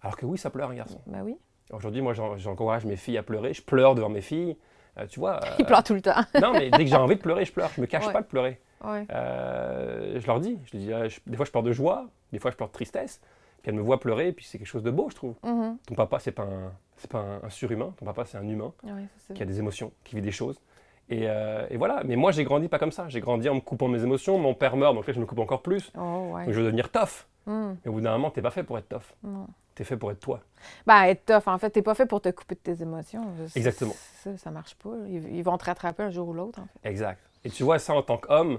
[0.03, 1.01] Alors que oui, ça pleure, un garçon.
[1.07, 1.37] Ben oui.
[1.73, 3.53] Aujourd'hui, moi, j'en- j'encourage mes filles à pleurer.
[3.55, 4.57] Je pleure devant mes filles.
[4.99, 5.39] Euh, tu vois.
[5.61, 6.21] Euh, pleure tout le temps.
[6.41, 7.71] Non, mais dès que j'ai envie de pleurer, je pleure.
[7.77, 8.13] Je me cache Ouais.
[8.13, 8.61] pas de pleurer.
[8.85, 9.07] Ouais.
[9.13, 10.59] Euh, je leur dis.
[10.73, 12.07] Je dis, euh, je- des fois, je pleure de joie.
[12.33, 13.21] Des fois, je pleure de tristesse.
[13.63, 14.29] Puis elles me voient pleurer.
[14.29, 15.35] Et puis c'est quelque chose de beau, je trouve.
[15.45, 15.79] Mhm.
[15.87, 17.93] Ton papa, c'est pas un, c'est pas un, un surhumain.
[17.99, 20.61] Ton papa, c'est un humain Ouais, c'est qui a des émotions, qui vit des choses.
[21.09, 22.03] Et, euh, et voilà.
[22.05, 23.09] Mais moi, j'ai grandi pas comme ça.
[23.09, 24.39] J'ai grandi en me coupant mes émotions.
[24.39, 25.93] Mon père meurt, donc là, je me coupe encore plus.
[25.99, 26.45] Oh, ouais.
[26.45, 27.27] Donc je veux devenir tough.
[27.47, 27.75] Hmm.
[27.85, 29.15] Mais au bout d'un moment, t'es pas fait pour être tough.
[29.23, 29.47] Non.
[29.75, 30.41] T'es fait pour être toi.
[30.87, 33.25] Ben, être tough, en fait, t'es pas fait pour te couper de tes émotions.
[33.57, 33.95] Exactement.
[34.23, 34.91] Ça, ça marche pas.
[35.09, 36.89] Ils, ils vont te rattraper un jour ou l'autre, en fait.
[36.89, 37.19] Exact.
[37.45, 38.59] Et tu vois, ça en tant qu'homme,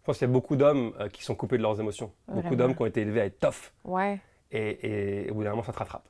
[0.00, 2.12] je pense qu'il y a beaucoup d'hommes euh, qui sont coupés de leurs émotions.
[2.28, 3.72] Beaucoup d'hommes qui ont été élevés à être tough.
[3.84, 4.20] Ouais.
[4.52, 6.08] Et, et au bout d'un moment, ça te rattrape.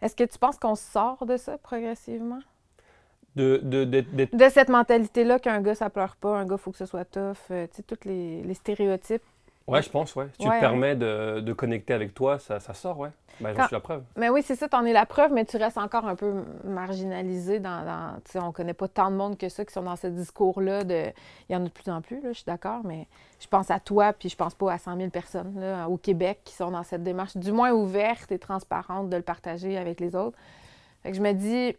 [0.00, 2.40] Est-ce que tu penses qu'on sort de ça progressivement?
[3.36, 6.78] De, de, d'être- De cette mentalité-là qu'un gars, ça pleure pas, un gars, faut que
[6.78, 9.22] ce soit tough, euh, tu sais, tous les, les stéréotypes.
[9.66, 10.26] Ouais, je pense, ouais.
[10.32, 13.08] Si tu Ouais, te permets de, de connecter avec toi, ça, ça sort, ouais.
[13.40, 14.02] Ben, j'en Quand- suis la preuve.
[14.16, 17.58] Mais oui, c'est ça, t'en es la preuve, mais tu restes encore un peu marginalisé
[17.60, 17.84] dans...
[17.84, 20.06] dans tu sais, on connaît pas tant de monde que ça qui sont dans ce
[20.06, 20.84] discours-là.
[20.84, 21.04] De...
[21.48, 23.06] Il y en a de plus en plus, là, je suis d'accord, mais
[23.40, 26.40] je pense à toi, puis je pense pas à 100 000 personnes là, au Québec
[26.44, 30.14] qui sont dans cette démarche, du moins ouverte et transparente de le partager avec les
[30.14, 30.36] autres.
[31.02, 31.76] Fait que je me dis,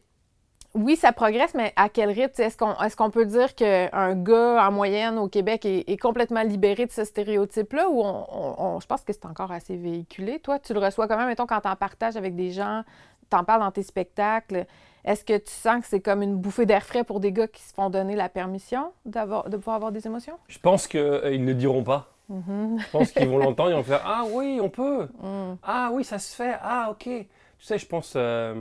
[0.76, 2.42] oui, ça progresse, mais à quel rythme?
[2.42, 6.86] Est-ce qu'on est peut dire qu'un gars en moyenne au Québec est, est complètement libéré
[6.86, 10.40] de ce stéréotype-là ou on, on- on- je pense que c'est encore assez véhiculé?
[10.40, 12.84] Toi, tu le reçois quand même, mettons, quand t'en partages avec des gens,
[13.30, 14.66] t'en parles dans tes spectacles.
[15.06, 17.62] Est-ce que tu sens que c'est comme une bouffée d'air frais pour des gars qui
[17.62, 20.36] se font donner la permission d'avoir, de pouvoir avoir des émotions?
[20.48, 22.12] Je pense qu'ils ne le diront pas.
[22.28, 22.80] Mhm.
[22.80, 25.08] Je pense qu'ils vont l'entendre, ils vont faire Ah oui, on peut.
[25.22, 25.58] Mm.
[25.64, 26.56] Ah oui, ça se fait.
[26.62, 27.04] Ah ok.
[27.04, 27.28] Tu
[27.60, 28.14] sais, je pense.
[28.16, 28.56] euh,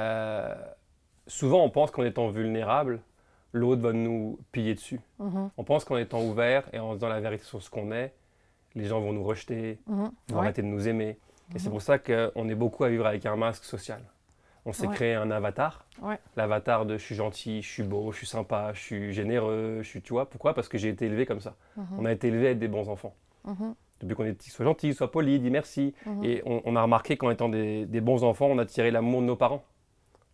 [0.00, 0.54] euh,
[1.26, 3.00] souvent, on pense qu'en étant vulnérable,
[3.52, 5.00] l'autre va nous piller dessus.
[5.18, 5.50] Mhm.
[5.56, 8.12] On pense qu'en étant ouvert et en disant la vérité sur ce qu'on est,
[8.74, 9.96] les gens vont nous rejeter, Mhm.
[9.96, 10.38] vont Ouais.
[10.42, 11.18] arrêter de nous aimer.
[11.54, 14.00] Et c'est pour ça qu'on est beaucoup à vivre avec un masque social.
[14.68, 14.94] On s'est Ouais.
[14.94, 15.86] créé un avatar.
[16.02, 16.18] Ouais.
[16.34, 19.88] L'avatar de je suis gentil, je suis beau, je suis sympa, je suis généreux, je
[19.88, 20.28] suis, tu vois.
[20.28, 20.54] Pourquoi?
[20.54, 21.54] Parce que j'ai été élevé comme ça.
[21.76, 21.86] Mhm.
[22.00, 23.14] On a été élevé à être des bons enfants.
[23.44, 23.74] Mhm.
[24.00, 25.94] Depuis qu'on est petit, sois gentil, sois poli, dis merci.
[26.04, 26.24] Mhm.
[26.24, 29.20] Et on, on a remarqué qu'en étant des, des bons enfants, on a tiré l'amour
[29.20, 29.62] de nos parents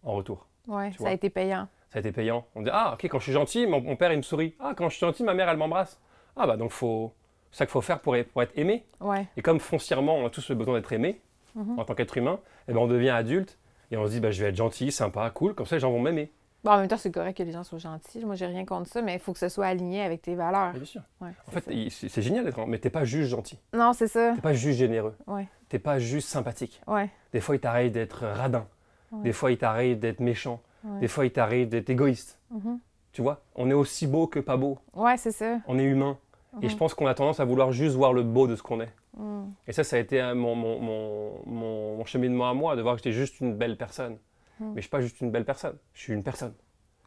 [0.04, 0.46] en retour.
[0.68, 1.08] Ouais, ça vois.
[1.08, 1.68] a été payant.
[1.90, 2.46] Ça a été payant.
[2.54, 4.54] On dit Ah, ok, quand je suis gentil, mon, mon père il me sourit.
[4.60, 5.98] Ah, quand je suis gentil, ma mère elle m'embrasse.
[6.36, 7.12] Ah, bah donc faut.
[7.50, 8.86] C'est ça qu'il faut faire pour, être- pour être aimé.
[9.00, 9.26] Ouais.
[9.36, 11.20] Et comme foncièrement, on a tous le besoin d'être aimé
[11.54, 11.78] Mhm.
[11.78, 13.58] en tant qu'être humain, et ben on devient adulte
[13.90, 15.90] et on se dit bah, je vais être gentil, sympa, cool, comme ça les gens
[15.90, 16.32] vont m'aimer.
[16.64, 18.24] Bon, en même temps, c'est correct que les gens soient gentils.
[18.24, 20.72] Moi, j'ai rien contre ça, mais il faut que ce soit aligné avec tes valeurs.
[20.72, 21.02] Bien sûr.
[21.20, 24.32] Ouais, En fait, c'est génial d'être, mais t'es pas juste gentil, Non, c'est ça.
[24.36, 25.46] t'es pas juste généreux, Ouais.
[25.68, 26.80] t'es pas juste sympathique.
[26.86, 27.10] Ouais.
[27.32, 28.64] Des fois, il t'arrive d'être radin.
[29.12, 29.22] Ouais.
[29.24, 30.60] Des fois, il t'arrive d'être méchant.
[30.84, 31.00] Ouais.
[31.00, 32.38] Des fois, il t'arrive d'être égoïste.
[32.50, 32.78] Mhm.
[33.12, 34.78] Tu vois, on est aussi beau que pas beau.
[34.94, 35.58] Ouais, c'est ça.
[35.66, 36.18] On est humain.
[36.60, 36.70] Et Mhm.
[36.70, 38.90] je pense qu'on a tendance à vouloir juste voir le beau de ce qu'on est.
[39.16, 39.44] Mm.
[39.68, 42.94] Et ça, ça a été euh, mon, mon, mon, mon- cheminement à moi, de voir
[42.94, 44.16] que j'étais juste une belle personne.
[44.60, 44.68] Mhm.
[44.70, 46.54] Mais je suis pas juste une belle personne, je suis une personne.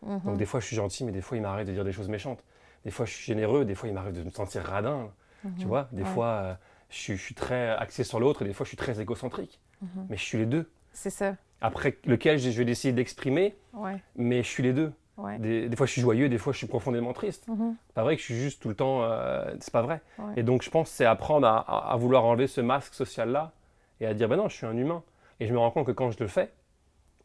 [0.04, 0.22] Mhm.
[0.26, 2.10] Donc des fois, je suis gentil, mais des fois, il m'arrive de dire des choses
[2.10, 2.44] méchantes.
[2.86, 5.10] Des fois, je suis généreux, des fois, il m'arrive de me sentir radin.
[5.42, 5.68] Tu Mhm.
[5.68, 6.10] vois, des Ouais.
[6.10, 6.54] fois, euh,
[6.90, 9.60] je, suis, je suis très axé sur l'autre, et des fois, je suis très égocentrique.
[9.82, 10.08] Mhm.
[10.10, 10.70] Mais je suis les deux.
[10.94, 11.36] C'est ça.
[11.62, 14.02] Après, lequel je vais décider d'exprimer, Ouais.
[14.16, 14.92] mais je suis les deux.
[15.18, 15.40] Ouais.
[15.40, 17.48] Des, des fois, je suis joyeux, des fois, je suis profondément triste.
[17.48, 17.76] Mhm.
[17.88, 19.04] C'est pas vrai que je suis juste tout le temps.
[19.04, 20.02] euh, c'est pas vrai.
[20.20, 20.34] Ouais.
[20.38, 23.54] Et donc, je pense que c'est apprendre à, à- à vouloir enlever ce masque social-là
[24.02, 25.04] et à dire ben non, je suis un humain.
[25.40, 26.52] Et je me rends compte que quand je le fais,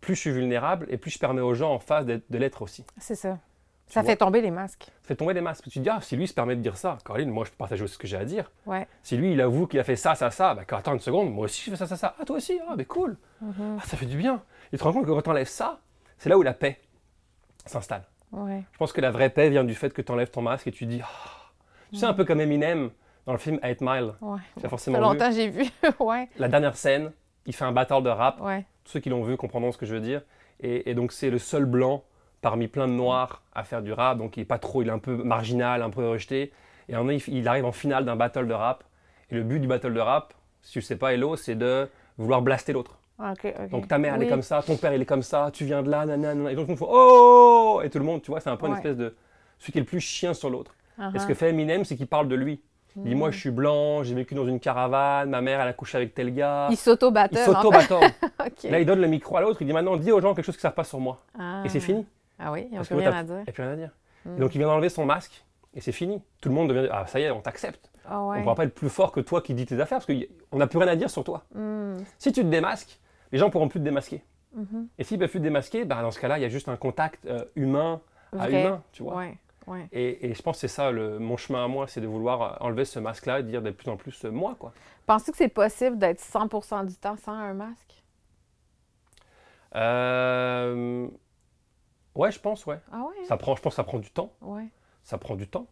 [0.00, 2.84] plus je suis vulnérable et plus je permets aux gens en face de l'être aussi.
[2.98, 3.38] C'est ça.
[3.92, 4.10] Ça vois?
[4.10, 4.84] fait tomber les masques.
[5.02, 5.64] Ça fait tomber les masques.
[5.64, 7.56] Tu te dis, ah, si lui se permet de dire ça, Caroline, moi, je peux
[7.56, 8.50] partager ce que j'ai à dire.
[8.66, 8.86] Ouais.
[9.02, 11.44] Si lui, il avoue qu'il a fait ça, ça, ça, bah, attends une seconde, moi
[11.46, 12.14] aussi, je fais ça, ça, ça.
[12.20, 13.16] Ah, toi aussi, ah, mais cool.
[13.40, 13.78] Mhm.
[13.80, 14.42] Ah, ça fait du bien.
[14.72, 15.80] Et tu te rends compte que quand tu enlèves ça,
[16.18, 16.80] c'est là où la paix
[17.66, 18.04] s'installe.
[18.32, 18.62] Ouais.
[18.72, 20.72] Je pense que la vraie paix vient du fait que tu enlèves ton masque et
[20.72, 21.50] tu dis, ah.
[21.90, 22.90] tu sais, un peu comme Eminem
[23.26, 24.12] dans le film 8 Mile.
[24.20, 24.38] Ouais.
[24.54, 25.10] Tu as Ça forcément fait vu.
[25.12, 25.64] longtemps j'ai vu.
[26.00, 26.28] ouais.
[26.38, 27.12] La dernière scène,
[27.46, 28.40] il fait un battle de rap.
[28.40, 28.64] Ouais.
[28.84, 30.22] Tous ceux qui l'ont vu comprendront ce que je veux dire.
[30.60, 32.04] Et, et donc, c'est le seul blanc
[32.40, 34.18] parmi plein de noirs à faire du rap.
[34.18, 36.52] Donc, il est pas trop, il est un peu marginal, un peu rejeté.
[36.88, 38.84] Et moment, il, il arrive en finale d'un battle de rap.
[39.30, 42.42] Et le but du battle de rap, si tu sais pas, Hello, c'est de vouloir
[42.42, 42.98] blaster l'autre.
[43.70, 45.82] Donc, ta mère, elle est comme ça, ton père, il est comme ça, tu viens
[45.82, 46.50] de là, nanana.
[46.50, 48.56] Et donc, tout le monde fait Oh Et tout le monde, tu vois, c'est un
[48.56, 49.14] peu une espèce de.
[49.58, 50.74] Celui qui est le plus chien sur l'autre.
[50.98, 51.14] Uh-huh.
[51.14, 52.62] Et ce que fait Eminem, c'est qu'il parle de lui.
[52.96, 53.18] Il dit Mm.
[53.18, 56.14] Moi, je suis blanc, j'ai vécu dans une caravane, ma mère, elle a couché avec
[56.14, 56.68] tel gars.
[56.70, 57.36] Il s'auto-battle.
[57.36, 57.94] Il s'auto-battle.
[58.40, 58.70] Ok.
[58.70, 60.56] Là, il donne le micro à l'autre, il dit maintenant, dis aux gens quelque chose
[60.56, 61.22] qui ne savent pas sur moi.
[61.38, 61.62] Ah.
[61.64, 62.06] Et c'est fini.
[62.40, 63.36] Ah oui, il n'y a plus rien à dire.
[63.38, 63.90] Il n'y a plus rien à dire.
[64.24, 64.36] Mm.
[64.36, 66.22] Et donc, il vient d'enlever son masque, et c'est fini.
[66.40, 67.90] Tout le monde devient Ah, ça y est, on t'accepte.
[68.08, 70.06] Ah On ne pourra pas être plus fort que toi qui dis tes affaires, parce
[70.06, 71.44] qu'on n'a plus rien à dire sur toi.
[71.54, 71.98] Mm.
[72.18, 72.98] Si tu te démasques,
[73.32, 74.24] les gens ne pourront plus te démasquer.
[74.52, 74.88] Mhm.
[74.98, 76.68] Et s'ils ne peuvent plus te démasquer, bah, dans ce cas-là, il y a juste
[76.68, 78.00] un contact euh, humain
[78.32, 78.60] à Vrai.
[78.60, 79.16] humain, tu vois.
[79.16, 79.38] Ouais.
[79.66, 79.88] Ouais.
[79.92, 82.42] Et, et je pense que c'est ça, le, mon chemin à moi, c'est de vouloir
[82.42, 84.72] euh, enlever ce masque-là et dire de plus en plus euh, moi, quoi.
[85.06, 88.02] Penses-tu que c'est possible d'être 100% du temps sans un masque?
[89.76, 91.06] Euh,
[92.20, 92.78] Ouais, je pense, ouais.
[92.92, 93.24] Ah ouais?
[93.26, 94.30] Ça prend, je pense que ça prend du temps.
[94.42, 94.66] Ouais.
[95.04, 95.66] Ça prend du temps.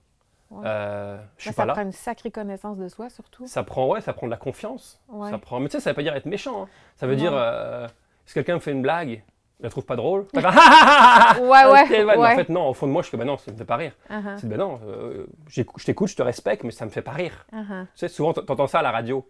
[0.50, 0.64] Ouais.
[0.66, 1.72] Euh, je suis Ben, pas ça là.
[1.74, 3.46] prend une sacrée connaissance de soi, surtout.
[3.46, 4.98] Ça prend, ouais, ça prend de la confiance.
[5.08, 5.30] Ouais.
[5.30, 6.62] Ça prend, mais tu sais, ça veut pas dire être méchant.
[6.62, 6.68] hein.
[6.96, 7.86] Ça veut dire, euh,
[8.24, 9.22] si quelqu'un me fait une blague,
[9.60, 10.26] je la trouve pas drôle.
[10.34, 11.82] Ouais, ouais.
[11.84, 13.56] Ok, ouais, en fait, non, au fond de moi, je fais, bah non, ça me
[13.58, 13.92] fait pas rire.
[14.10, 17.02] Uh-huh, C'est, bah non, euh, j'écoute- je t'écoute, je te respecte, mais ça me fait
[17.02, 17.44] pas rire.
[17.52, 17.82] uh-huh.
[17.84, 19.28] Tu sais, souvent, t'entends ça à la radio.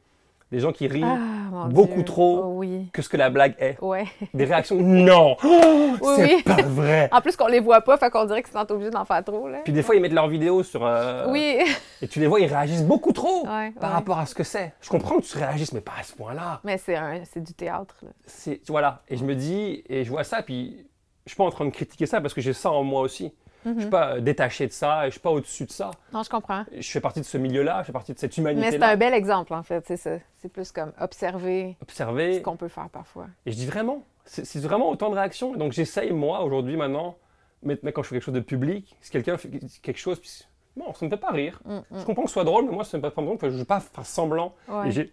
[0.50, 2.04] Des gens qui rient Ah, beaucoup Dieu.
[2.04, 2.40] trop.
[2.42, 2.88] Oh, oui.
[2.92, 3.78] que ce que la blague est.
[3.82, 4.06] Ouais.
[4.32, 6.42] Des réactions, non, Oh, Oui, c'est oui.
[6.42, 7.08] pas vrai.
[7.12, 9.46] En plus qu'on les voit pas, fait qu'on dirait qu'ils sont obligés d'en faire trop,
[9.46, 9.58] là.
[9.64, 10.86] Puis des fois, ils mettent leurs vidéos sur.
[10.86, 11.58] euh, Oui.
[12.00, 13.96] Et tu les vois, ils réagissent beaucoup trop Ouais, par ouais.
[13.96, 14.72] rapport à ce que c'est.
[14.80, 16.60] Je comprends que tu réagisses, mais pas à ce point-là.
[16.64, 17.96] Mais c'est du théâtre.
[18.24, 19.02] C'est voilà.
[19.08, 20.86] Et je me dis, et je vois ça, puis
[21.26, 23.34] je suis pas en train de critiquer ça parce que j'ai ça en moi aussi.
[23.74, 23.90] Je suis Mhm.
[23.90, 25.90] pas euh, détaché de ça, et je suis pas au-dessus de ça.
[26.12, 26.64] Non, je comprends.
[26.76, 29.14] Je fais partie de ce milieu-là, je fais partie de cette Mais c'est un bel
[29.14, 30.18] exemple, en fait, c'est ça.
[30.36, 32.42] C'est plus comme observer ce Observer.
[32.42, 33.26] qu'on peut faire parfois.
[33.46, 35.54] Et je dis vraiment, c'est vraiment autant de réactions.
[35.56, 37.16] Donc j'essaye, moi, aujourd'hui, maintenant,
[37.62, 39.50] maintenant quand je fais quelque chose de public, si quelqu'un fait
[39.82, 40.30] quelque chose, puis
[40.76, 41.60] bon, ça me fait pas rire.
[41.64, 41.82] Mm, mm.
[41.98, 43.38] Je comprends que ce soit drôle, mais moi, ça me fait pas drôle.
[43.42, 44.54] Je ne veux pas faire semblant.
[44.68, 45.10] Ouais.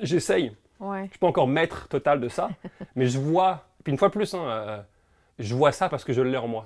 [0.00, 0.56] J'essaye.
[0.80, 1.04] Ouais.
[1.04, 2.50] Je suis pas encore maître total de ça,
[2.96, 4.82] mais je vois, puis une fois de plus, hein, euh,
[5.38, 6.64] je vois ça parce que je l'ai en moi.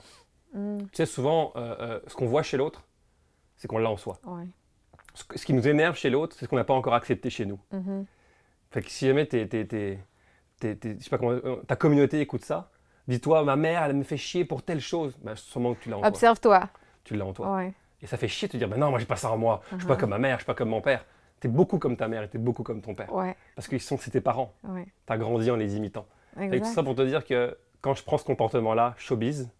[0.54, 2.82] Mm, Tu sais, souvent, euh, euh, ce qu'on voit chez l'autre,
[3.56, 4.18] c'est qu'on l'a en soi.
[4.26, 4.44] ouais.
[5.14, 7.58] Ce, qui nous énerve chez l'autre, c'est ce qu'on n'a pas encore accepté chez nous.
[7.72, 8.06] Mhm.
[8.70, 9.26] Fait que si jamais
[11.00, 12.70] sais pas comment- ta communauté écoute ça,
[13.08, 15.16] dis-toi, ma mère, elle me fait chier pour telle chose.
[15.22, 16.08] Ben, sûrement que tu l'as en toi.
[16.08, 16.68] Observe-toi.
[17.02, 17.52] Tu l'as en toi.
[17.56, 17.72] Ouais.
[18.00, 19.60] Et ça fait chier de te dire, ben non, moi j'ai pas ça en moi.
[19.72, 20.00] Je suis pas Mhm.
[20.00, 21.04] comme ma mère, je suis pas comme mon père.
[21.40, 23.12] T'es beaucoup comme ta mère et t'es beaucoup comme ton père.
[23.12, 23.34] Ouais.
[23.56, 24.52] Parce qu'ils sont, c'est tes parents.
[24.62, 24.86] Ouais.
[25.06, 26.06] T'as grandi en les imitant.
[26.40, 26.74] Et tout Exact.
[26.74, 29.50] ça pour te dire que quand je prends ce comportement-là, showbiz,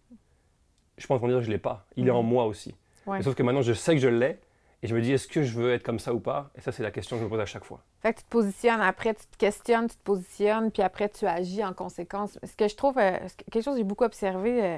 [0.99, 1.85] je pense en dire que je l'ai pas.
[1.95, 2.75] Il est en moi aussi.
[3.07, 3.21] Ouais.
[3.23, 4.39] Sauf que maintenant, je sais que je l'ai
[4.83, 6.51] Et je me dis, est-ce que je veux être comme ça ou pas?
[6.55, 7.81] Et ça, c'est la question que je me pose à chaque fois.
[8.01, 11.25] Fait que tu te positionnes, après tu te questionnes, tu te positionnes, puis après tu
[11.25, 12.37] agis en conséquence.
[12.43, 13.17] Ce que je trouve, euh,
[13.51, 14.77] quelque chose que j'ai beaucoup observé euh,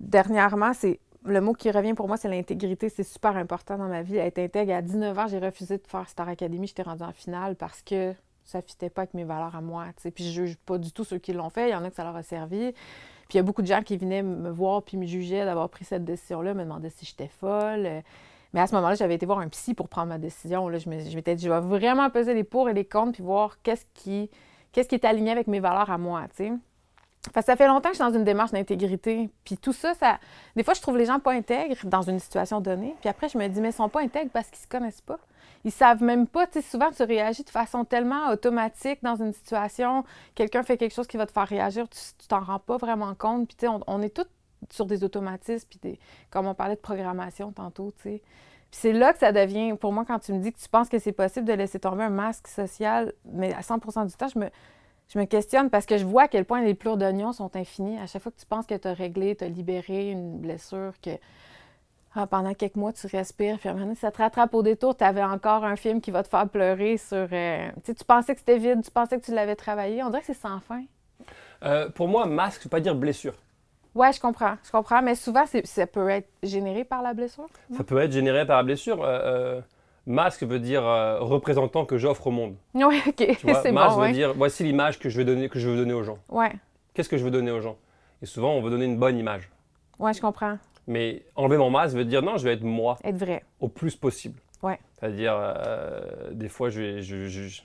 [0.00, 2.88] dernièrement, c'est le mot qui revient pour moi, c'est l'intégrité.
[2.88, 4.16] C'est super important dans ma vie.
[4.16, 6.66] Être intègre, à 19 ans, j'ai refusé de faire Star Academy.
[6.66, 9.86] J'étais rendue en finale parce que ça ne fitait pas avec mes valeurs à moi.
[9.96, 10.10] tu sais.
[10.10, 11.68] Puis je juge pas du tout ceux qui l'ont fait.
[11.68, 12.72] Il y en a que ça leur a servi.
[13.28, 15.68] Puis il y a beaucoup de gens qui venaient me voir puis me jugeaient d'avoir
[15.68, 17.86] pris cette décision-là, me demandaient si j'étais folle.
[17.86, 18.00] Euh,
[18.52, 20.68] Mais à ce moment-là, j'avais été voir un psy pour prendre ma décision.
[20.68, 23.60] Là, je m'étais dit, je vais vraiment peser les pour et les contre puis voir
[23.62, 24.30] qu'est-ce qui,
[24.72, 26.22] qu'est-ce qui est aligné avec mes valeurs à moi.
[26.36, 26.52] tu
[27.34, 29.28] ça fait longtemps que je suis dans une démarche d'intégrité.
[29.44, 30.18] Puis tout ça, ça.
[30.54, 32.94] Des fois, je trouve les gens pas intègres dans une situation donnée.
[33.00, 35.18] Puis après, je me dis, mais ils sont pas intègres parce qu'ils se connaissent pas.
[35.66, 36.46] Ils savent même pas.
[36.46, 40.04] Tu sais, souvent, tu réagis de façon tellement automatique dans une situation.
[40.36, 43.48] Quelqu'un fait quelque chose qui va te faire réagir, tu t'en rends pas vraiment compte.
[43.48, 44.28] Puis tu sais, on, est tous
[44.70, 45.66] sur des automatismes.
[45.68, 45.98] Puis des,
[46.30, 48.22] comme on parlait de programmation tantôt, tu sais.
[48.70, 50.88] Puis c'est là que ça devient, pour moi, quand tu me dis que tu penses
[50.88, 54.38] que c'est possible de laisser tomber un masque social, mais à 100% du temps, je
[54.38, 54.48] me,
[55.08, 57.98] je me questionne parce que je vois à quel point les pleurs d'oignons sont infinis.
[57.98, 60.92] À chaque fois que tu penses que tu as réglé, tu as libéré une blessure,
[61.02, 61.10] que
[62.18, 65.22] ah, pendant quelques mois, tu respires, puis donné, ça te rattrape au détour, tu avais
[65.22, 67.28] encore un film qui va te faire pleurer sur...
[67.30, 70.02] euh, tu sais, tu pensais que c'était vide, tu pensais que tu l'avais travaillé.
[70.02, 70.82] On dirait que c'est sans fin.
[71.62, 73.34] Euh, pour moi, masque, ça veut pas dire blessure.
[73.94, 77.48] Ouais, je comprends, je comprends, mais souvent, ça peut être généré par la blessure.
[77.76, 79.02] Ça peut être généré par la blessure.
[79.02, 79.60] Euh,
[80.06, 80.82] masque veut dire
[81.20, 82.56] représentant que j'offre au monde.
[82.74, 84.12] Oui, OK, Tu vois, masque bon, veut ouais.
[84.12, 86.18] dire voici l'image que je veux donner, que je veux donner aux gens.
[86.28, 86.52] Ouais,
[86.94, 87.76] Qu'est-ce que je veux donner aux gens?
[88.22, 89.50] Et souvent, on veut donner une bonne image.
[89.98, 90.56] ouais, je comprends.
[90.86, 93.42] Mais enlever mon masque veut dire non, je vais être moi Être vrai.
[93.60, 94.40] au plus possible.
[94.62, 94.78] Ouais.
[94.98, 97.62] C'est-à-dire, euh, des fois, je vais, je, je-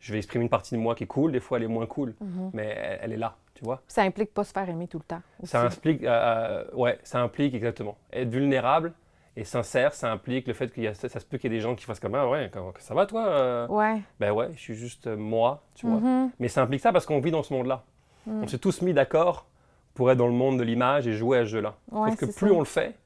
[0.00, 1.86] je vais exprimer une partie de moi qui est cool, des fois, elle est moins
[1.86, 2.14] cool.
[2.20, 2.50] Mhm.
[2.52, 3.80] Mais elle, elle est là, tu vois.
[3.88, 5.22] Ça implique pas se faire aimer tout le temps.
[5.42, 5.50] aussi.
[5.52, 7.96] Ça implique, euh, euh, ouais, ça implique exactement.
[8.12, 8.92] Être vulnérable
[9.36, 11.54] et sincère, ça implique le fait qu'il y a, ça, ça se peut qu'il y
[11.54, 13.66] ait des gens qui fassent comme ah ouais, comment- ça va toi euh?
[13.68, 14.00] Ouais.
[14.20, 16.00] Ben ouais, je suis juste moi, tu vois.
[16.00, 16.30] Mhm.
[16.38, 17.82] Mais ça implique ça parce qu'on vit dans ce monde-là.
[18.26, 18.42] Mm.
[18.42, 19.46] On s'est tous mis d'accord
[19.94, 21.74] pour être dans le monde de l'image et jouer à ce jeu-là.
[21.92, 22.54] Ouais, Sauf que plus ça.
[22.54, 22.96] on le fait,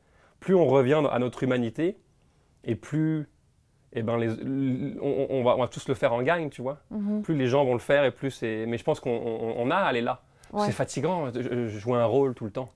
[0.41, 1.99] plus on revient à notre humanité
[2.65, 3.29] et plus
[3.95, 4.29] eh ben, les,
[5.01, 6.79] on, on va, on va tous le faire en gang, tu vois.
[6.91, 7.23] Mhm.
[7.23, 8.67] Plus les gens vont le faire et plus c'est.
[8.67, 10.21] Mais je pense qu'on on- on a à aller là.
[10.53, 10.67] Ouais.
[10.67, 12.69] C'est fatigant de de jouer un rôle tout le temps.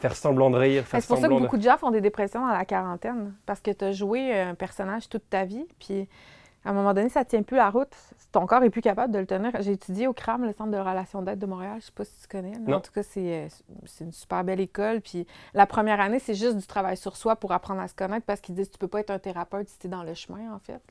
[0.00, 1.44] Faire semblant de rire, faire C'est pour ça que semblant de.
[1.44, 3.32] beaucoup de gens font des dépressions dans la quarantaine.
[3.46, 6.08] Parce que tu as joué un personnage toute ta vie, puis
[6.66, 7.92] à un moment donné, ça ne tient plus la route.
[8.32, 9.52] Ton corps est plus capable de le tenir.
[9.60, 11.76] J'ai étudié au CRAM, le Centre de relations d'aide de Montréal.
[11.80, 12.52] Je sais pas si tu connais.
[12.58, 12.78] Non.
[12.78, 13.48] En tout cas, c'est euh,
[13.84, 15.00] c'est une super belle école.
[15.00, 18.26] Puis la première année, c'est juste du travail sur soi pour apprendre à se connaître
[18.26, 20.12] parce qu'ils disent que tu peux pas être un thérapeute si tu es dans le
[20.14, 20.82] chemin, en fait.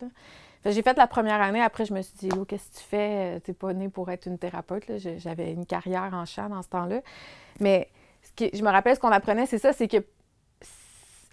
[0.66, 1.62] J'ai fait la première année.
[1.62, 3.42] Après, je me suis dit, Lo, qu'est-ce que tu fais?
[3.42, 4.86] Tu n'es pas née pour être une thérapeute.
[5.18, 7.02] J'avais une carrière en chant dans ce temps-là.
[7.60, 7.90] Mais
[8.24, 9.98] ce qui- je me rappelle ce qu'on apprenait, c'est ça, c'est que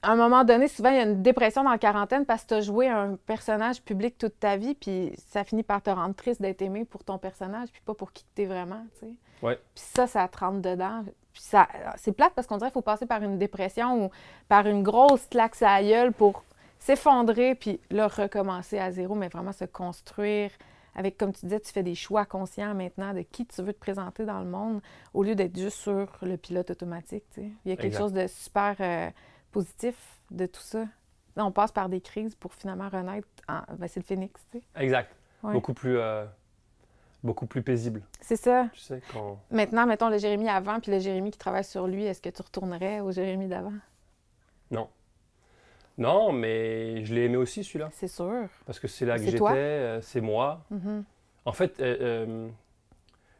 [0.02, 2.48] à un moment donné, souvent, il y a une dépression dans la quarantaine parce que
[2.48, 6.14] tu as joué un personnage public toute ta vie, puis ça finit par te rendre
[6.14, 9.12] triste d'être aimé pour ton personnage, puis pas pour qui tu es vraiment, tu sais.
[9.42, 9.56] Ouais.
[9.74, 11.04] Puis ça, ça te rentre dedans.
[11.32, 14.10] Puis ça, c'est plate parce qu'on dirait qu'il faut passer par une dépression ou
[14.48, 16.44] par une grosse claque à la gueule pour
[16.78, 20.50] s'effondrer, puis là, recommencer à zéro, mais vraiment se construire
[20.94, 23.78] avec, comme tu disais, tu fais des choix conscients maintenant de qui tu veux te
[23.78, 24.80] présenter dans le monde
[25.14, 27.50] au lieu d'être juste sur le pilote automatique, tu sais.
[27.64, 28.00] Il y a quelque Exact.
[28.00, 29.08] chose de super euh,
[29.52, 29.94] positif
[30.30, 30.84] de tout ça.
[31.36, 33.28] On passe par des crises pour finalement renaître.
[33.48, 34.64] en- ben, c'est le phénix, tu sais.
[34.76, 35.14] Exact.
[35.42, 35.52] Ouais.
[35.52, 35.96] Beaucoup plus.
[35.98, 36.24] euh,
[37.22, 38.02] beaucoup plus paisible.
[38.20, 38.68] C'est ça.
[38.72, 39.38] Tu sais, quand.
[39.50, 42.42] Maintenant, mettons le Jérémy avant puis le Jérémy qui travaille sur lui, est-ce que tu
[42.42, 43.72] retournerais au Jérémy d'avant?
[45.98, 47.90] Non, mais je l'ai aimé aussi celui-là.
[47.92, 48.48] C'est sûr.
[48.64, 50.64] Parce que c'est là que j'étais, euh, c'est moi.
[50.70, 51.04] Mhm.
[51.44, 52.48] En fait, euh, euh,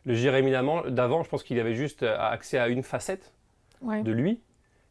[0.05, 3.33] le Jérémy d'avant- je pense qu'il avait juste accès à une facette
[3.81, 4.03] Ouais.
[4.03, 4.41] de lui.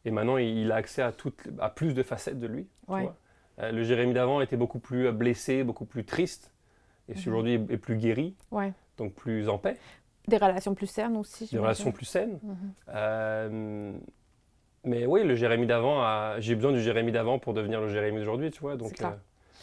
[0.04, 2.66] Et maintenant, il a accès à, toutes, à plus de facettes de lui.
[2.86, 3.02] tu Ouais.
[3.02, 3.16] vois.
[3.60, 6.52] Euh, le Jérémy d'avant était beaucoup plus euh, blessé, beaucoup plus triste.
[7.08, 7.18] Et Mhm.
[7.18, 8.72] aujourd'hui est, est plus guéri, Ouais.
[8.96, 9.76] donc plus en paix.
[10.28, 11.48] Des relations plus saines aussi.
[11.50, 12.38] Des relations plus saines.
[12.42, 12.56] Mhm.
[12.88, 13.92] Euh,
[14.84, 18.18] mais oui, le Jérémy d'avant, a- j'ai besoin du Jérémy d'avant pour devenir le Jérémy
[18.18, 18.76] d'aujourd'hui, tu vois.
[18.76, 19.10] Donc, euh,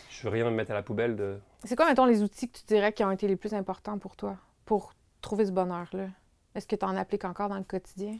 [0.09, 1.37] je veux rien me mettre à la poubelle de.
[1.63, 4.15] C'est quoi, mettons, les outils que tu dirais qui ont été les plus importants pour
[4.15, 6.07] toi, pour trouver ce bonheur-là?
[6.56, 8.16] Est-ce que tu en appliques encore dans le quotidien?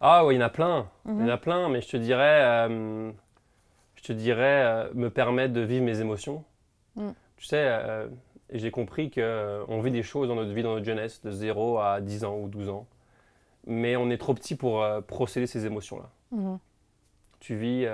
[0.00, 0.88] Ah oui, il y en a plein.
[1.04, 1.24] Il y Mhm.
[1.24, 3.12] en a plein, mais je te dirais, euh,
[3.96, 6.44] je te dirais euh, me permettre de vivre mes émotions.
[6.96, 7.10] Mm.
[7.36, 8.08] Tu sais, euh,
[8.50, 12.00] j'ai compris qu'on vit des choses dans notre vie, dans notre jeunesse, de 0 à
[12.00, 12.86] 10 ans ou 12 ans.
[13.66, 16.08] Mais on est trop petit pour procéder ces émotions-là.
[16.30, 16.58] Mhm.
[17.40, 17.86] Tu vis,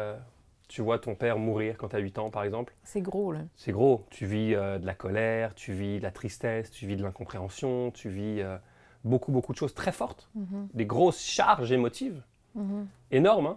[0.69, 2.75] tu vois ton père mourir quand tu as 8 ans, par exemple.
[2.85, 3.41] C'est gros, là.
[3.57, 4.05] C'est gros.
[4.11, 8.11] Tu vis de la colère, tu vis de la tristesse, tu vis de l'incompréhension, tu
[8.11, 8.43] vis
[9.05, 10.69] beaucoup, beaucoup de choses très fortes, Mhm.
[10.75, 12.23] des grosses charges émotives
[12.55, 12.87] Mhm.
[13.11, 13.57] énormes, hein,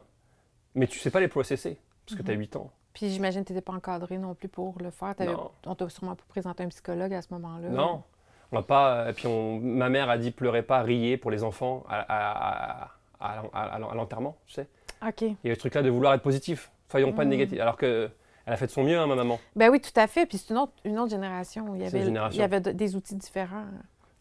[0.74, 2.26] mais tu sais pas les processer parce que Mhm.
[2.28, 2.72] tu as 8 ans.
[2.94, 5.14] Puis j'imagine que tu n'étais pas encadré non plus pour le faire.
[5.20, 5.52] Non.
[5.66, 7.70] On t'a sûrement pas présenté un psychologue à ce moment-là.
[7.70, 8.04] Non.
[8.52, 9.10] On pas.
[9.10, 12.86] Et puis on- ma mère a dit pleurez pas, riez pour les enfants à, à-
[12.86, 12.90] à-
[13.20, 14.68] à- à- à l'enterrement, tu sais.
[15.06, 15.22] OK.
[15.24, 16.72] Il y a ce truc-là de vouloir être positif.
[16.90, 17.30] Soyons pas Mm.
[17.30, 17.60] négatifs.
[17.60, 18.10] Alors que
[18.46, 19.40] elle a fait de son mieux, hein, ma maman.
[19.58, 20.26] Ben oui, tout à fait.
[20.26, 21.76] Puis c'est une autre, une autre génération.
[21.76, 23.66] Il y avait, il y avait de- des outils différents.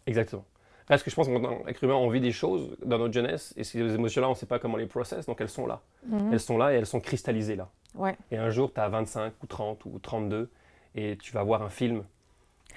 [0.07, 0.45] Exactement.
[0.87, 3.65] Parce que je pense qu'en tant humain, on vit des choses dans notre jeunesse et
[3.65, 5.81] ces émotions-là, on ne sait pas comment les process, donc elles sont là.
[6.09, 6.31] Mhm.
[6.33, 7.69] Elles sont là et elles sont cristallisées là.
[7.95, 8.17] Ouais.
[8.31, 10.51] Et un jour, tu as 25 ou 30 ou 32
[10.95, 12.05] et tu vas voir un film.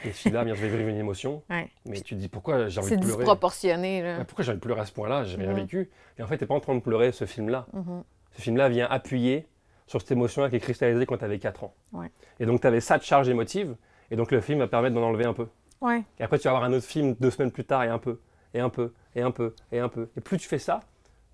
[0.05, 1.41] Et ce film-là, bien, je vais vivre une émotion.
[1.49, 1.69] Ouais.
[1.85, 3.17] Mais tu te dis pourquoi j'ai envie C'est de pleurer?
[3.17, 4.01] disproportionné.
[4.03, 4.17] Là.
[4.19, 5.23] Ouais, Pourquoi j'ai envie de pleurer à ce point-là?
[5.25, 5.55] J'ai rien Mhm.
[5.55, 5.89] vécu.
[6.17, 7.65] Et en fait, tu n'es pas en train de pleurer ce film-là.
[7.73, 8.03] Mhm.
[8.33, 9.47] Ce film-là vient appuyer
[9.87, 11.73] sur cette émotion-là qui est cristallisée quand tu avais 4 ans.
[11.93, 12.11] Ouais.
[12.39, 13.75] Et donc, tu avais ça de charge émotive.
[14.11, 15.47] Et donc, le film va permettre d'en enlever un peu.
[15.81, 16.03] Ouais.
[16.19, 18.19] Et après, tu vas avoir un autre film deux semaines plus tard et un peu,
[18.53, 20.09] et un peu, et un peu, et un peu.
[20.17, 20.79] Et plus tu fais ça,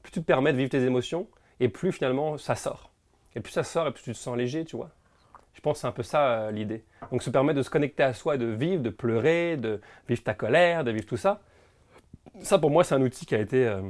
[0.02, 1.28] plus tu te permets de vivre tes émotions,
[1.60, 2.92] et plus finalement ça sort.
[3.36, 4.90] Et plus ça sort, et plus tu te sens léger, tu vois.
[5.54, 6.84] Je pense que c'est un peu ça euh, l'idée.
[7.12, 10.34] Donc se permettre de se connecter à soi, de vivre, de pleurer, de vivre ta
[10.34, 11.42] colère, de vivre tout ça.
[12.42, 13.82] Ça, pour moi, c'est un outil qui a été, euh,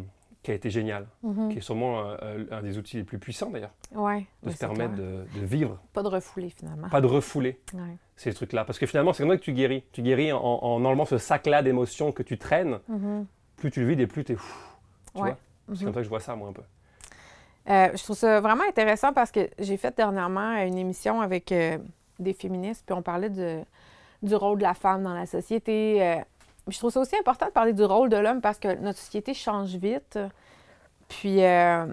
[0.43, 1.49] qui a été génial, Mhm.
[1.51, 4.26] qui est sûrement euh, un des outils les plus puissants d'ailleurs, Ouais.
[4.43, 6.89] de se permettre de, de vivre, Pas de refouler finalement.
[6.89, 7.97] pas de refouler Ouais.
[8.16, 8.64] Ces trucs-là.
[8.66, 9.84] Parce que finalement, c'est comme ça que tu guéris.
[9.91, 12.80] Tu guéris en, en enlevant ce sac-là d'émotions que tu traînes.
[12.88, 13.26] Mhm.
[13.57, 14.36] Plus tu le vides et plus tu es...
[14.36, 14.41] Tu
[15.22, 15.30] Ouais.
[15.30, 15.38] vois?
[15.68, 15.84] C'est Mhm.
[15.86, 16.61] comme ça que je vois ça, moi, un peu.
[17.70, 21.78] Euh, je trouve ça vraiment intéressant parce que j'ai fait dernièrement une émission avec euh,
[22.20, 23.61] des féministes, puis on parlait de,
[24.22, 26.01] du rôle de la femme dans la société.
[26.03, 26.16] euh,
[26.68, 29.34] je trouve ça aussi important de parler du rôle de l'homme parce que notre société
[29.34, 30.20] change vite.
[31.09, 31.86] Puis, euh,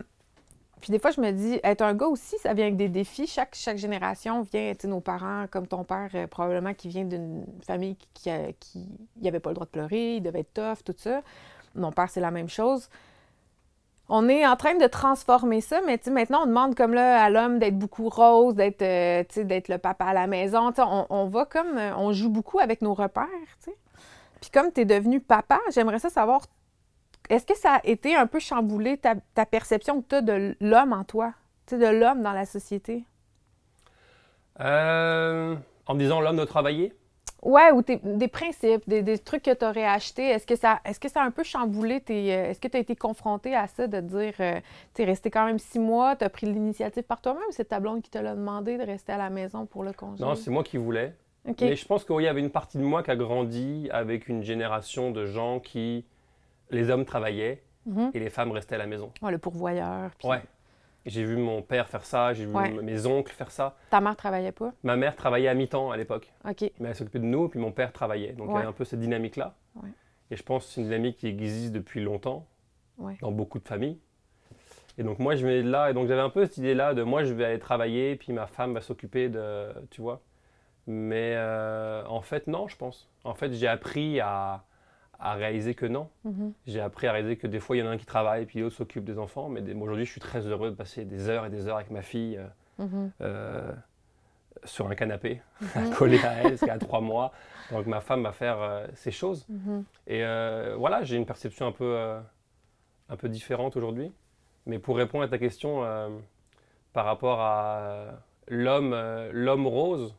[0.80, 3.26] puis des fois, je me dis, être un gars aussi, ça vient avec des défis.
[3.26, 7.04] Chaque, chaque génération vient, tu sais, nos parents, comme ton père, euh, probablement qui vient
[7.04, 8.88] d'une famille qui n'avait qui,
[9.22, 11.22] pas le droit de pleurer, il devait être tough, tout ça.
[11.74, 12.88] Mon père, c'est la même chose
[14.12, 17.30] on est en train de transformer ça, mais tu maintenant, on demande comme là à
[17.30, 20.72] l'homme d'être beaucoup rose, d'être euh, d'être le papa à la maison.
[20.76, 21.78] On, on va comme.
[21.78, 23.26] euh, On joue beaucoup avec nos repères.
[23.62, 23.76] tu sais.
[24.40, 26.42] Puis comme tu es devenu papa, j'aimerais ça savoir
[27.30, 30.56] est-ce que ça a été un peu chamboulé ta, ta perception que tu as de
[30.60, 31.32] l'homme en toi,
[31.70, 33.04] de l'homme dans la société?
[34.60, 35.54] Euh,
[35.86, 36.92] en disant l'homme doit travailler.
[37.42, 40.28] Ouais, ou des principes, des, des trucs que tu aurais achetés.
[40.28, 42.34] Est-ce que ça est-ce que ça a un peu chamboulé tes.
[42.34, 44.60] euh, Est-ce que tu as été confronté à ça de dire euh,
[44.94, 47.64] tu es resté quand même six mois, tu as pris l'initiative par toi-même ou c'est
[47.64, 50.22] ta blonde qui te l'a demandé de rester à la maison pour le congé?
[50.22, 51.14] Non, c'est moi qui voulais.
[51.62, 54.42] Mais je pense qu'il y avait une partie de moi qui a grandi avec une
[54.42, 56.04] génération de gens qui.
[56.70, 58.10] Les hommes travaillaient Mhm.
[58.14, 59.12] et les femmes restaient à la maison.
[59.22, 60.10] Ouais, le pourvoyeur.
[60.18, 60.42] puis Ouais.
[61.06, 62.70] J'ai vu mon père faire ça, j'ai vu Ouais.
[62.82, 63.74] mes oncles faire ça.
[63.88, 64.72] Ta mère travaillait pas?
[64.82, 66.70] Ma mère travaillait à mi-temps à l'époque, OK.
[66.78, 68.32] mais elle s'occupait de nous, puis mon père travaillait.
[68.34, 69.54] Donc il y avait un peu cette dynamique-là.
[69.76, 69.88] Ouais.
[70.30, 72.46] Et je pense que c'est une dynamique qui existe depuis longtemps
[73.22, 73.98] dans beaucoup de familles.
[74.98, 77.02] Et donc moi je venais de là, et donc j'avais un peu cette idée-là de
[77.02, 80.20] moi je vais aller travailler, puis ma femme va s'occuper de, tu vois.
[80.86, 83.08] Mais euh, en fait non, je pense.
[83.24, 84.64] En fait j'ai appris à,
[85.20, 86.08] à réaliser que non.
[86.24, 86.52] Mhm.
[86.66, 88.60] J'ai appris à réaliser que des fois il y en a un qui travaille, puis
[88.60, 89.48] l'autre s'occupe des enfants.
[89.48, 91.90] Mais des- aujourd'hui je suis très heureux de passer des heures et des heures avec
[91.90, 92.36] ma fille.
[92.38, 92.46] euh,
[92.84, 93.10] Mhm.
[93.20, 93.72] euh,
[94.64, 95.90] sur un canapé, Mhm.
[95.94, 97.32] collé à elle, parce qu'elle a trois mois.
[97.70, 99.46] Donc ma femme va faire euh, ces choses.
[99.48, 99.84] Mhm.
[100.06, 100.22] Et
[100.76, 102.16] voilà, j'ai une perception un peu,
[103.10, 104.12] un peu différente aujourd'hui.
[104.66, 105.82] Mais pour répondre à ta question
[106.92, 108.94] par rapport à l'homme,
[109.32, 110.14] l'homme rose,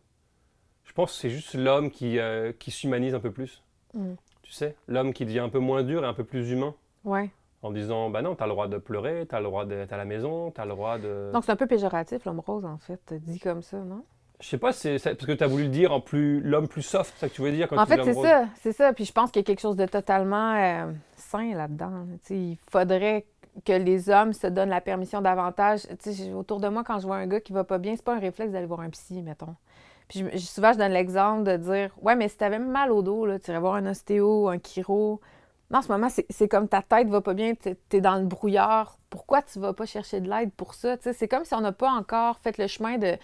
[0.85, 2.17] je pense que c'est juste l'homme qui,
[2.59, 3.63] qui s'humanise un peu plus.
[4.51, 6.75] Tu sais, l'homme qui devient un peu moins dur et un peu plus humain.
[7.05, 7.29] Ouais.
[7.63, 10.03] En disant, bah non, t'as le droit de pleurer, t'as le droit d'être à la
[10.03, 11.31] maison, t'as le droit de...
[11.31, 14.03] Donc c'est un peu péjoratif, l'homme rose, en fait, dit comme ça, non?
[14.41, 16.81] Je sais pas, c'est parce que tu as voulu le dire en plus l'homme plus
[16.81, 18.91] soft, c'est ça que tu voulais dire quand En tu fait, c'est ça, c'est ça.
[18.91, 22.07] Puis je pense qu'il y a quelque chose de totalement euh, sain là-dedans.
[22.29, 23.25] Il faudrait
[23.63, 25.83] que les hommes se donnent la permission davantage.
[25.83, 27.95] Tu sais, j'ai- autour de moi, quand je vois un gars qui va pas bien,
[27.95, 29.55] c'est pas un réflexe d'aller voir un psy, mettons.
[30.11, 33.01] Puis je- je- souvent, je donne l'exemple de dire Ouais, mais si t'avais mal au
[33.01, 35.21] dos, là, tu irais voir un ostéo, un chiro.
[35.71, 38.25] Non, en ce moment, c'est comme ta tête va pas bien, t'es es dans le
[38.25, 38.97] brouillard.
[39.09, 40.97] Pourquoi tu vas pas chercher de l'aide pour ça?
[41.01, 43.17] C'est comme si on n'a pas encore fait le chemin de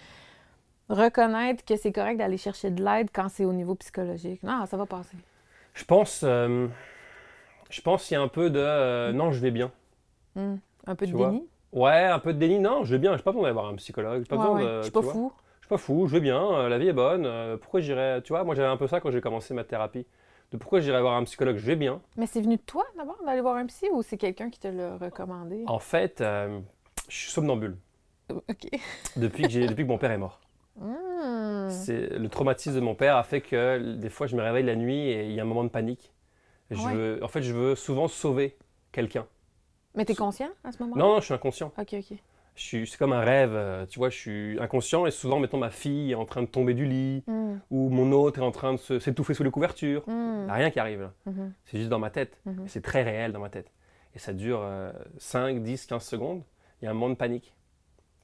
[0.88, 4.42] reconnaître que c'est correct d'aller chercher de l'aide quand c'est au niveau psychologique.
[4.42, 5.16] Non, ça va passer.
[5.74, 6.66] Je pense, euh,
[7.70, 9.70] je pense qu'il y a un peu de euh, non, je vais bien.
[10.34, 10.56] Hmm.
[10.86, 11.30] Un peu de vois?
[11.30, 11.46] déni?
[11.72, 12.58] Ouais, un peu de déni.
[12.58, 13.16] Non, je vais bien.
[13.16, 14.26] J'ai pas besoin d'aller voir un psychologue.
[14.26, 14.62] Pas Ouais, besoin ouais.
[14.62, 14.76] de.
[14.78, 15.12] Je suis pas vois?
[15.12, 15.32] fou.
[15.68, 16.06] Je suis pas fou.
[16.06, 16.42] Je vais bien.
[16.42, 17.26] euh, la vie est bonne.
[17.26, 18.22] euh, pourquoi j'irais.
[18.22, 20.06] Tu vois, moi j'avais un peu ça quand j'ai commencé ma thérapie.
[20.50, 21.56] De pourquoi j'irais voir un psychologue.
[21.58, 22.00] Je vais bien.
[22.16, 24.68] Mais c'est venu de toi d'abord d'aller voir un psy ou c'est quelqu'un qui te
[24.68, 25.64] l'a recommandé?
[25.66, 26.58] En fait, euh,
[27.10, 27.76] je suis somnambule
[28.30, 28.68] OK.
[29.16, 30.40] depuis que depuis que mon père est mort.
[30.80, 31.68] Hmm.
[31.68, 34.76] C'est le traumatisme de mon père a fait que des fois je me réveille la
[34.76, 36.12] nuit et il y a un moment de panique.
[36.70, 36.94] Je Ouais.
[36.94, 38.56] veux, en fait, je veux souvent sauver
[38.92, 39.26] quelqu'un.
[39.94, 41.02] Mais t'es conscient à ce moment-là?
[41.02, 41.72] Non, non, je suis inconscient.
[41.78, 42.18] OK, OK.
[42.58, 46.12] C'est comme un rêve, euh, tu vois, je suis inconscient et souvent, mettons, ma fille
[46.12, 47.54] est en train de tomber du lit Mm.
[47.70, 50.02] ou mon autre est en train de s'étouffer sous les couvertures.
[50.06, 50.44] Il Mm.
[50.44, 51.12] n'y a rien qui arrive là.
[51.26, 51.52] Mhm.
[51.64, 52.38] C'est juste dans ma tête.
[52.46, 52.64] Mhm.
[52.64, 53.70] Et C'est très réel dans ma tête.
[54.14, 56.42] Et ça dure euh, 5, 10, 15 secondes.
[56.80, 57.54] Il y a un moment de panique.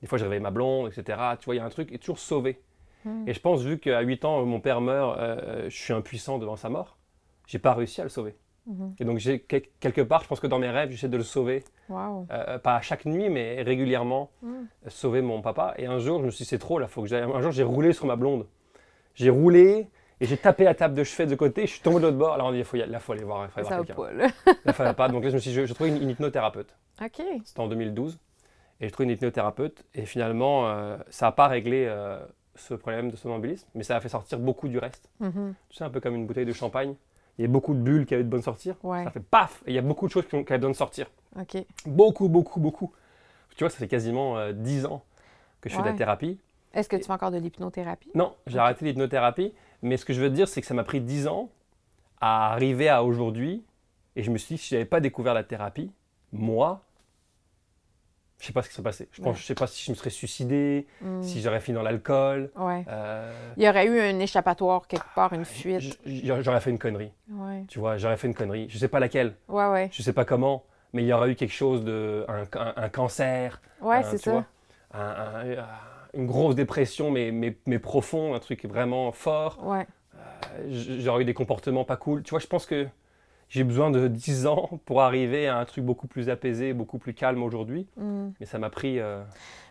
[0.01, 1.19] Des fois, je réveille ma blonde, etc.
[1.41, 2.61] Tu vois, il y a un truc, et toujours sauvé.
[3.05, 3.29] Mm.
[3.29, 6.57] Et je pense, vu qu'à 8 ans, mon père meurt, euh, je suis impuissant devant
[6.57, 6.97] sa mort,
[7.47, 8.35] j'ai pas réussi à le sauver.
[8.67, 8.95] Mhm.
[8.99, 11.23] Et donc, j'ai, quel- quelque part, je pense que dans mes rêves, j'essaie de le
[11.23, 11.65] sauver.
[11.89, 12.27] Wow.
[12.31, 14.49] Euh, pas à chaque nuit, mais régulièrement, Mm.
[14.53, 15.75] euh, sauver mon papa.
[15.79, 17.23] Et un jour, je me suis dit, c'est trop, là, faut que j'aille.
[17.25, 18.47] Un jour, j'ai roulé sur ma blonde.
[19.15, 19.89] J'ai roulé
[20.21, 22.37] et j'ai tapé la table de chevet de côté, je suis tombé de l'autre bord.
[22.37, 23.85] Là, on dit, il faut, y aller, là, faut aller voir, il faut aller voir
[23.85, 24.31] quelqu'un.
[24.67, 24.73] là.
[24.73, 25.09] Fallait pas.
[25.09, 26.75] Donc là, je me suis dit, je, trouvais une, une hypnothérapeute.
[27.03, 27.23] OK.
[27.45, 28.19] C'était en 2012.
[28.81, 29.85] Et je trouvais une hypnothérapeute.
[29.95, 32.19] Et finalement, euh, ça n'a pas réglé euh,
[32.57, 35.11] ce problème de somnambulisme, mais ça a fait sortir beaucoup du reste.
[35.21, 35.55] Mhm.
[35.69, 36.95] Tu sais, un peu comme une bouteille de champagne.
[37.39, 38.77] Il y a beaucoup de bulles qui avaient besoin de sortir.
[38.83, 39.05] Ouais.
[39.05, 40.71] Ça fait paf Et il y a beaucoup de choses qui, ont, qui avaient besoin
[40.73, 41.07] de sortir.
[41.39, 41.65] OK.
[41.87, 42.93] Beaucoup, beaucoup, beaucoup.
[43.57, 45.03] Tu vois, ça fait quasiment euh, 10 ans
[45.61, 45.93] que je fais de Ouais.
[45.93, 46.39] la thérapie.
[46.73, 48.11] Est-ce que tu fais encore de l'hypnothérapie?
[48.15, 49.53] Non, j'ai arrêté l'hypnothérapie.
[49.83, 51.51] Mais ce que je veux te dire, c'est que ça m'a pris 10 ans
[52.21, 53.65] à arriver à aujourd'hui.
[54.17, 55.91] Et je me suis dit, si je n'avais pas découvert la thérapie,
[56.33, 56.83] moi,
[58.41, 59.09] je sais pas ce qui serait passé.
[59.13, 59.33] Je Ouais.
[59.35, 61.23] je sais pas si je me serais suicidé, Mm.
[61.23, 62.51] si j'aurais fini dans l'alcool.
[62.57, 62.85] Ouais.
[62.89, 65.81] euh, Il y aurait eu un échappatoire quelque part, une fuite.
[65.81, 67.13] j- j- j'aurais fait une connerie.
[67.31, 67.65] Ouais.
[67.69, 68.67] Tu vois, j'aurais fait une connerie.
[68.69, 69.89] Je sais pas laquelle, Ouais, ouais.
[69.93, 72.89] je sais pas comment, mais il y aurait eu quelque chose de, un, un- un
[72.89, 74.31] cancer, Ouais, c'est ça.
[74.33, 74.45] vois,
[74.93, 75.65] un-
[76.15, 79.59] une grosse dépression, mais, mais, mais profond, un truc vraiment fort.
[79.67, 79.87] Ouais.
[80.15, 80.67] Euh,
[81.01, 82.23] J'aurais eu des comportements pas cool.
[82.23, 82.87] Tu vois, je pense que
[83.55, 87.15] j'ai besoin de 10 ans pour arriver à un truc beaucoup plus apaisé, beaucoup plus
[87.15, 87.87] calme aujourd'hui.
[87.97, 88.31] Mm.
[88.41, 88.99] Mais ça m'a pris.
[88.99, 89.23] euh,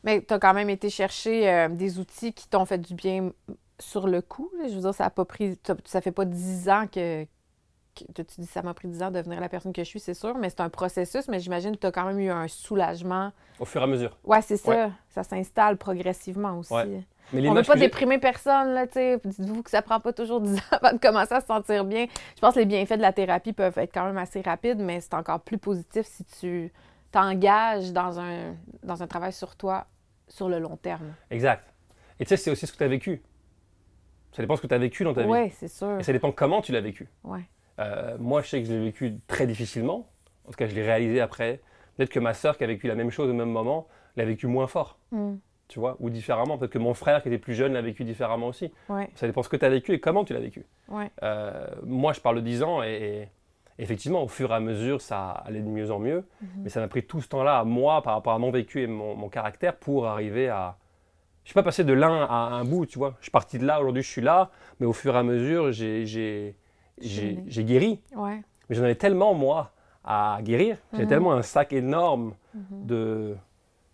[0.06, 3.32] Mais tu as quand même été chercher euh, des outils qui t'ont fait du bien
[3.80, 4.50] sur le coup.
[4.70, 5.60] Je veux dire, ça a pas pris.
[5.84, 7.26] Ça fait pas 10 ans que.
[7.26, 10.00] que- tu dis ça m'a pris 10 ans de devenir la personne que je suis,
[10.00, 11.28] c'est sûr, mais c'est un processus.
[11.28, 13.34] Mais j'imagine que tu as quand même eu un soulagement.
[13.60, 14.18] au fur et à mesure.
[14.24, 14.70] Ouais, c'est ça.
[14.72, 14.90] Ouais.
[15.10, 16.74] Ça s'installe progressivement aussi.
[16.74, 17.04] Ouais.
[17.32, 19.20] Mais On ne veut pas déprimer personne, là, tu sais.
[19.24, 22.06] Dites-vous que ça prend pas toujours 10 ans avant de commencer à se sentir bien.
[22.36, 25.00] Je pense que les bienfaits de la thérapie peuvent être quand même assez rapides, mais
[25.02, 26.72] c'est encore plus positif si tu
[27.12, 29.86] t'engages dans un, dans un travail sur toi
[30.28, 31.14] sur le long terme.
[31.32, 31.64] Exact.
[32.20, 33.22] Et tu sais, c'est aussi ce que tu as vécu.
[34.32, 35.30] Ça dépend ce que tu as vécu dans ta vie.
[35.30, 36.00] Oui, c'est sûr.
[36.00, 37.08] Et ça dépend comment tu l'as vécu.
[37.24, 37.42] Ouais.
[37.80, 40.10] Euh, moi, je sais que je l'ai vécu très difficilement.
[40.48, 41.62] En tout cas, je l'ai réalisé après.
[41.96, 44.48] Peut-être que ma sœur, qui a vécu la même chose au même moment, l'a vécu
[44.48, 45.36] moins fort, Mm.
[45.74, 46.60] Tu vois, ou différemment.
[46.60, 48.72] Peut-être que mon frère, qui était plus jeune, l'a vécu différemment aussi.
[48.90, 50.66] Ouais, Ça dépend ce que tu as vécu et comment tu l'as vécu.
[50.90, 51.10] ouais.
[51.24, 53.28] Euh, moi, je parle de 10 ans et,
[53.80, 56.26] et effectivement, au fur et à mesure, ça allait de mieux en mieux.
[56.42, 56.48] Mhm.
[56.64, 58.88] Mais ça m'a pris tout ce temps-là, à moi, par rapport à mon vécu et
[58.88, 60.78] mon, mon caractère, pour arriver à.
[61.44, 63.16] Je suis pas passé de l'un à un bout, tu vois.
[63.20, 65.72] Je suis parti de là, aujourd'hui je suis là, mais au fur et à mesure,
[65.72, 66.56] j'ai,
[67.02, 68.00] guéri.
[68.16, 68.42] Ouais.
[68.70, 69.72] Mais j'en avais tellement, moi,
[70.06, 70.78] à guérir.
[70.94, 71.08] J'ai Mhm.
[71.10, 72.86] tellement un sac énorme Mhm.
[72.86, 73.36] de,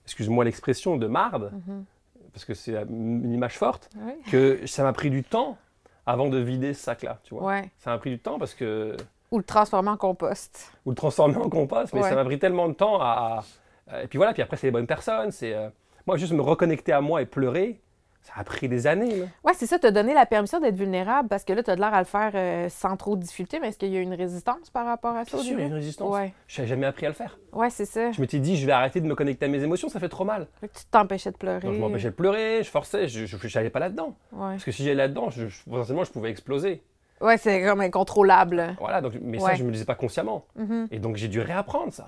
[0.10, 1.86] excuse-moi l'expression, de marde, Mhm.
[2.34, 4.18] parce que c'est une image forte, Ouais.
[4.32, 5.58] que ça m'a pris du temps
[6.06, 7.44] avant de vider ce sac-là, tu vois.
[7.44, 7.70] Ouais.
[7.78, 8.96] Ça m'a pris du temps parce que.
[9.32, 10.72] Ou le transformer en compost.
[10.86, 12.10] Ou le transformer en compost, mais Ouais.
[12.10, 13.44] ça m'a pris tellement de temps à.
[13.88, 15.32] à- Et puis voilà, puis après, c'est les bonnes personnes.
[15.32, 15.54] C'est.
[15.54, 15.70] euh,
[16.08, 17.80] Moi, juste me reconnecter à moi et pleurer,
[18.22, 19.24] ça a pris des années.
[19.44, 21.94] Ouais, c'est ça, te donner la permission d'être vulnérable parce que là, tu as l'air
[21.94, 24.70] à le faire euh, sans trop de difficulté, mais est-ce qu'il y a une résistance
[24.70, 25.38] par rapport à ça?
[25.38, 26.14] Bien sûr, il y a une résistance.
[26.14, 26.34] Ouais.
[26.48, 27.40] Je n'avais jamais appris à le faire.
[27.54, 28.12] Ouais, c'est ça.
[28.12, 30.26] Je m'étais dit, je vais arrêter de me connecter à mes émotions, ça fait trop
[30.26, 30.48] mal.
[30.62, 31.62] Tu t'empêchais de pleurer.
[31.62, 33.26] Donc, je m'empêchais de pleurer, je forçais, je
[33.58, 34.16] n'allais pas là-dedans.
[34.32, 34.50] Ouais.
[34.52, 36.84] Parce que si j'allais là-dedans, je, je- potentiellement, je pouvais exploser.
[37.22, 38.76] Ouais, c'est comme incontrôlable.
[38.80, 40.46] Voilà, donc, mais ça, je ne me le disais pas consciemment.
[40.56, 40.88] Mhm.
[40.92, 42.08] Et donc, j'ai dû réapprendre ça.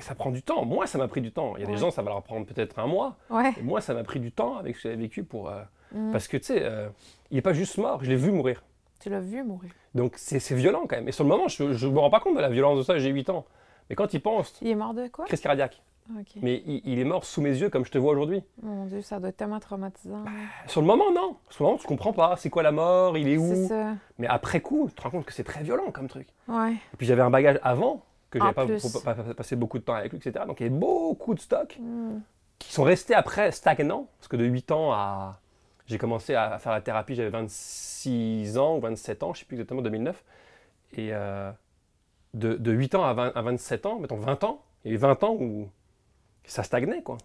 [0.00, 0.64] Ça prend du temps.
[0.64, 1.54] Moi, ça m'a pris du temps.
[1.56, 1.72] Il y a Ouais.
[1.74, 3.16] des gens, ça va leur prendre peut-être un mois.
[3.30, 3.52] Ouais.
[3.58, 5.48] Et moi, ça m'a pris du temps avec ce que j'avais vécu pour.
[5.48, 6.10] euh, Mhm.
[6.12, 6.88] Parce que, tu sais, euh,
[7.30, 8.62] il n'est pas juste mort, je l'ai vu mourir.
[9.00, 9.70] Tu l'as vu mourir.
[9.94, 11.08] Donc, c'est violent quand même.
[11.08, 12.98] Et sur le moment, je ne me rends pas compte de la violence de ça,
[12.98, 13.44] j'ai 8 ans.
[13.88, 15.24] Mais quand il pense, Il est mort de quoi?
[15.26, 15.80] crise cardiaque.
[16.40, 18.42] Mais il, il est mort sous mes yeux comme je te vois aujourd'hui.
[18.62, 20.24] Mon Dieu, ça doit être tellement traumatisant.
[20.68, 21.36] Sur le moment, non.
[21.50, 22.36] Sur le moment, tu comprends pas.
[22.36, 23.18] C'est quoi la mort?
[23.18, 23.68] Il est c'est où?
[23.68, 23.94] ça.
[24.18, 26.28] Mais après coup, tu te rends compte que c'est très violent comme truc.
[26.48, 26.72] Ouais.
[26.72, 28.02] Et puis j'avais un bagage avant,
[28.38, 30.44] que j'avais pas, pas- pas passé beaucoup de temps avec lui, etc.
[30.46, 32.18] Donc il y avait beaucoup de stocks Mm.
[32.58, 34.06] qui sont restés après stagnants.
[34.18, 35.40] Parce que de 8 ans à.
[35.86, 39.44] J'ai commencé à faire la thérapie, j'avais 26 ans ou 27 ans, je ne sais
[39.44, 40.24] plus exactement, 2009.
[40.94, 41.50] Et euh,
[42.34, 44.94] de, de 8 ans à, 20 à 27 ans, mettons 20 ans, il y a
[44.96, 45.68] eu 20 ans où
[46.44, 47.18] ça stagnait, quoi.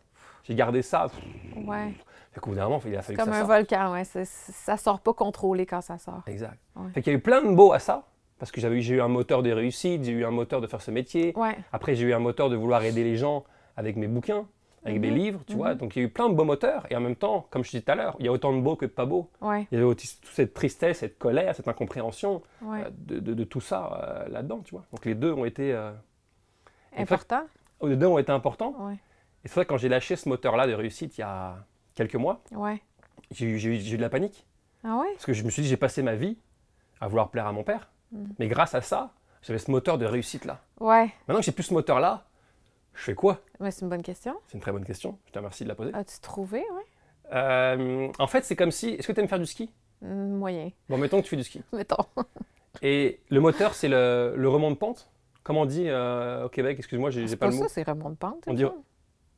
[0.43, 1.07] J'ai gardé ça.
[1.55, 1.93] Ouais.
[2.34, 3.51] Fait qu'au bout d'un moment, il a fallu Comme que ça un sorte.
[3.51, 4.03] volcan, ouais.
[4.05, 6.22] Ça sort pas contrôlé quand ça sort.
[6.28, 6.57] Exact.
[6.76, 6.91] Ouais.
[6.93, 8.03] Fait qu'il y a eu plein de beaux à ça.
[8.41, 10.81] Parce que j'avais j'ai eu un moteur de réussite, j'ai eu un moteur de faire
[10.81, 11.31] ce métier.
[11.37, 11.55] Ouais.
[11.71, 13.43] Après, j'ai eu un moteur de vouloir aider les gens
[13.77, 14.47] avec mes bouquins,
[14.83, 15.15] avec mes Mhm.
[15.15, 15.73] livres, tu vois.
[15.73, 15.77] Mhm.
[15.77, 16.87] Donc, il y a eu plein de beaux moteurs.
[16.89, 18.59] Et en même temps, comme je disais tout à l'heure, il y a autant de
[18.59, 19.29] beaux que de pas beaux.
[19.41, 19.67] Ouais.
[19.71, 22.81] Il y avait aussi toute cette tristesse, cette colère, cette incompréhension Ouais.
[22.83, 24.85] euh, de, de- de tout ça euh, là-dedans, tu vois.
[24.91, 25.91] Donc, les deux ont été, euh,
[26.97, 27.43] Important?
[27.83, 28.75] les deux ont été importants.
[29.43, 31.57] Et c'est vrai quand j'ai lâché ce moteur-là de réussite il y a
[31.93, 32.41] quelques mois,
[33.29, 34.47] j'ai eu, de la panique.
[34.83, 35.11] Ah ouais?
[35.13, 36.39] Parce que je me suis dit, j'ai passé ma vie
[36.99, 37.90] à vouloir plaire à mon père.
[38.12, 38.26] Mm.
[38.39, 40.59] Mais grâce à ça, j'avais ce moteur de réussite-là.
[40.80, 41.12] Ouais.
[41.28, 42.26] Maintenant que j'ai plus ce moteur-là,
[42.93, 43.39] je fais quoi?
[43.59, 44.36] Mais c'est une bonne question.
[44.47, 45.18] C'est une très bonne question.
[45.28, 45.93] Je te remercie de la poser.
[45.93, 46.59] As-tu trouvé?
[46.59, 46.86] Ouais?
[47.34, 48.89] Euh, en fait, c'est comme si.
[48.89, 49.70] Est-ce que tu aimes faire du ski?
[50.01, 50.70] Mm, Moyen.
[50.89, 51.62] Bon, mettons que tu fais du ski.
[51.74, 52.05] Mettons.
[52.82, 55.09] Et le moteur, c'est le, le remont de pente?
[55.43, 57.64] Comment on dit euh, au Québec Excuse-moi, j'ai C'est pas pas le mot.
[57.64, 58.43] ça, c'est remont de pente.
[58.47, 58.66] On c'est dit-?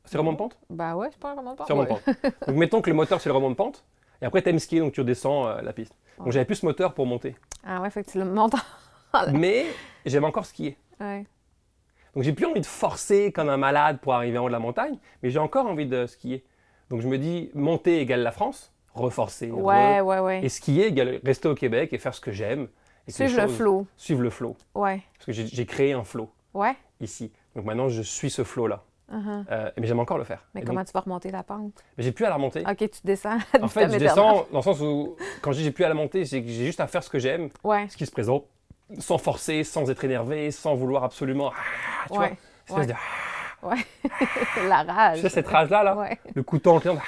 [0.04, 0.58] C'est remont de pente?
[0.68, 1.66] Ben ouais, c'est pas un remont de pente.
[1.66, 2.00] C'est remont de ouais.
[2.04, 2.34] pente.
[2.48, 3.84] Donc, mettons que le moteur, c'est le remont de pente.
[4.22, 5.94] Et après, tu aimes skier, donc tu redescends euh, la piste.
[6.18, 7.34] Donc, j'avais plus ce moteur pour monter.
[7.66, 8.54] Ah ouais, fait que tu le montes.
[8.54, 9.66] en- Mais
[10.06, 10.76] j'aime encore skier.
[11.00, 11.24] Ouais.
[12.14, 14.60] Donc j'ai plus envie de forcer comme un malade pour arriver en haut de la
[14.60, 16.44] montagne, mais j'ai encore envie de skier.
[16.88, 20.44] Donc je me dis, monter égale la France, reforcer, re- Ouais, ouais, ouais.
[20.44, 22.68] et skier égale rester au Québec et faire ce que j'aime.
[23.08, 23.86] Suivre le flow.
[23.96, 24.56] Suivre le flow.
[24.76, 25.02] Ouais.
[25.14, 26.76] Parce que j'ai j'ai créé un flow Ouais.
[27.00, 27.32] ici.
[27.56, 28.84] Donc maintenant je suis ce flow-là.
[29.12, 29.44] Uh-huh.
[29.50, 30.40] Euh, mais j'aime encore le faire.
[30.54, 31.72] Mais Et comment donc- tu vas remonter la pente?
[31.96, 32.60] mais j'ai plus à la remonter.
[32.68, 33.36] Ok, tu descends.
[33.62, 35.94] en fait, je descends dans le sens où, quand je dis j'ai plus à la
[35.94, 37.86] monter, j'ai juste à faire ce que j'aime, Ouais.
[37.90, 38.44] ce qui se présente,
[38.98, 41.52] sans forcer, sans être énervé, sans vouloir absolument.
[41.54, 42.36] Ah, tu vois, Ouais.
[42.66, 42.86] espèce ouais.
[42.86, 42.98] de-
[44.68, 45.16] la rage.
[45.16, 46.98] tu sais, cette rage-là, là, le couteau en client,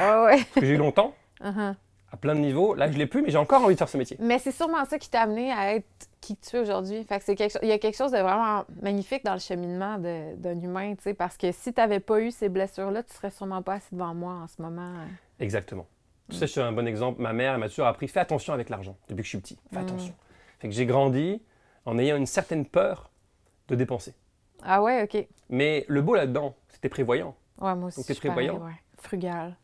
[0.00, 0.38] Ah ouais.
[0.54, 1.74] que j'ai eu longtemps, Uh-huh.
[2.12, 2.74] à plein de niveaux.
[2.74, 4.16] Là, je l'ai plus, mais j'ai encore envie de faire ce métier.
[4.20, 5.86] Mais c'est sûrement ça qui t'a amené à être
[6.20, 7.02] qui tu es aujourd'hui.
[7.04, 9.38] Fait que c'est quelque chose, il y a quelque chose de vraiment magnifique dans le
[9.40, 13.14] cheminement d'un humain, tu sais, parce que si tu n'avais pas eu ces blessures-là, tu
[13.14, 14.92] serais sûrement pas assis devant moi en ce moment.
[15.38, 15.86] Exactement.
[16.28, 16.38] Tu Mm.
[16.38, 17.20] sais, je suis un bon exemple.
[17.22, 19.58] Ma mère elle m'a toujours appris fais attention avec l'argent depuis que je suis petit.
[19.72, 19.82] Fais Mm.
[19.82, 20.14] attention.
[20.58, 21.42] Fait que j'ai grandi
[21.86, 23.10] en ayant une certaine peur
[23.68, 24.14] de dépenser.
[24.62, 25.26] Ah ouais, ok.
[25.48, 27.34] Mais le beau là-dedans, c'était prévoyant.
[27.60, 27.96] Ouais, moi aussi.
[27.98, 28.58] Donc, pareil, prévoyant?
[28.64, 28.72] ouais.
[28.98, 29.56] Frugal.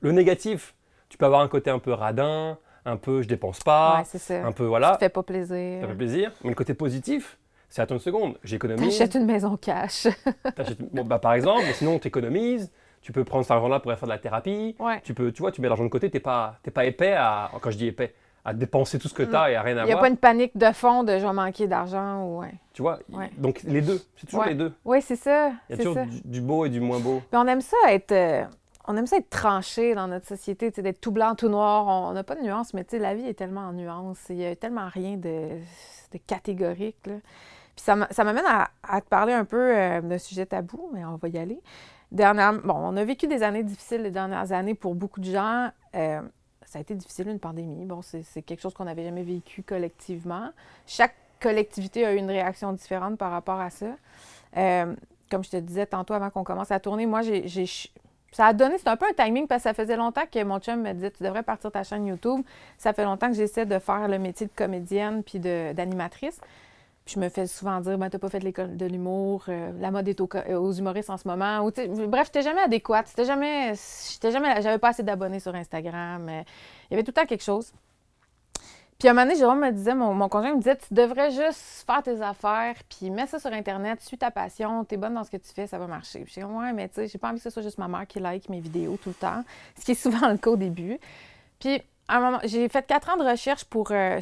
[0.00, 0.74] Le négatif,
[1.08, 4.18] tu peux avoir un côté un peu radin, un peu je dépense pas, ouais, c'est
[4.18, 4.44] ça.
[4.46, 5.80] un peu Ça voilà, te fait pas plaisir.
[5.82, 6.32] ça fait plaisir.
[6.42, 8.96] Mais le côté positif, c'est attends une seconde, j'économise.
[8.98, 10.06] T'achètes une maison cash.
[10.92, 12.70] Bon, bah, par exemple, sinon tu économises,
[13.02, 14.76] tu peux prendre cet argent-là pour aller faire de la thérapie.
[14.78, 15.00] ouais.
[15.02, 17.50] Tu peux, tu vois, tu mets l'argent de côté, t'es pas, t'es pas épais à,
[17.60, 18.14] quand je dis épais,
[18.46, 19.78] à dépenser tout ce que tu as et à rien Mm.
[19.78, 20.00] Il n'y a avoir.
[20.02, 22.52] pas une panique de fond de je vais manquer d'argent ou ouais.
[22.74, 23.30] Tu vois, Ouais.
[23.38, 24.72] donc les deux, c'est toujours les deux.
[24.84, 25.52] Oui, c'est ça.
[25.70, 26.04] Il y a toujours ça.
[26.04, 27.22] du, du beau et du moins beau.
[27.30, 28.12] Puis on aime ça être.
[28.86, 31.86] On aime ça être tranché dans notre société, d'être tout blanc, tout noir.
[31.86, 34.26] On n'a pas de nuances, mais la vie est tellement en nuances.
[34.28, 35.58] Il y a tellement rien de,
[36.26, 37.02] catégorique.
[37.02, 37.12] Puis
[37.76, 41.16] ça m'a- ça m'amène à, te parler un peu euh, d'un sujet tabou, mais on
[41.16, 41.60] va y aller.
[42.12, 45.70] Bon, on a vécu des années difficiles les dernières années pour beaucoup de gens.
[45.96, 46.20] Euh,
[46.64, 47.84] ça a été difficile, une pandémie.
[47.86, 50.50] Bon, c'est quelque chose qu'on n'avait jamais vécu collectivement.
[50.86, 53.86] Chaque collectivité a eu une réaction différente par rapport à ça.
[54.56, 54.94] Euh,
[55.30, 57.48] comme je te disais tantôt avant qu'on commence à tourner, moi, j'ai-
[58.34, 60.58] ça a donné, c'est un peu un timing parce que ça faisait longtemps que mon
[60.58, 62.40] chum me disait Tu devrais partir ta chaîne YouTube.
[62.78, 66.40] Ça fait longtemps que j'essaie de faire le métier de comédienne puis d'animatrice.
[67.04, 69.92] Puis je me fais souvent dire ben, T'as pas fait l'école de l'humour, euh, la
[69.92, 71.70] mode est euh, aux humoristes en ce moment.
[72.08, 73.06] Bref, j'étais jamais adéquate.
[73.08, 73.72] J'étais jamais.
[74.60, 76.28] J'avais pas assez d'abonnés sur Instagram.
[76.28, 76.42] euh,
[76.90, 77.72] Il y avait tout le temps quelque chose.
[79.04, 81.30] Puis à un moment donné, Jérôme me disait, mon, mon conjoint me disait, tu devrais
[81.30, 85.24] juste faire tes affaires, puis mets ça sur Internet, suis ta passion, t'es bonne dans
[85.24, 86.20] ce que tu fais, ça va marcher.
[86.20, 87.86] Puis j'ai dit, ouais, mais tu sais, j'ai pas envie que ce soit juste ma
[87.86, 89.44] mère qui like mes vidéos tout le temps,
[89.78, 90.98] ce qui est souvent le cas au début.
[91.60, 94.20] Puis un moment, j'ai fait quatre ans de recherche pour euh,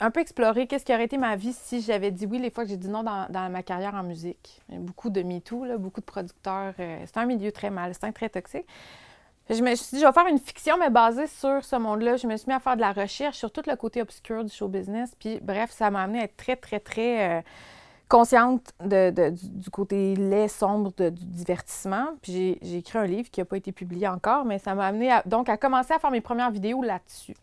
[0.00, 2.64] un peu explorer qu'est-ce qui aurait été ma vie si j'avais dit oui les fois
[2.64, 4.62] que j'ai dit non dans, dans ma carrière en musique.
[4.70, 6.72] Beaucoup de MeToo, beaucoup de producteurs.
[6.80, 8.64] euh, c'est un milieu très malsain, très toxique.
[9.50, 12.16] Je me suis dit, je vais faire une fiction, mais basée sur ce monde-là.
[12.16, 14.50] Je me suis mis à faire de la recherche sur tout le côté obscur du
[14.50, 15.14] show business.
[15.18, 17.42] Puis, bref, ça m'a amené à être très, très, très euh,
[18.08, 22.06] consciente de, de- du, du côté laid, sombre de- du divertissement.
[22.22, 25.12] Puis, j'ai- écrit un livre qui n'a pas été publié encore, mais ça m'a amené
[25.12, 27.34] à, donc à commencer à faire mes premières vidéos là-dessus.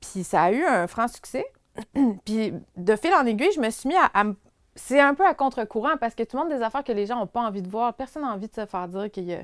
[0.00, 1.44] Puis, ça a eu un franc succès.
[2.24, 4.10] Puis, de fil en aiguille, je me suis mis à,
[4.74, 7.26] c'est un peu à contre-courant parce que tu montres des affaires que les gens n'ont
[7.26, 7.92] pas envie de voir.
[7.94, 9.40] Personne n'a envie de se faire dire qu'il y a,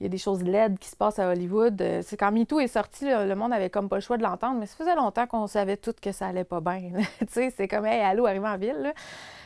[0.00, 1.80] il y a des choses laides qui se passent à Hollywood.
[1.82, 4.58] Euh, C'est quand MeToo est sorti, le monde avait comme pas le choix de l'entendre,
[4.60, 6.92] mais ça faisait longtemps qu'on savait tout que ça allait pas bien.
[7.32, 8.92] tu c'est comme, hey, allô, arrivé en ville.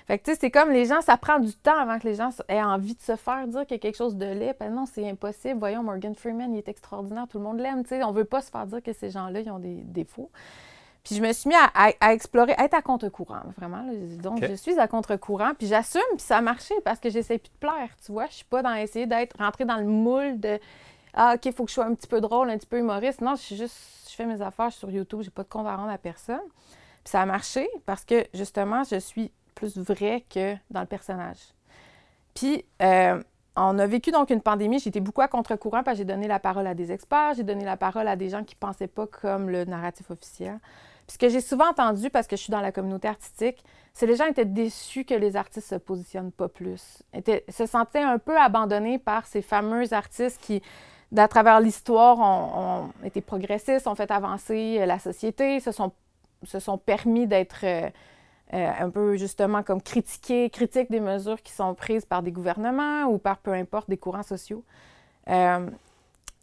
[0.07, 2.31] Fait tu sais, c'est comme les gens, ça prend du temps avant que les gens
[2.49, 4.55] aient envie de se faire dire qu'il y a quelque chose de laid.
[4.59, 5.59] Ben non, c'est impossible.
[5.59, 7.83] Voyons, Morgan Freeman, il est extraordinaire, tout le monde l'aime.
[7.83, 10.31] Tu sais, on veut pas se faire dire que ces gens-là, ont des défauts.
[11.05, 13.83] Puis je me suis mis à, à- à explorer, à être à contre-courant, vraiment.
[13.83, 13.93] là.
[14.23, 17.51] Donc, je suis à contre-courant, puis j'assume, puis ça a marché parce que j'essaie plus
[17.51, 18.27] de plaire, tu vois.
[18.27, 20.61] Je suis pas dans essayer d'être rentrée dans le moule de
[21.15, 23.21] Ah, OK, il faut que je sois un petit peu drôle, un petit peu humoriste.
[23.21, 25.49] Non, je suis juste, je fais mes affaires je suis sur YouTube, j'ai pas de
[25.49, 26.41] compte à rendre à personne.
[27.05, 31.39] Puis ça a marché parce que, justement, je suis plus vraie que dans le personnage.
[32.35, 33.21] Puis, euh,
[33.57, 34.79] on a vécu donc une pandémie.
[34.79, 37.65] J'étais beaucoup à contre-courant parce que j'ai donné la parole à des experts, j'ai donné
[37.65, 40.59] la parole à des gens qui ne pensaient pas comme le narratif officiel.
[41.07, 43.63] Puis ce que j'ai souvent entendu, parce que je suis dans la communauté artistique,
[43.95, 47.03] c'est les gens étaient déçus que les artistes se positionnent pas plus.
[47.13, 50.63] Étaient, se sentaient un peu abandonnés par ces fameux artistes qui,
[51.17, 55.93] à travers l'histoire, ont, été progressistes, ont fait avancer euh, la société, se sont,
[56.45, 57.91] se sont permis d'être euh,
[58.55, 63.05] euh, un peu justement comme critiqués, critiques des mesures qui sont prises par des gouvernements
[63.05, 64.65] ou par peu importe des courants sociaux.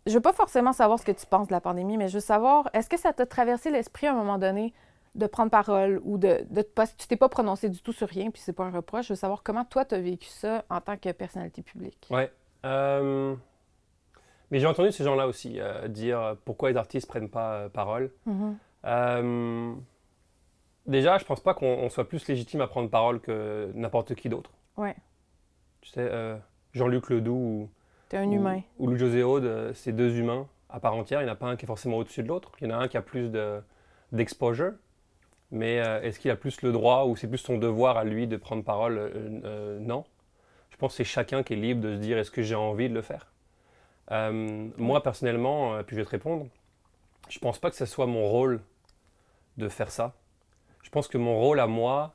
[0.06, 2.20] Je veux pas forcément savoir ce que tu penses de la pandémie, mais je veux
[2.20, 4.74] savoir, est-ce que ça t'a traversé l'esprit à un moment donné
[5.16, 8.42] de prendre parole ou de, de tu t'es pas prononcé du tout sur rien, puis
[8.42, 9.08] c'est pas un reproche.
[9.08, 12.08] Je veux savoir comment toi tu as vécu ça en tant que personnalité publique?
[12.10, 12.32] Ouais.
[12.66, 13.36] Euh,
[14.52, 18.12] mais j'ai entendu ces gens-là aussi euh, dire pourquoi les artistes prennent pas euh, parole.
[18.28, 19.76] Mm-hmm.
[20.86, 24.52] déjà, je pense pas qu'on soit plus légitime à prendre parole que n'importe qui d'autre.
[24.78, 24.96] Ouais.
[25.82, 26.40] Tu sais,
[26.74, 27.70] Jean-Luc Ledoux ou,
[28.10, 28.62] T'es un humain.
[28.80, 31.22] ou Louis-José Aude, c'est deux humains à part entière.
[31.22, 32.52] Il n'y en a pas un qui est forcément au-dessus de l'autre.
[32.60, 33.62] Il y en a un qui a plus de,
[34.12, 34.74] d'exposure.
[35.52, 38.28] Mais euh, est-ce qu'il a plus le droit ou c'est plus son devoir à lui
[38.28, 40.06] de prendre parole euh, euh, Non.
[40.70, 42.90] Je pense que c'est chacun qui est libre de se dire est-ce que j'ai envie
[42.90, 43.28] de le faire.
[44.10, 46.48] moi, personnellement, puis je vais te répondre,
[47.28, 48.62] je ne pense pas que ce soit mon rôle
[49.58, 50.14] de faire ça.
[50.84, 52.14] Je pense que mon rôle à moi,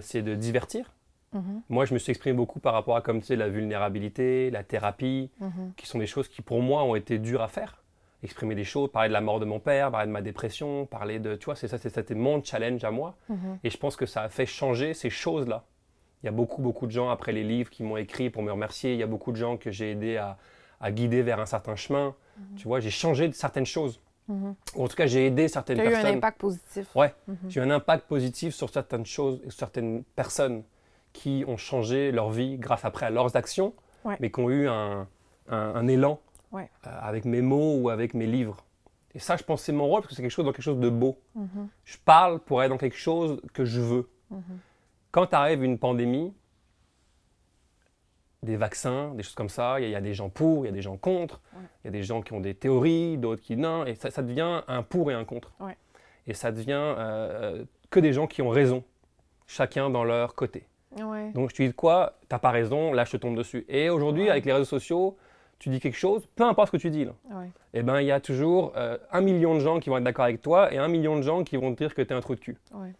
[0.00, 0.93] c'est de divertir.
[1.34, 1.62] Mhm.
[1.68, 4.62] Moi, je me suis exprimé beaucoup par rapport à comme tu sais, la vulnérabilité, la
[4.64, 5.72] thérapie, Mhm.
[5.76, 7.82] qui sont des choses qui pour moi ont été dures à faire.
[8.22, 11.18] Exprimer des choses, parler de la mort de mon père, parler de ma dépression, parler
[11.18, 13.16] de, tu vois, c'est ça, c'était mon challenge à moi.
[13.28, 13.58] Mhm.
[13.64, 15.64] Et je pense que ça a fait changer ces choses-là.
[16.22, 18.50] Il y a beaucoup, beaucoup de gens après les livres qui m'ont écrit pour me
[18.50, 18.94] remercier.
[18.94, 20.38] Il y a beaucoup de gens que j'ai aidé à,
[20.80, 22.14] à guider vers un certain chemin.
[22.56, 24.00] Tu vois, j'ai changé de certaines choses.
[24.30, 26.10] Ou en tout cas, j'ai aidé certaines Tu as eu personnes.
[26.12, 26.96] un impact positif.
[26.96, 27.12] Ouais.
[27.28, 27.36] Mhm.
[27.50, 30.62] J'ai eu un impact positif sur certaines choses et sur certaines personnes
[31.14, 33.72] qui ont changé leur vie grâce après à leurs actions,
[34.04, 34.16] Ouais.
[34.20, 35.08] mais qui ont eu un,
[35.48, 36.20] un- un élan
[36.52, 36.68] Ouais.
[36.86, 38.58] euh, avec mes mots ou avec mes livres.
[39.14, 40.62] Et ça, je pense que c'est mon rôle parce que c'est quelque chose dans quelque
[40.64, 41.18] chose de beau.
[41.36, 41.68] Mhm.
[41.84, 44.10] Je parle pour être dans quelque chose que je veux.
[44.30, 44.42] Mhm.
[45.12, 46.34] Quand arrive une pandémie,
[48.42, 50.64] des vaccins, des choses comme ça, il y, a- il y a des gens pour,
[50.64, 53.16] il y a des gens contre, il y a des gens qui ont des théories,
[53.16, 55.52] d'autres qui non, et ça, ça devient un pour et un contre.
[55.60, 55.76] Ouais.
[56.26, 58.84] Et ça devient euh, euh, que des gens qui ont raison,
[59.46, 60.66] chacun dans leur côté.
[61.02, 61.30] Ouais.
[61.32, 63.64] Donc je te dis de quoi, t'as pas raison, là je te tombe dessus.
[63.68, 64.30] Et aujourd'hui, Ouais.
[64.30, 65.16] avec les réseaux sociaux,
[65.58, 67.50] tu dis quelque chose, peu importe ce que tu dis, là, Ouais.
[67.72, 70.24] eh ben il y a toujours euh, un million de gens qui vont être d'accord
[70.26, 72.34] avec toi et un million de gens qui vont te dire que t'es un trou
[72.34, 72.56] de cul.
[72.72, 72.92] Ouais.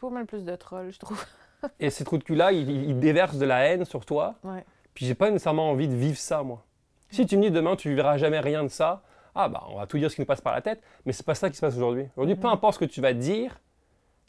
[0.00, 1.24] Pas mal plus de trolls, je trouve.
[1.80, 4.34] Et ces trous de cul-là, ils, ils- ils déversent de la haine sur toi.
[4.44, 4.64] Ouais.
[4.92, 6.62] Puis j'ai pas nécessairement envie de vivre ça, moi.
[7.10, 9.02] Si tu me dis demain, tu vivras jamais rien de ça,
[9.34, 11.24] ah bah on va tout dire ce qui nous passe par la tête, mais c'est
[11.26, 12.06] pas ça qui se passe aujourd'hui.
[12.16, 12.54] Aujourd'hui, peu Mhm.
[12.54, 13.58] importe ce que tu vas dire,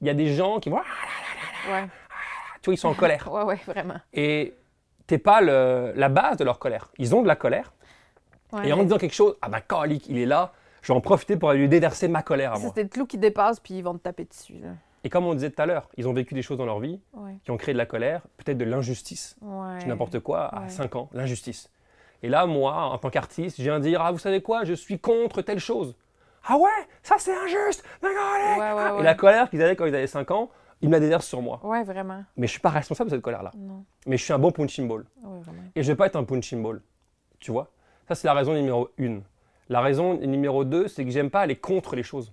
[0.01, 1.88] il y a des gens qui vont, ah, Ouais.
[2.66, 3.30] Tu vois, ils sont en colère.
[3.32, 3.95] Ouais, ouais, vraiment.
[4.11, 4.55] Et
[5.05, 6.89] t'es pas le- la base de leur colère.
[6.97, 7.74] Ils ont de la colère.
[8.51, 10.51] Ouais, Et en disant quelque chose, ah calique, il est là,
[10.82, 12.72] je vais en profiter pour lui déverser ma colère à moi.
[12.76, 14.55] C'est des clous qui dépassent, puis ils vont te taper dessus.
[14.61, 14.70] Là.
[15.03, 16.99] Et comme on disait tout à l'heure, ils ont vécu des choses dans leur vie
[17.13, 17.36] Ouais.
[17.43, 19.36] qui ont créé de la colère, peut-être de l'injustice.
[19.41, 19.86] Ouais.
[19.86, 20.70] N'importe quoi à Ouais.
[20.70, 21.70] 5 ans, l'injustice.
[22.24, 24.97] Et là, moi, en tant qu'artiste, je viens dire Ah, vous savez quoi, je suis
[24.97, 25.95] contre telle chose.
[26.47, 26.70] Ah ouais,
[27.03, 28.09] ça c'est injuste ouais,
[28.99, 30.49] Et la colère qu'ils avaient quand ils avaient 5 ans,
[30.82, 31.59] ils me la déversent sur moi.
[31.63, 32.23] Ouais, vraiment.
[32.38, 33.51] Mais je suis pas responsable de cette colère-là.
[33.57, 33.84] Non.
[34.07, 35.05] Mais je suis un bon punching ball.
[35.23, 35.63] Ouais, vraiment.
[35.76, 36.82] Et je vais pas être un punching ball.
[37.39, 37.69] Tu vois?
[38.07, 39.23] Ça, c'est la raison numéro une.
[39.69, 42.32] La raison numéro deux, c'est que j'aime pas aller contre les choses.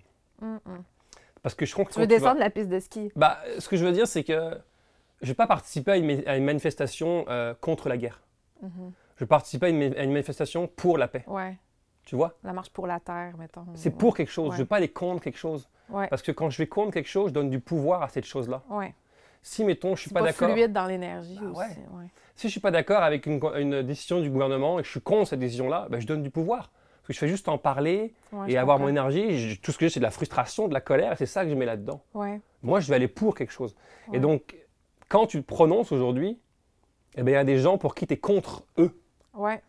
[1.43, 3.11] Parce que je que Tu veux vas- descendre la piste de ski?
[3.17, 4.57] Bah, ce que je veux dire, c'est que
[5.23, 8.21] je vais pas participer à une, ma- à une manifestation euh, contre la guerre.
[8.61, 8.93] Mhm.
[9.17, 11.25] Je vais participer à une, ma- à une manifestation pour la paix.
[11.27, 11.59] Ouais.
[12.05, 12.35] Tu vois?
[12.45, 13.65] La marche pour la terre, mettons.
[13.75, 14.51] C'est pour quelque chose.
[14.51, 14.57] Ouais.
[14.57, 15.69] Je ne vais pas aller contre quelque chose.
[15.93, 16.09] Ouais.
[16.09, 18.63] Parce que quand je vais contre quelque chose, je donne du pouvoir à cette chose-là.
[18.71, 18.95] Ouais.
[19.43, 20.51] Si, mettons, je suis C'est pas, pas, d'accord.
[20.51, 21.79] fluide dans l'énergie Bah aussi.
[21.93, 22.07] ouais.
[22.37, 25.01] Si je suis pas d'accord avec une, une décision du gouvernement et que je suis
[25.01, 26.71] contre cette décision-là, ben, je donne du pouvoir.
[27.01, 28.15] Parce que je fais juste en parler
[28.47, 29.37] et avoir mon énergie.
[29.39, 31.51] Je- tout ce que j'ai, c'est de la frustration, de la colère, c'est ça que
[31.51, 32.03] je mets là-dedans.
[32.63, 33.75] Moi, je vais aller pour quelque chose.
[34.13, 34.57] Et donc,
[35.09, 36.39] quand tu te prononces aujourd'hui,
[37.17, 38.97] eh ben, il y a des gens pour qui tu es contre eux.
[39.35, 39.61] Ouais.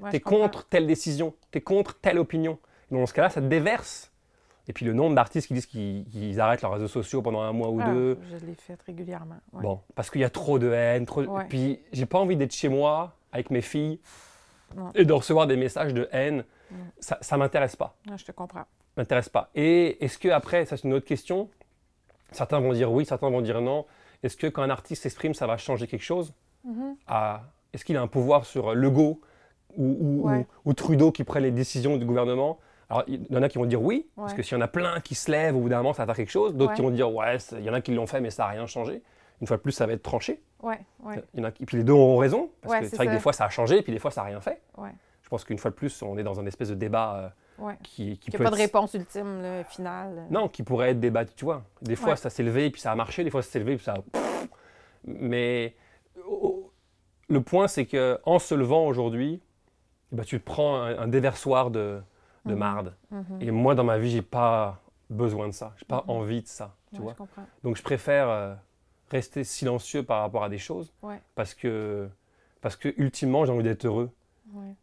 [0.00, 2.58] Ouais, tu es contre telle décision, tu es contre telle opinion.
[2.90, 4.11] Et dans ce cas-là, ça te déverse.
[4.68, 7.68] Et puis le nombre d'artistes qui disent qu'ils arrêtent leurs réseaux sociaux pendant un mois
[7.70, 8.18] ou Ah, deux.
[8.30, 9.36] Je l'ai fait régulièrement.
[9.52, 9.62] Ouais.
[9.62, 11.04] Bon, parce qu'il y a trop de haine.
[11.06, 11.22] Trop...
[11.24, 11.46] Ouais.
[11.48, 13.98] Puis j'ai pas envie d'être chez moi avec mes filles
[14.76, 14.90] Non.
[14.94, 16.44] et de recevoir des messages de haine.
[16.70, 16.76] Non.
[17.00, 17.96] Ça, ça m'intéresse pas.
[18.16, 18.64] Je te comprends.
[18.96, 19.50] m'intéresse pas.
[19.56, 21.48] Et est-ce que après, ça c'est une autre question.
[22.30, 23.84] Certains vont dire oui, certains vont dire non.
[24.22, 26.32] Est-ce que quand un artiste s'exprime, ça va changer quelque chose?
[26.64, 26.94] Mhm.
[27.08, 27.42] à...
[27.72, 29.20] Est-ce qu'il a un pouvoir sur Legault
[29.76, 30.46] ou, ou, Ouais.
[30.64, 32.60] ou- ou Trudeau qui prennent les décisions du gouvernement?
[32.92, 34.68] Alors, il y en a qui vont dire oui, parce que s'il y en a
[34.68, 36.54] plein qui se lèvent, au bout d'un moment, ça va faire quelque chose.
[36.54, 36.76] D'autres Ouais.
[36.76, 38.66] qui vont dire ouais, il y en a qui l'ont fait, mais ça n'a rien
[38.66, 39.02] changé.
[39.40, 40.42] Une fois de plus, ça va être tranché.
[40.62, 41.22] Ouais, ouais.
[41.34, 41.64] Il y en a qui...
[41.64, 43.80] Puis les deux auront raison, parce que c'est vrai que des fois, ça a changé,
[43.82, 44.60] puis des fois, ça n'a rien fait.
[45.22, 47.74] Je pense qu'une fois de plus, on est dans un espèce de débat Ouais.
[47.82, 50.26] qui, qui Il n'y a peut pas de réponse ultime, là, finale.
[50.30, 51.62] Non, qui pourrait être débattu, tu vois.
[51.80, 53.72] Des fois, ça s'est levé et puis ça a marché, des fois, ça s'est levé
[53.72, 53.98] et puis ça a...
[55.04, 55.74] Mais
[57.28, 59.40] le point, c'est que en se levant aujourd'hui,
[60.12, 62.00] eh ben, tu te prends un, un déversoir de,
[62.44, 62.58] de Mhm.
[62.58, 62.94] marde.
[63.10, 63.24] Mhm.
[63.40, 64.80] Et moi, dans ma vie, j'ai pas
[65.10, 65.74] besoin de ça.
[65.78, 66.10] J'ai pas Mhm.
[66.10, 67.26] envie de ça, tu Ouais, vois.
[67.36, 67.42] je.
[67.62, 68.54] Donc, je préfère euh,
[69.10, 71.20] rester silencieux par rapport à des choses Ouais.
[71.34, 72.08] parce que,
[72.60, 74.10] parce que ultimement, j'ai envie d'être heureux.
[74.52, 74.74] Ouais.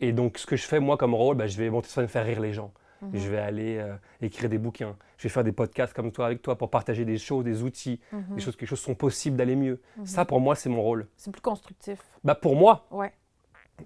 [0.00, 2.08] Et donc, ce que je fais, moi, comme rôle, ben, je vais monter sur scène
[2.08, 2.72] faire rire les gens.
[3.14, 4.94] Je vais aller euh, écrire des bouquins.
[5.16, 7.98] Je vais faire des podcasts comme toi avec toi pour partager des choses, des outils,
[8.12, 9.80] des choses, que les choses sont possibles d'aller mieux.
[10.04, 11.08] Ça, pour moi, c'est mon rôle.
[11.16, 11.98] C'est plus constructif.
[12.24, 13.10] Bah, pour moi, Ouais.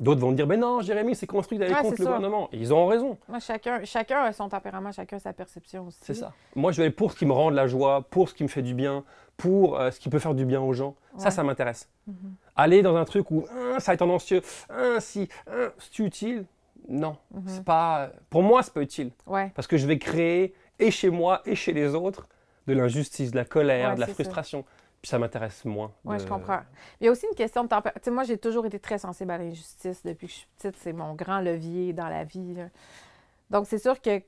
[0.01, 2.05] D'autres vont dire, mais non, Jérémy, c'est construit d'aller Ouais, contre le ça.
[2.05, 2.49] gouvernement.
[2.53, 3.17] Et ils ont raison.
[3.29, 5.99] Moi, chacun, chacun a son tempérament, chacun a sa perception aussi.
[6.03, 6.33] C'est ça.
[6.55, 8.43] Moi, je vais aller pour ce qui me rend de la joie, pour ce qui
[8.43, 9.05] me fait du bien,
[9.37, 10.95] pour euh, ce qui peut faire du bien aux gens.
[11.19, 11.31] Ça, Ouais.
[11.31, 11.89] ça m'intéresse.
[12.07, 12.35] Mhm.
[12.57, 16.45] Aller dans un truc où hein, ça est tendancieux, hein, si, hein, c'est utile?
[16.89, 17.43] Non, Mhm.
[17.47, 18.11] c'est pas.
[18.31, 19.11] Pour moi, c'est pas utile.
[19.27, 19.51] Ouais.
[19.55, 22.29] Parce que je vais créer, et chez moi, et chez les autres,
[22.67, 24.13] de l'injustice, de la colère, de la ça.
[25.05, 25.93] Puis ça m'intéresse moins.
[26.07, 26.61] Oui, je comprends.
[26.99, 28.01] Il y a aussi une question de tempérament.
[28.01, 30.77] Tu sais, moi, j'ai toujours été très sensible à l'injustice depuis que je suis petite.
[30.79, 32.57] C'est mon grand levier dans la vie.
[33.51, 34.23] Donc, c'est sûr que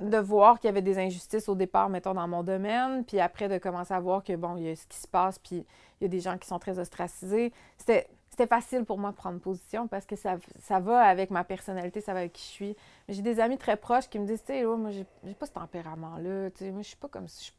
[0.00, 3.50] de voir qu'il y avait des injustices au départ, mettons, dans mon domaine, puis après
[3.50, 5.66] de commencer à voir que, bon, il y a ce qui se passe, puis
[6.00, 9.16] il y a des gens qui sont très ostracisés, c'était, c'était facile pour moi de
[9.16, 12.48] prendre position parce que ça, ça va avec ma personnalité, ça va avec qui je
[12.48, 12.76] suis.
[13.10, 15.44] J'ai des amis très proches qui me disent, tu sais, là, moi, j'ai, j'ai pas
[15.44, 17.42] ce tempérament-là, tu sais, moi, je suis pas comme ça.
[17.44, 17.52] Je-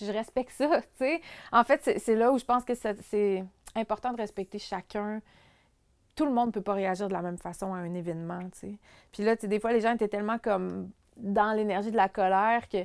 [0.00, 1.20] je respecte ça, tu sais.
[1.52, 5.20] En fait, c'est là où je pense que c'est important de respecter chacun.
[6.14, 8.58] Tout le monde ne peut pas réagir de la même façon à un événement, tu
[8.58, 8.78] sais.
[9.12, 12.68] Puis là, tu des fois, les gens étaient tellement comme dans l'énergie de la colère
[12.68, 12.78] que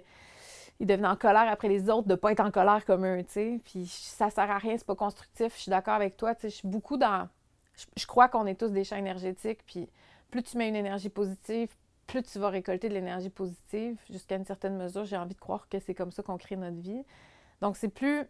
[0.79, 3.23] ils devenaient en colère après les autres de ne pas être en colère comme eux,
[3.23, 3.59] tu sais.
[3.63, 5.55] Puis ça sert à rien, c'est pas constructif.
[5.55, 6.49] Je suis d'accord avec toi, tu sais.
[6.49, 7.27] Je suis beaucoup dans...
[7.75, 9.89] Je, je crois qu'on est tous des champs énergétiques, puis
[10.29, 11.69] plus tu mets une énergie positive,
[12.13, 13.99] plus tu vas récolter de l'énergie positive.
[14.09, 16.77] Jusqu'à une certaine mesure, j'ai envie de croire que c'est comme ça qu'on crée notre
[16.77, 17.03] vie.
[17.61, 18.27] Donc, c'est plus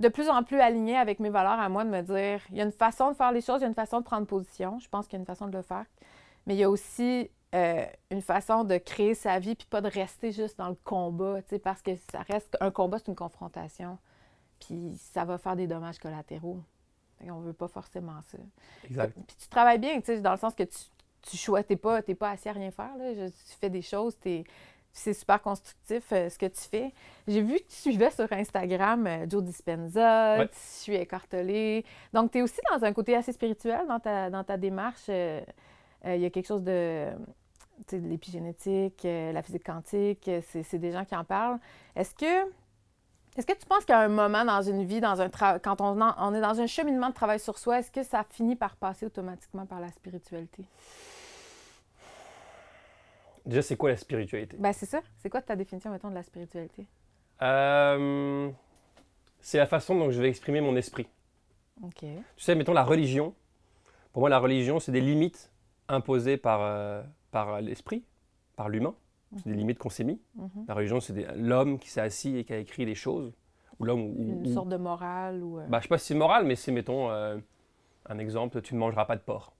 [0.00, 2.60] de plus en plus aligné avec mes valeurs à moi de me dire il y
[2.60, 4.78] a une façon de faire les choses, il y a une façon de prendre position.
[4.80, 5.84] Je pense qu'il y a une façon de le faire.
[6.46, 9.88] Mais il y a aussi euh, une façon de créer sa vie puis pas de
[9.88, 13.98] rester juste dans le combat, parce que ça reste un combat, c'est une confrontation.
[14.58, 16.62] Puis ça va faire des dommages collatéraux.
[17.22, 18.38] Et on veut pas forcément ça.
[18.84, 19.14] Exact.
[19.14, 20.78] Puis tu travailles bien, dans le sens que tu,
[21.22, 23.14] tu choisis, t'es pas, t'es pas assis à rien faire, là.
[23.14, 24.16] Je- tu fais des choses,
[24.92, 26.92] c'est super constructif euh, ce que tu fais.
[27.28, 30.48] J'ai vu que tu suivais sur Instagram euh, Joe Dispenza, Ouais.
[30.48, 31.84] tu suis écartelé.
[32.12, 35.06] Donc, tu es aussi dans un côté assez spirituel dans ta, dans ta démarche.
[35.08, 35.40] euh,
[36.04, 37.06] Il y a quelque chose de,
[37.92, 41.58] de l'épigénétique, la physique quantique, c'est c'est des gens qui en parlent.
[41.94, 42.48] Est-ce que,
[43.36, 46.14] est-ce que tu penses qu'à un moment dans une vie, dans un quand on, en-
[46.18, 49.06] on est dans un cheminement de travail sur soi, est-ce que ça finit par passer
[49.06, 50.64] automatiquement par la spiritualité?
[53.46, 54.56] Déjà, c'est quoi la spiritualité?
[54.58, 55.00] Ben c'est ça.
[55.18, 56.86] C'est quoi ta définition, mettons, de la spiritualité?
[57.42, 58.50] Euh,
[59.40, 61.06] C'est la façon dont je vais exprimer mon esprit.
[61.82, 62.00] OK.
[62.00, 63.34] Tu sais, mettons la religion.
[64.12, 65.50] Pour moi, la religion, c'est des limites
[65.88, 68.04] imposées par, euh, par l'esprit,
[68.56, 68.94] par l'humain.
[69.36, 70.20] C'est des limites qu'on s'est mis.
[70.34, 70.64] Mhm.
[70.66, 73.32] La religion, c'est l'homme qui s'est assis et qui a écrit des choses.
[73.78, 74.00] Ou l'homme.
[74.18, 75.60] Une ou- sorte de morale ou...
[75.60, 77.38] euh, Bah, je sais pas si c'est moral, mais c'est, mettons, euh,
[78.06, 79.52] un exemple tu ne mangeras pas de porc.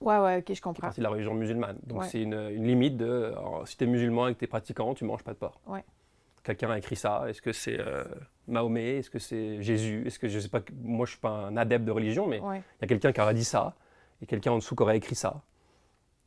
[0.00, 0.82] Ouais, ouais, OK, je qui comprends.
[0.82, 1.78] partie de la religion musulmane.
[1.84, 2.08] Donc Ouais.
[2.08, 4.94] c'est une, une limite de alors, si tu es musulman et que tu es pratiquant,
[4.94, 5.60] tu manges pas de porc.
[5.66, 5.84] Ouais.
[6.44, 7.24] Quelqu'un a écrit ça.
[7.28, 8.04] Est-ce que c'est euh,
[8.46, 8.98] Mahomet?
[8.98, 10.04] Est-ce que c'est Jésus?
[10.06, 12.42] Est-ce que je sais pas Moi, je suis pas un adepte de religion, mais il
[12.44, 12.62] Ouais.
[12.80, 13.74] y a quelqu'un qui aurait dit ça
[14.22, 15.42] et quelqu'un en dessous qui aurait écrit ça.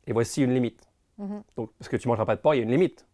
[0.07, 0.89] Et voici une limite.
[1.19, 1.43] Mhm.
[1.55, 3.05] Donc parce que tu mangeras pas de porc, il y a une limite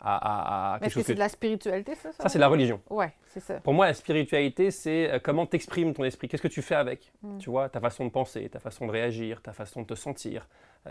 [0.00, 2.12] à, à- à Mais quelque Est-ce que c'est de la spiritualité, ça?
[2.12, 2.80] Ça, c'est la religion.
[2.88, 3.60] Ouais, c'est ça.
[3.60, 6.28] Pour moi, la spiritualité, c'est euh, comment tu exprimes ton esprit.
[6.28, 7.38] Qu'est-ce que tu fais avec Mm.
[7.38, 10.48] Tu vois, ta façon de penser, ta façon de réagir, ta façon de te sentir,
[10.86, 10.90] euh,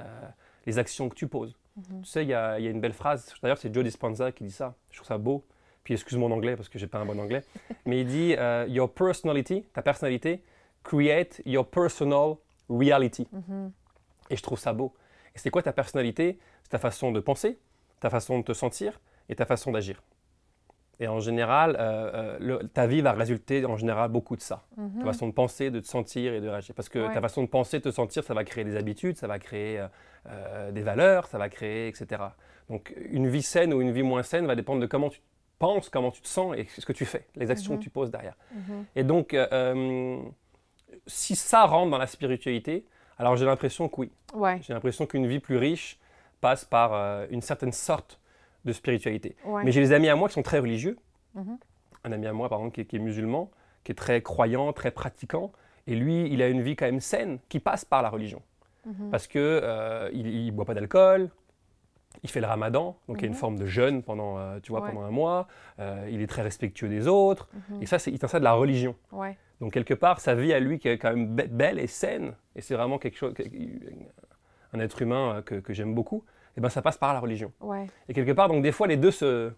[0.68, 1.56] les actions que tu poses.
[1.78, 2.02] Mhm.
[2.04, 4.32] Tu sais, il y, a il y a une belle phrase, d'ailleurs, c'est Joe Dispenza
[4.32, 4.76] qui dit ça.
[4.92, 5.44] Je trouve ça beau.
[5.84, 7.44] Puis excuse mon anglais parce que j'ai pas un bon anglais.
[7.88, 10.44] Mais il dit euh, Your personality, ta personnalité,
[10.84, 12.36] create your personal
[12.70, 13.28] reality.
[13.32, 13.72] Mhm.
[14.30, 14.94] Et je trouve ça beau.
[15.36, 16.38] Et c'est quoi ta personnalité?
[16.64, 17.58] C'est ta façon de penser,
[18.00, 20.02] ta façon de te sentir et ta façon d'agir.
[21.02, 24.64] Et en général, euh, euh, le- ta vie va résulter en général beaucoup de ça.
[24.76, 25.00] Mhm.
[25.00, 26.76] Ta façon de penser, de te sentir et de réagir.
[26.76, 27.14] Parce que Ouais.
[27.14, 29.86] ta façon de penser, de te sentir, ça va créer des habitudes, ça va créer
[30.28, 32.36] euh, des valeurs, ça va créer, etc.
[32.70, 35.22] Donc une vie saine ou une vie moins saine va dépendre de comment tu
[35.58, 37.80] penses, comment tu te sens et ce que tu fais, les actions Mhm.
[37.80, 38.36] que tu poses derrière.
[38.54, 38.86] Mhm.
[38.98, 40.18] Et donc, euh,
[41.08, 42.86] si ça rentre dans la spiritualité,
[43.18, 44.12] alors j'ai l'impression que oui.
[44.34, 45.98] Ouais, J'ai l'impression qu'une vie plus riche
[46.42, 48.20] passe par euh, une certaine sorte
[48.66, 49.36] de spiritualité.
[49.46, 49.64] ouais.
[49.64, 50.98] Mais j'ai des amis à moi qui sont très religieux.
[51.36, 51.58] Mhm.
[52.04, 53.50] Un ami à moi, par exemple, qui est, qui est musulman,
[53.84, 55.52] qui est très croyant, très pratiquant.
[55.88, 58.42] Et lui, il a une vie quand même saine qui passe par la religion.
[58.86, 59.10] Mhm.
[59.12, 61.30] Parce que euh, il ne boit pas d'alcool,
[62.24, 63.40] il fait le ramadan, donc il y a une Mhm.
[63.40, 64.90] forme de jeûne pendant, euh, tu vois, Ouais.
[64.90, 65.48] pendant un mois.
[65.80, 67.48] Euh, il est très respectueux des autres.
[67.82, 68.96] Et ça, c'est, il tient ça de la religion.
[69.12, 69.38] Ouais.
[69.62, 72.34] Donc quelque part, sa vie à lui qui est quand même be- belle et saine,
[72.56, 73.34] et c'est vraiment quelque chose,
[74.74, 76.24] un être humain euh, que, que j'aime beaucoup,
[76.58, 77.52] et ben ça passe par la religion.
[77.60, 77.88] Ouais.
[78.08, 79.52] Et quelque part, donc des fois, les deux se...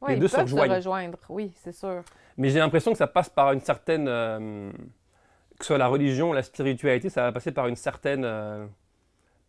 [0.00, 1.18] Ouais, Les ils deux peuvent se rejoindre.
[1.28, 2.02] Oui, c'est sûr.
[2.36, 4.06] Mais j'ai l'impression que ça passe par une certaine...
[4.08, 4.70] euh,
[5.58, 8.64] que ce soit la religion, la spiritualité, ça va passer par une certaine euh,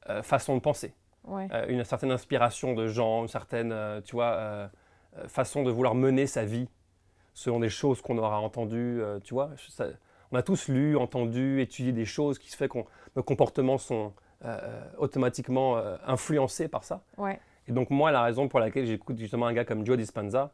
[0.09, 0.93] euh, façon de penser.
[1.23, 1.47] Ouais.
[1.67, 4.71] Une certaine inspiration de gens, une certaine, tu vois,
[5.27, 6.67] façon de vouloir mener sa vie
[7.35, 9.51] selon des choses qu'on aura entendues, tu vois.
[9.67, 9.89] Ça-
[10.31, 12.79] on a tous lu, entendu, étudié des choses qui se fait que
[13.15, 14.13] nos comportements sont
[14.97, 17.01] automatiquement euh, influencés par ça.
[17.17, 17.39] Ouais.
[17.67, 20.51] Et donc moi, la raison pour laquelle j'écoute justement un gars comme Joe Dispenza,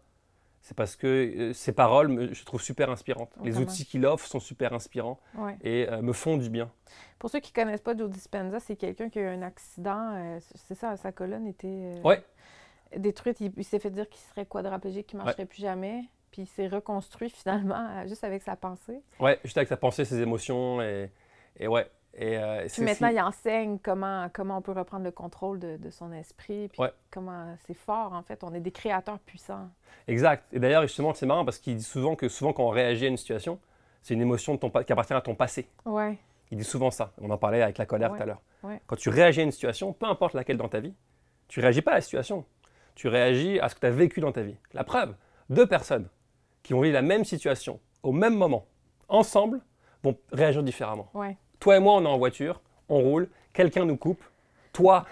[0.62, 3.32] c'est parce que euh, ses paroles, me- je trouve super inspirantes.
[3.44, 5.56] Les outils qu'il offre sont super inspirants Ouais.
[5.62, 6.72] et euh, me font du bien.
[7.20, 10.14] Pour ceux qui ne connaissent pas Joe Dispenza, c'est quelqu'un qui a eu un accident.
[10.16, 12.24] euh, c'est ça, sa colonne était euh, Ouais.
[12.98, 13.40] détruite.
[13.42, 16.02] Il, il s'est fait dire qu'il serait quadraplégique, qu'il ne marcherait plus jamais.
[16.32, 19.02] Puis il s'est reconstruit finalement euh, juste avec sa pensée.
[19.20, 21.12] Ouais, juste avec sa pensée, ses émotions et,
[21.60, 21.88] et ouais.
[22.18, 25.90] Et, euh, Puis maintenant, il enseigne comment, comment on peut reprendre le contrôle de, de
[25.90, 26.70] son esprit.
[26.70, 26.92] Puis Ouais.
[27.12, 28.44] comment c'est fort, en fait.
[28.44, 29.70] On est des créateurs puissants.
[30.08, 30.46] Exact.
[30.54, 33.10] Et d'ailleurs, justement, c'est marrant parce qu'il dit souvent que souvent quand on réagit à
[33.10, 33.60] une situation,
[34.02, 35.68] c'est une émotion de ton, pa- qui appartient à ton passé.
[35.86, 36.18] Ouais.
[36.52, 37.12] Il dit souvent ça.
[37.20, 38.18] On en parlait avec la colère Ouais.
[38.18, 38.42] tout à l'heure.
[38.64, 38.82] Ouais.
[38.88, 40.94] Quand tu réagis à une situation, peu importe laquelle dans ta vie,
[41.50, 42.46] tu réagis pas à la situation.
[42.96, 44.56] Tu réagis à ce que tu as vécu dans ta vie.
[44.74, 45.16] La preuve,
[45.50, 46.08] deux personnes
[46.64, 48.66] qui ont vécu la même situation au même moment,
[49.10, 49.60] ensemble,
[50.04, 51.10] vont réagir différemment.
[51.14, 51.36] Ouais.
[51.60, 54.24] Toi et moi, on est en voiture, on roule, quelqu'un nous coupe.
[54.74, 55.06] Toi,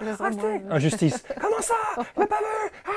[0.00, 0.58] moi, là.
[0.70, 1.22] Injustice.
[1.40, 2.90] Comment ça pas vu Ah.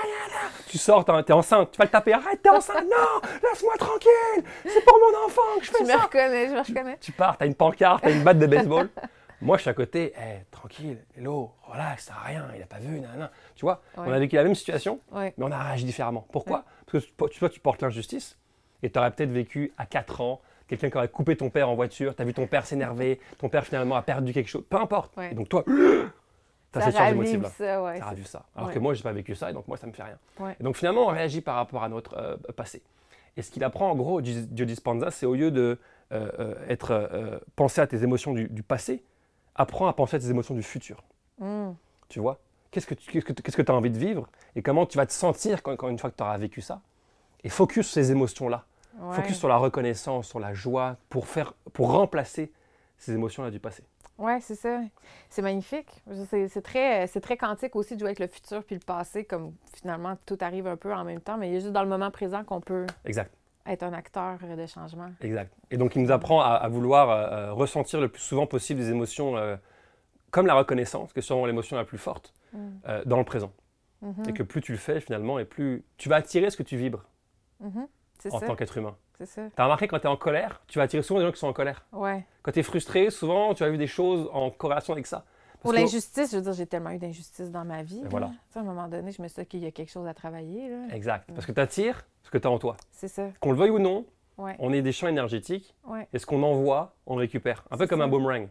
[0.68, 2.14] Tu sors, t'es enceinte, tu vas le taper.
[2.14, 2.78] Arrête, t'es enceinte.
[2.84, 4.44] Non, laisse-moi tranquille.
[4.66, 5.98] C'est pour mon enfant que je fais me ça.
[5.98, 6.98] reconnais, je me reconnais.
[7.00, 8.90] Tu pars, t'as une pancarte, t'as une batte de baseball.
[9.42, 10.14] Moi, je suis à côté.
[10.18, 13.32] Eh, tranquille, hello, relax, ça a rien, il a pas vu, nanana.
[13.56, 15.34] Tu vois, on a vécu la même situation, Ouais.
[15.38, 16.26] mais on a réagi différemment.
[16.32, 18.38] Pourquoi Parce que tu- toi, tu portes l'injustice
[18.82, 21.76] et tu aurais peut-être vécu à 4 ans quelqu'un qui aurait coupé ton père en
[21.76, 24.78] voiture, tu as vu ton père s'énerver, ton père finalement a perdu quelque chose, peu
[24.78, 25.16] importe.
[25.18, 25.32] Ouais.
[25.32, 27.50] Et donc toi, tu as Ça cette charge ravive émotive-là.
[27.50, 28.00] ça, ouais.
[28.00, 28.46] Ça ça.
[28.56, 28.74] Alors Ouais.
[28.74, 30.18] que moi, j'ai pas vécu ça et donc moi, ça me fait rien.
[30.60, 32.82] Et donc finalement, on réagit par rapport à notre euh, passé.
[33.38, 35.78] Et ce qu'il apprend en gros, Joe Dispenza, c'est au lieu de
[36.14, 39.04] euh, euh, être penser à tes émotions du, du passé,
[39.56, 41.04] apprends à penser à tes émotions du futur.
[41.40, 41.72] Mm.
[42.08, 42.40] Tu vois?
[42.72, 44.28] Qu'est-ce que tu que, as envie de vivre?
[44.56, 46.82] Et comment tu vas te sentir quand, quand une fois que tu auras vécu ça?
[47.44, 48.66] Et focus sur ces émotions-là.
[49.00, 49.16] Ouais.
[49.16, 52.52] Focus sur la reconnaissance, sur la joie, pour, faire, pour remplacer
[52.98, 53.84] ces émotions-là du passé.
[54.18, 54.80] Ouais, c'est ça.
[55.30, 55.90] C'est magnifique.
[56.30, 59.26] C'est c'est très, c'est très quantique aussi de jouer avec le futur puis le passé,
[59.26, 61.84] comme finalement tout arrive un peu en même temps, mais il y a juste dans
[61.84, 63.34] le moment présent qu'on peut Exact.
[63.66, 65.10] être un acteur de changement.
[65.20, 65.54] Exact.
[65.72, 67.16] Et donc, il nous apprend à, à vouloir euh,
[67.50, 69.58] euh, ressentir le plus souvent possible des émotions euh,
[70.32, 72.58] comme la reconnaissance, qui est sûrement l'émotion la plus forte, Mm.
[72.88, 73.52] euh, dans le présent.
[74.02, 74.30] Mhm.
[74.30, 76.78] Et que plus tu le fais, finalement, et plus tu vas attirer ce que tu
[76.78, 77.04] vibres
[77.60, 77.88] Mhm.
[77.88, 78.48] C'est en ça.
[78.48, 78.96] tant qu'être humain.
[79.18, 79.42] C'est ça.
[79.44, 81.40] Tu as remarqué quand tu es en colère, tu vas attirer souvent des gens qui
[81.40, 81.86] sont en colère.
[81.94, 82.26] Ouais.
[82.44, 85.26] Quand tu es frustré, souvent, tu as vu des choses en corrélation avec ça.
[85.62, 88.02] Pour que- l'injustice, je veux dire, j'ai tellement eu d'injustice dans ma vie.
[88.10, 88.32] Voilà.
[88.56, 90.70] À un moment donné, je me suis dit qu'il y a quelque chose à travailler.
[90.70, 90.94] là.
[90.94, 91.30] Exact.
[91.34, 92.78] Parce que tu attires ce que tu as en toi.
[92.92, 93.30] C'est ça.
[93.40, 94.06] Qu'on le veuille ou non,
[94.38, 94.56] Ouais.
[94.60, 96.08] on est des champs énergétiques, Ouais.
[96.14, 97.64] et ce qu'on envoie, on le récupère.
[97.72, 98.06] Un peu comme ça.
[98.06, 98.48] un boomerang.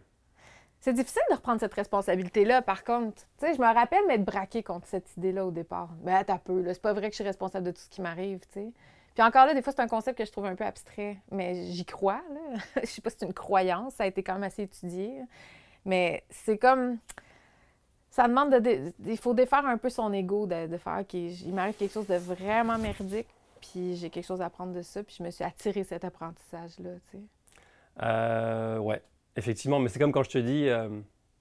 [0.81, 3.23] C'est difficile de reprendre cette responsabilité-là, par contre.
[3.39, 5.91] Tu sais, je me rappelle m'être braquée contre cette idée-là au départ.
[6.03, 6.75] Mais attends un peu, là.
[6.75, 8.73] C'est pas vrai que je suis responsable de tout ce qui m'arrive, tu sais.
[9.15, 11.55] Puis encore là, des fois, c'est un concept que je trouve un peu abstrait, mais
[11.71, 12.59] j'y crois, là.
[12.83, 15.21] je sais pas si c'est une croyance, ça a été quand même assez étudié.
[15.85, 16.99] Mais c'est comme.
[18.11, 18.59] Ça demande de.
[18.59, 21.93] dé- Il faut défaire un peu son ego, de, de faire, OK, il m'arrive quelque
[21.93, 23.27] chose de vraiment merdique,
[23.61, 26.91] puis j'ai quelque chose à apprendre de ça, puis je me suis attiré cet apprentissage-là,
[27.11, 27.23] tu sais.
[28.03, 29.03] Euh, ouais,
[29.37, 30.89] effectivement, mais c'est comme quand je te dis, euh,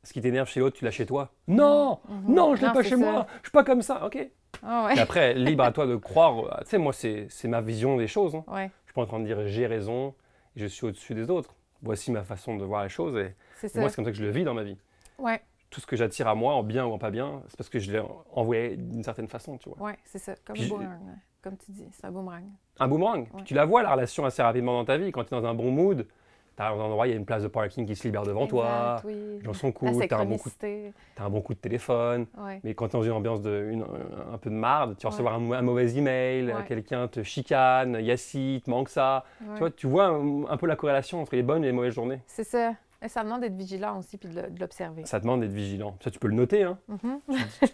[0.03, 1.31] ce qui t'énerve chez l'autre, tu l'as chez toi.
[1.47, 2.33] Non, Mhm.
[2.33, 2.97] non, je l'ai pas chez ça.
[2.97, 4.29] moi, je suis pas comme ça, ok.
[4.65, 4.95] Ah ouais.
[4.95, 8.07] Et après, libre à toi de croire, tu sais, moi, c'est c'est ma vision des
[8.07, 8.35] choses.
[8.35, 8.43] hein.
[8.47, 10.13] Ouais, Je suis pas en train de dire j'ai raison,
[10.55, 11.55] je suis au-dessus des autres.
[11.81, 13.79] Voici ma façon de voir les choses, et, c'est et ça.
[13.81, 14.77] moi, c'est comme ça que je le vis dans ma vie.
[15.19, 15.41] Ouais.
[15.69, 17.79] Tout ce que j'attire à moi, en bien ou en pas bien, c'est parce que
[17.79, 19.77] je l'ai envoyé d'une certaine façon, tu vois.
[19.81, 20.33] Oui, c'est ça.
[20.45, 21.13] Comme Puis un boomerang, ouais.
[21.41, 21.85] comme tu dis.
[21.91, 22.43] C'est un boomerang.
[22.79, 23.25] Un boomerang.
[23.25, 23.43] Puis Ouais.
[23.43, 25.11] tu la vois, la relation, assez rapidement dans ta vie.
[25.11, 26.07] Quand tu es dans un bon mood,
[26.55, 28.45] tu as un endroit, il y a une place de parking qui se libère devant
[28.47, 29.13] toi, oui.
[29.39, 31.53] les gens sont La cool, tu as, un bon coup de- t'as un bon coup
[31.53, 32.25] de téléphone.
[32.37, 32.59] Ouais.
[32.63, 33.85] Mais quand tu es dans une ambiance de, une-
[34.33, 35.13] un peu de marde, tu vas Ouais.
[35.13, 36.65] recevoir un, un mauvais email, Ouais.
[36.67, 39.23] quelqu'un te chicane, Yassi, te manque ça.
[39.53, 41.93] Tu vois, tu vois un, un peu la corrélation entre les bonnes et les mauvaises
[41.93, 42.21] journées.
[42.27, 42.73] C'est ça.
[43.01, 45.05] Et ça demande d'être vigilant aussi puis de l'observer.
[45.05, 45.97] Ça demande d'être vigilant.
[46.01, 46.63] Ça, tu peux le noter.
[46.63, 46.77] Hein.
[46.87, 47.19] Mhm.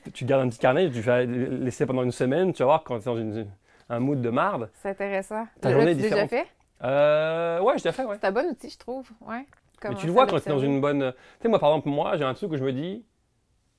[0.06, 2.84] tu, tu gardes un petit carnet, tu fais laisser pendant une semaine, tu vas voir
[2.84, 3.46] quand tu es dans une-
[3.90, 4.70] un mood de marde.
[4.74, 5.46] C'est intéressant.
[5.62, 6.48] Ta journée est déjà fait?
[6.84, 8.18] Euh, ouais, je l'ai fait, ouais.
[8.20, 9.10] C'est un bon outil, je trouve.
[9.22, 9.46] Ouais.
[9.84, 11.14] Mais tu le vois quand tu es dans une bonne.
[11.14, 13.04] Tu sais, moi, par exemple, moi, j'ai un truc où je me dis,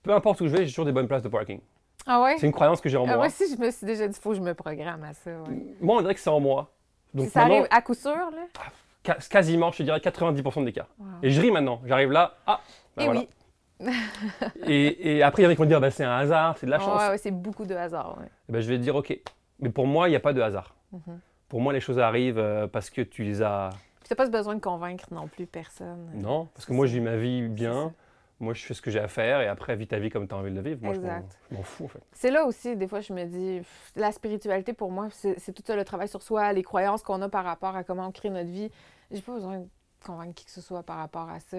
[0.02, 1.60] peu importe où je vais, j'ai toujours des bonnes places de parking.
[2.06, 2.36] Ah ouais?
[2.38, 3.16] C'est une croyance que j'ai en Ah, moi.
[3.16, 5.30] moi aussi, je me suis déjà dit, faut que je me programme à ça.
[5.30, 5.76] ouais.
[5.80, 6.70] Moi, on dirait que c'est en moi.
[7.12, 8.46] Donc Si ça maintenant, arrive à coup sûr, là?
[9.04, 10.86] ca- quasiment, je te dirais 90% des cas.
[10.98, 11.06] Wow.
[11.22, 11.82] Et je ris maintenant.
[11.84, 12.60] J'arrive là, ah,
[12.96, 13.20] ben Et voilà.
[13.20, 13.28] oui.
[14.66, 16.66] Et, et après, il y en a qui vont dire, bah, c'est un hasard, c'est
[16.66, 17.00] de la chance.
[17.00, 18.18] Ouais, ouais, c'est beaucoup de hasard.
[18.18, 18.26] ouais.
[18.48, 19.18] Eh ben, je vais te dire, ok.
[19.58, 20.74] Mais pour moi, il n'y a pas de hasard.
[20.92, 21.20] Mhm.
[21.50, 23.70] Pour moi, les choses arrivent euh, parce que tu les as.
[23.98, 26.08] Puis t'as pas besoin de convaincre non plus personne.
[26.14, 27.92] Non, parce que moi, je vis ma vie bien.
[28.38, 30.34] Moi, je fais ce que j'ai à faire et après, vis ta vie comme tu
[30.34, 30.80] as envie de le vivre.
[30.82, 31.38] Moi, Exact.
[31.50, 32.02] je m'en fous, en fait.
[32.12, 35.62] C'est là aussi, des fois, je me dis, pff, la spiritualité, pour moi, c'est tout
[35.66, 38.30] ça, le travail sur soi, les croyances qu'on a par rapport à comment on crée
[38.30, 38.70] notre vie.
[39.10, 39.68] J'ai pas besoin de
[40.06, 41.58] convaincre qui que ce soit par rapport à ça.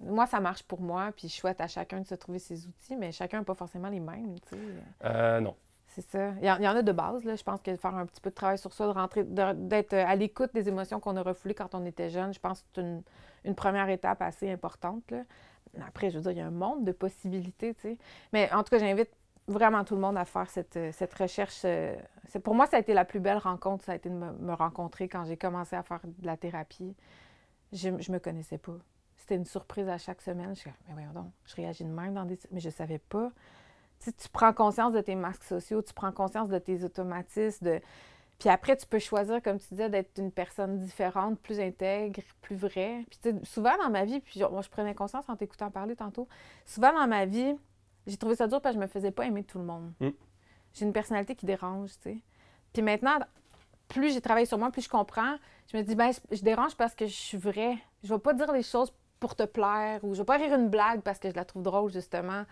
[0.00, 2.96] Moi, ça marche pour moi, puis je souhaite à chacun de se trouver ses outils,
[2.96, 4.62] mais chacun n'a pas forcément les mêmes, tu sais.
[5.04, 5.54] Euh, non.
[5.94, 6.30] C'est ça.
[6.42, 7.36] Il y, en, a de base, là.
[7.36, 10.04] Je pense que faire un petit peu de travail sur soi, de rentrer, d'être euh,
[10.04, 13.02] à l'écoute des émotions qu'on a refoulées quand on était jeune, je pense que c'est
[13.44, 15.22] une, première étape assez importante, là.
[15.86, 17.76] Après, je veux dire, il y a un monde de possibilités.
[18.32, 19.10] Mais en tout cas, j'invite
[19.46, 21.62] vraiment tout le monde à faire cette, euh, recherche.
[21.64, 21.94] euh,
[22.42, 24.52] Pour moi, ça a été la plus belle rencontre, ça a été de me, me
[24.52, 26.96] rencontrer quand j'ai commencé à faire de la thérapie.
[27.72, 28.78] Je, je me connaissais pas.
[29.16, 30.54] C'était une surprise à chaque semaine.
[30.56, 32.38] Je suis mais voyons donc, je réagis de même dans des...
[32.50, 33.30] Mais je savais pas.
[34.04, 37.80] Tu, tu prends conscience de tes masques sociaux, tu prends conscience de tes automatismes, de...
[38.38, 42.56] Puis après, tu peux choisir, comme tu disais, d'être une personne différente, plus intègre, plus
[42.56, 43.04] vraie.
[43.08, 46.28] Puis souvent dans ma vie, puis moi, je prenais conscience en t'écoutant parler tantôt,
[46.66, 47.54] souvent dans ma vie,
[48.06, 49.92] j'ai trouvé ça dur parce que je me faisais pas aimer de tout le monde.
[50.00, 50.08] Mm.
[50.74, 52.18] J'ai une personnalité qui dérange, tu sais.
[52.72, 53.18] Puis maintenant,
[53.88, 55.36] plus j'ai travaillé sur moi, plus je comprends,
[55.72, 57.78] je me dis, ben, je, je dérange parce que je suis vraie.
[58.02, 60.68] Je vais pas dire les choses pour te plaire ou je vais pas rire une
[60.68, 62.44] blague parce que je la trouve drôle, justement.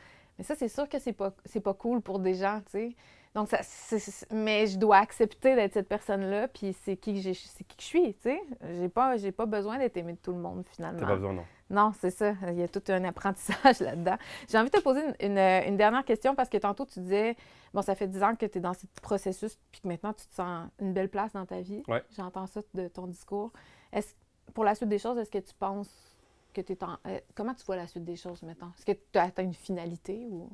[0.43, 2.97] Mais ça, c'est sûr que c'est pas, c'est pas cool pour des gens, tu sais.
[3.32, 3.59] Donc, ça,
[4.32, 7.82] mais je dois accepter d'être cette personne-là, puis c'est qui, que j'ai- c'est qui que
[7.82, 8.43] je suis, tu sais.
[8.74, 10.98] J'ai pas, j'ai pas besoin d'être aimée de tout le monde, finalement.
[10.98, 11.44] T'as pas besoin, non.
[11.70, 12.35] Non, c'est ça.
[12.48, 14.16] Il y a tout un apprentissage là-dedans.
[14.51, 15.39] J'ai envie de te poser une, une-
[15.69, 17.36] une dernière question parce que tantôt, tu disais,
[17.73, 20.27] bon, ça fait 10 ans que tu es dans ce processus puis que maintenant, tu
[20.27, 21.85] te sens une belle place dans ta vie.
[21.86, 22.02] Ouais.
[22.16, 23.52] J'entends ça de ton discours.
[23.93, 24.12] Est-ce,
[24.55, 26.11] pour la suite des choses, est-ce que tu penses
[26.53, 26.97] que tu es en...
[27.07, 28.73] euh, comment tu vois la suite des choses maintenant?
[28.79, 30.51] Est-ce que tu as atteint une finalité ou...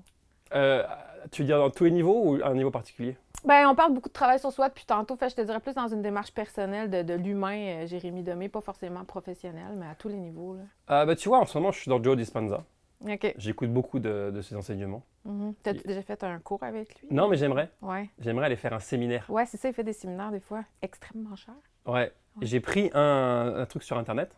[0.54, 0.82] Euh,
[1.30, 3.16] tu veux dire dans tous les niveaux ou à un niveau particulier?
[3.44, 5.14] Ben, on parle beaucoup de travail sur soi depuis tantôt.
[5.16, 8.48] Fait, je te dirais plus dans une démarche personnelle de, de l'humain, euh, Jérémy Domé,
[8.48, 10.54] pas forcément professionnel, mais à tous les niveaux.
[10.56, 10.62] Là.
[10.90, 12.64] Euh, bah, Tu vois, en ce moment, je suis dans Joe Dispenza.
[13.06, 13.34] OK.
[13.36, 15.02] J'écoute beaucoup de, de ses enseignements.
[15.24, 15.54] Mhm.
[15.62, 17.08] T'as-tu déjà fait un cours avec lui?
[17.10, 17.70] Non, mais j'aimerais.
[17.82, 18.08] Ouais.
[18.18, 19.26] J'aimerais aller faire un séminaire.
[19.28, 21.54] Ouais, c'est ça, il fait des séminaires des fois extrêmement chers.
[21.86, 21.92] Ouais.
[21.92, 22.12] Ouais.
[22.42, 24.34] J'ai pris un, un truc sur Internet.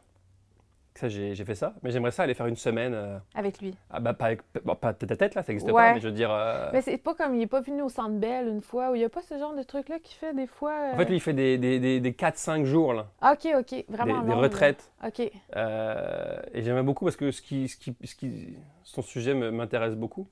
[0.96, 1.72] Ça, j'ai j'ai fait ça.
[1.82, 2.92] Mais j'aimerais ça aller faire une semaine.
[2.94, 3.74] euh, Avec lui.
[3.90, 5.80] ah, bah, pas, avec- bon, pas tête à tête, là, ça n'existe Ouais.
[5.80, 5.94] pas.
[5.94, 6.30] Mais je veux dire.
[6.32, 8.96] euh, Mais c'est pas comme il est pas venu au Centre Bell une fois, ou
[8.96, 10.72] il y a pas ce genre de truc-là qu'il fait des fois.
[10.72, 13.06] euh, En fait, lui, il fait des, des, des, des 4-5 jours, là.
[13.20, 14.20] Ah, Ok, ok, Des, vraiment.
[14.22, 14.42] des long, là.
[14.42, 14.90] retraites.
[15.06, 15.30] Ok.
[15.56, 19.50] Euh, et j'aimais beaucoup parce que ce qui, ce qui, ce qui- son sujet me-
[19.50, 20.26] m'intéresse beaucoup.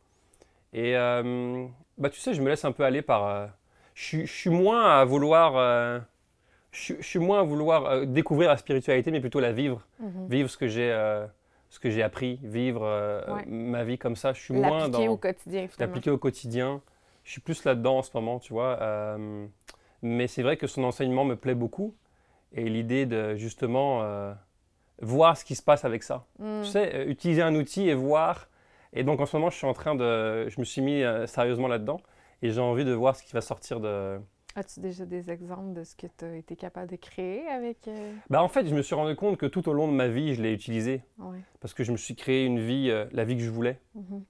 [0.72, 1.66] Et euh,
[1.96, 3.26] bah, tu sais, je me laisse un peu aller par.
[3.26, 3.46] euh,
[3.94, 5.56] je, suis- je suis moins à vouloir.
[5.56, 5.98] euh,
[6.78, 9.86] je, suis- je suis moins à vouloir euh, découvrir la spiritualité, mais plutôt la vivre.
[10.00, 10.26] Mhm.
[10.28, 11.26] Vivre ce que j'ai euh,
[11.70, 13.44] ce que j'ai appris, vivre euh, Ouais.
[13.46, 14.32] ma vie comme ça.
[14.32, 15.76] Je suis moins dans au quotidien, finalement.
[15.80, 16.80] l'appliquer au quotidien.
[17.24, 18.78] Je suis plus là-dedans en ce moment, tu vois.
[18.80, 19.46] euh,
[20.02, 21.94] mais c'est vrai que son enseignement me plaît beaucoup.
[22.54, 24.32] Et l'idée de justement euh,
[25.02, 26.24] voir ce qui se passe avec ça.
[26.38, 26.62] Mm.
[26.62, 28.48] Tu sais, utiliser un outil et voir.
[28.94, 30.48] Et donc en ce moment, je suis en train de.
[30.48, 32.00] Je me suis mis sérieusement là-dedans.
[32.40, 34.18] Et j'ai envie de voir ce qui va sortir de.
[34.58, 37.86] As-tu déjà des exemples de ce que tu as été capable de créer avec.
[37.86, 40.08] euh, Bah, en fait, je me suis rendu compte que tout au long de ma
[40.08, 41.02] vie, je l'ai utilisé.
[41.18, 41.38] Ouais.
[41.60, 43.78] Parce que je me suis créé une vie, euh, la vie que je voulais.
[43.94, 44.24] Mhm.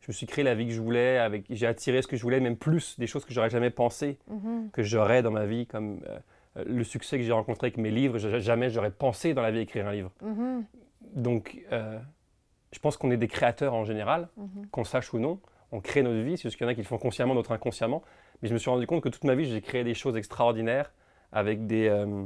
[0.00, 1.18] Je me suis créé la vie que je voulais.
[1.18, 4.16] Avec, j'ai attiré ce que je voulais, même plus des choses que j'aurais jamais pensé
[4.28, 4.70] Mhm.
[4.72, 8.16] que j'aurais dans ma vie, comme euh, le succès que j'ai rencontré avec mes livres.
[8.16, 10.10] Je- jamais j'aurais pensé dans la vie écrire un livre.
[10.22, 10.64] Mhm.
[11.14, 11.98] Donc, euh,
[12.72, 14.28] je pense qu'on est des créateurs en général.
[14.70, 15.38] Qu'on sache ou non,
[15.70, 16.38] on crée notre vie.
[16.38, 18.02] C'est juste qu'il y en a qui le font consciemment, d'autres inconsciemment.
[18.42, 20.92] Mais je me suis rendu compte que toute ma vie, j'ai créé des choses extraordinaires
[21.32, 21.88] avec des.
[21.88, 22.24] euh,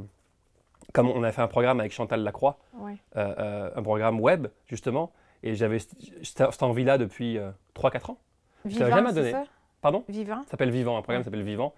[0.93, 2.97] comme on a fait un programme avec Chantal Lacroix, Ouais.
[3.15, 5.11] euh, euh, un programme web, justement.
[5.43, 8.17] Et j'avais cette envie-là depuis euh, 3-4 ans.
[8.65, 9.31] Je Vivant, jamais donné.
[9.31, 9.43] ça?
[9.81, 10.03] Pardon?
[10.09, 10.43] Vivant?
[10.43, 11.23] Ça s'appelle Vivant, un programme Ouais.
[11.23, 11.73] s'appelle Vivant,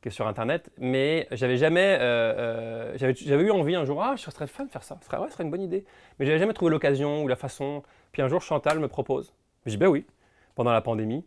[0.00, 0.70] qui est sur Internet.
[0.78, 1.98] Mais j'avais jamais.
[2.96, 4.96] j'avais eu envie un jour, ah, ce serait fun de faire ça.
[5.00, 5.84] Ce serait, ouais, ce serait une bonne idée.
[6.18, 7.82] Mais j'avais jamais trouvé l'occasion ou la façon.
[8.12, 9.34] Puis un jour, Chantal me propose.
[9.66, 10.06] Je dis, ben oui,
[10.54, 11.24] pendant la pandémie.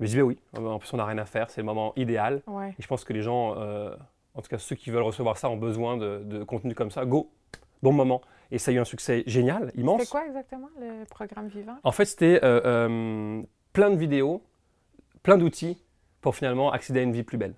[0.00, 2.42] Je dis, ben oui, en plus, on n'a rien à faire, c'est le moment idéal.
[2.46, 2.70] Ouais.
[2.78, 3.94] Et je pense que les gens, euh,
[4.34, 7.04] en tout cas ceux qui veulent recevoir ça, ont besoin de, de contenu comme ça.
[7.04, 7.30] Go,
[7.82, 8.22] bon moment.
[8.50, 10.02] Et ça a eu un succès génial, immense.
[10.02, 11.76] C'est quoi exactement le programme Vivant?
[11.84, 14.42] En fait, c'était euh, euh, plein de vidéos,
[15.22, 15.80] plein d'outils
[16.20, 17.54] pour finalement accéder à une vie plus belle.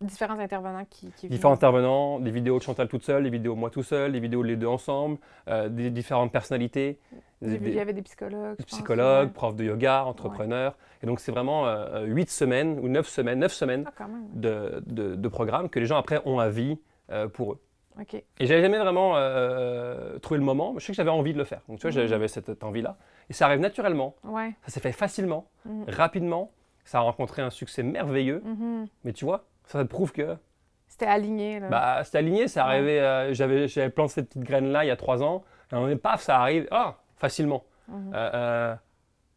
[0.00, 1.56] Différents intervenants qui, qui Différents viennent.
[1.58, 4.56] intervenants, des vidéos de Chantal toute seule, des vidéos moi tout seul, des vidéos les
[4.56, 5.18] deux ensemble,
[5.48, 6.98] euh, des différentes personnalités,
[7.42, 8.56] des, il y avait des psychologues.
[8.56, 10.76] des pense, psychologues, profs de yoga, entrepreneurs.
[11.02, 15.14] Et donc c'est vraiment euh, huit semaines ou neuf semaines, neuf semaines Ah, de, de,
[15.14, 16.78] de programmes que les gens après ont à vie
[17.10, 17.60] euh, pour eux.
[18.00, 18.14] OK.
[18.14, 20.72] Et j'avais jamais vraiment euh, trouvé le moment.
[20.72, 21.60] mais Je sais que j'avais envie de le faire.
[21.68, 22.10] Donc tu vois, j'avais- Mhm.
[22.10, 22.96] j'avais cette, envie-là.
[23.30, 24.14] Et ça arrive naturellement.
[24.24, 24.52] Ouais.
[24.66, 25.84] Ça s'est fait facilement, Mhm.
[25.88, 26.50] rapidement.
[26.84, 28.42] Ça a rencontré un succès merveilleux.
[28.44, 28.86] Mhm.
[29.04, 30.36] Mais tu vois, ça, ça te prouve que
[30.88, 31.68] C'était aligné, là.
[31.68, 32.48] bah, c'était aligné.
[32.48, 32.72] Ça Ouais.
[32.74, 33.00] arrivait.
[33.00, 35.44] euh, j'avais, j'avais planté cette petite graine-là il y a trois ans.
[35.72, 36.68] Et on est paf, ça arrive.
[36.70, 37.64] Ah, facilement.
[37.90, 38.74] Euh, euh,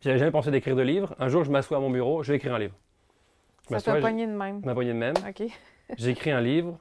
[0.02, 1.16] j'avais jamais pensé d'écrire de livre.
[1.20, 2.76] Un jour, je m'assois à mon bureau, je vais écrire un livre.
[3.70, 4.62] Je ça t'a pogné de même.
[4.64, 5.16] ma poignée de même.
[5.28, 5.44] OK.
[5.98, 6.78] J'ai écrit un livre.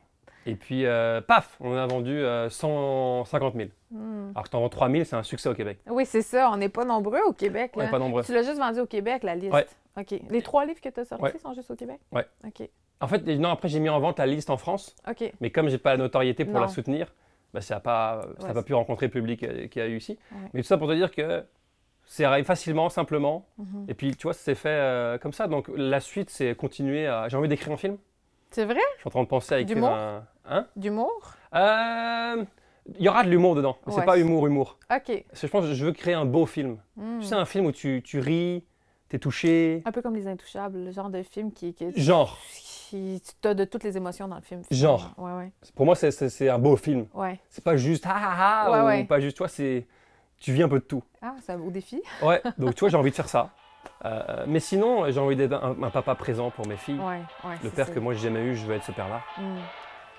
[0.48, 0.84] Et puis,
[1.26, 3.68] paf, on en a vendu euh, 150 000.
[3.90, 4.30] Mhm.
[4.34, 5.78] Alors que t'en vends 3 000, c'est un succès au Québec.
[5.88, 6.50] Oui, c'est ça.
[6.52, 7.72] On n'est pas nombreux au Québec.
[7.74, 8.22] On n'est pas nombreux.
[8.22, 9.52] Tu l'as juste vendu au Québec, la liste.
[9.52, 9.66] Ouais.
[9.98, 10.20] OK.
[10.30, 11.38] Les trois livres que tu as sortis Ouais.
[11.38, 11.98] sont juste au Québec?
[12.12, 12.24] Ouais.
[12.46, 12.68] OK.
[13.00, 14.96] En fait, non, après, j'ai mis en vente la liste en France.
[15.40, 17.12] Mais comme j'ai pas la notoriété pour la soutenir,
[17.54, 19.80] bah, ça n'a pas, ça a Ouais, pas c'est- pu rencontrer le public euh, qu'il
[19.80, 20.18] y a eu ici.
[20.32, 20.38] Ouais.
[20.54, 21.44] Mais tout ça pour te dire que
[22.04, 23.46] c'est arrivé facilement, simplement.
[23.58, 23.86] Mhm.
[23.88, 25.46] Et puis, tu vois, c'est fait euh, comme ça.
[25.46, 27.28] Donc, la suite, c'est continuer à.
[27.28, 27.96] J'ai envie d'écrire un film.
[28.50, 28.80] C'est vrai?
[28.96, 29.90] Je suis en train de penser à écrire D'humour?
[29.90, 30.24] un.
[30.48, 30.66] Hein?
[30.76, 31.34] D'humour?
[31.54, 32.44] Euh,
[32.98, 33.76] Il y aura de l'humour dedans.
[33.84, 34.04] Mais c'est Ouais.
[34.06, 34.78] pas humour, humour.
[34.94, 35.24] OK.
[35.28, 36.78] Parce que je pense que je veux créer un beau film.
[36.96, 37.18] Hmm.
[37.20, 38.64] Tu sais, un film où tu, tu ris,
[39.08, 39.82] t'es touché.
[39.84, 42.38] Un peu comme Les Intouchables, le genre de film qui, qui, Genre.
[42.90, 44.62] Tu as de toutes les émotions dans le film.
[44.70, 45.12] Genre.
[45.16, 45.52] Ouais, ouais.
[45.74, 47.06] Pour moi, c'est- un beau film.
[47.14, 47.38] Ouais.
[47.48, 49.86] C'est pas juste ah ah ah Ouais, ou pas juste toi, c'est.
[50.38, 51.02] Tu vis un peu de tout.
[51.22, 52.02] Ah, c'est un beau défi.
[52.22, 53.50] Ouais, donc tu vois, j'ai envie de faire ça.
[54.04, 57.00] Euh, mais sinon, j'ai envie d'être un, un papa présent pour mes filles.
[57.62, 59.20] Le père que moi j'ai jamais eu, je veux être ce père-là.
[59.38, 59.56] Hmm.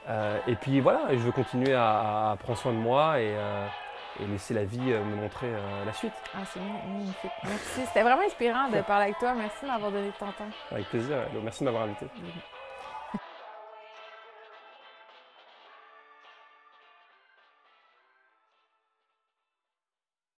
[0.09, 3.67] Euh, et puis voilà, je veux continuer à, à prendre soin de moi et, euh,
[4.21, 6.13] et laisser la vie me montrer euh, la suite.
[6.33, 7.29] Ah, c'est magnifique.
[7.43, 7.81] Merci.
[7.85, 9.33] C'était vraiment inspirant de parler avec toi.
[9.35, 10.49] Merci de m'avoir donné ton temps.
[10.71, 11.17] Avec plaisir.
[11.43, 12.05] Merci de m'avoir invité.
[12.05, 12.56] Mhm.